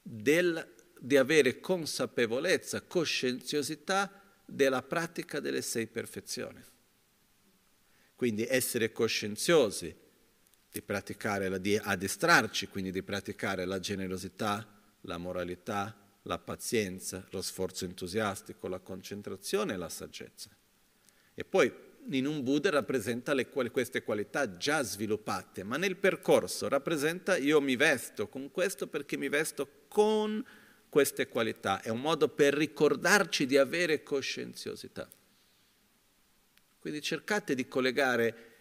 del, 0.00 0.74
di 0.98 1.16
avere 1.16 1.60
consapevolezza, 1.60 2.82
coscienziosità 2.82 4.22
della 4.44 4.82
pratica 4.82 5.40
delle 5.40 5.62
sei 5.62 5.86
perfezioni. 5.86 6.62
Quindi 8.14 8.46
essere 8.48 8.92
coscienziosi 8.92 9.94
di 10.72 10.80
praticare, 10.80 11.60
di 11.60 11.76
addestrarci, 11.76 12.68
quindi 12.68 12.90
di 12.90 13.02
praticare 13.02 13.66
la 13.66 13.78
generosità, 13.78 14.66
la 15.02 15.18
moralità, 15.18 15.94
la 16.22 16.38
pazienza, 16.38 17.26
lo 17.30 17.42
sforzo 17.42 17.84
entusiastico, 17.84 18.68
la 18.68 18.78
concentrazione 18.78 19.74
e 19.74 19.76
la 19.76 19.90
saggezza. 19.90 20.48
E 21.34 21.44
poi 21.44 21.70
in 22.10 22.26
un 22.26 22.42
Buddha 22.42 22.70
rappresenta 22.70 23.34
le, 23.34 23.48
queste 23.48 24.02
qualità 24.02 24.56
già 24.56 24.82
sviluppate, 24.82 25.62
ma 25.62 25.76
nel 25.76 25.96
percorso 25.96 26.68
rappresenta 26.68 27.36
io 27.36 27.60
mi 27.60 27.76
vesto 27.76 28.28
con 28.28 28.50
questo 28.50 28.86
perché 28.86 29.18
mi 29.18 29.28
vesto 29.28 29.84
con 29.88 30.42
queste 30.88 31.28
qualità. 31.28 31.82
È 31.82 31.90
un 31.90 32.00
modo 32.00 32.28
per 32.28 32.54
ricordarci 32.54 33.44
di 33.44 33.58
avere 33.58 34.02
coscienziosità. 34.02 35.08
Quindi 36.78 37.00
cercate 37.00 37.54
di 37.54 37.68
collegare 37.68 38.51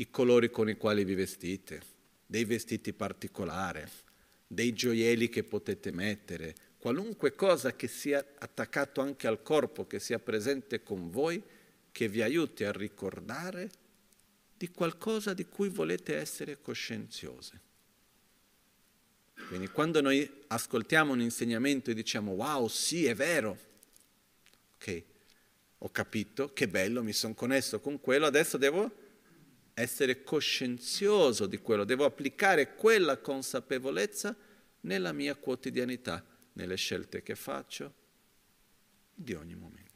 i 0.00 0.10
colori 0.10 0.50
con 0.50 0.68
i 0.68 0.76
quali 0.76 1.04
vi 1.04 1.14
vestite, 1.14 1.82
dei 2.24 2.44
vestiti 2.44 2.92
particolari, 2.92 3.84
dei 4.46 4.72
gioielli 4.72 5.28
che 5.28 5.42
potete 5.42 5.90
mettere, 5.90 6.54
qualunque 6.78 7.34
cosa 7.34 7.74
che 7.74 7.88
sia 7.88 8.24
attaccato 8.38 9.00
anche 9.00 9.26
al 9.26 9.42
corpo, 9.42 9.86
che 9.86 9.98
sia 9.98 10.20
presente 10.20 10.82
con 10.82 11.10
voi, 11.10 11.42
che 11.90 12.08
vi 12.08 12.22
aiuti 12.22 12.62
a 12.62 12.70
ricordare 12.70 13.70
di 14.56 14.70
qualcosa 14.70 15.34
di 15.34 15.46
cui 15.46 15.68
volete 15.68 16.14
essere 16.14 16.60
coscienziosi. 16.60 17.58
Quindi 19.48 19.68
quando 19.68 20.00
noi 20.00 20.28
ascoltiamo 20.48 21.12
un 21.12 21.20
insegnamento 21.20 21.90
e 21.90 21.94
diciamo 21.94 22.32
wow, 22.32 22.68
sì, 22.68 23.06
è 23.06 23.14
vero, 23.14 23.58
ok, 24.76 25.02
ho 25.78 25.90
capito, 25.90 26.52
che 26.52 26.68
bello, 26.68 27.02
mi 27.02 27.12
sono 27.12 27.34
connesso 27.34 27.80
con 27.80 28.00
quello, 28.00 28.26
adesso 28.26 28.56
devo 28.56 29.06
essere 29.80 30.22
coscienzioso 30.22 31.46
di 31.46 31.58
quello, 31.58 31.84
devo 31.84 32.04
applicare 32.04 32.74
quella 32.74 33.18
consapevolezza 33.18 34.36
nella 34.80 35.12
mia 35.12 35.34
quotidianità, 35.36 36.24
nelle 36.54 36.76
scelte 36.76 37.22
che 37.22 37.34
faccio 37.34 37.94
di 39.14 39.34
ogni 39.34 39.54
momento. 39.54 39.87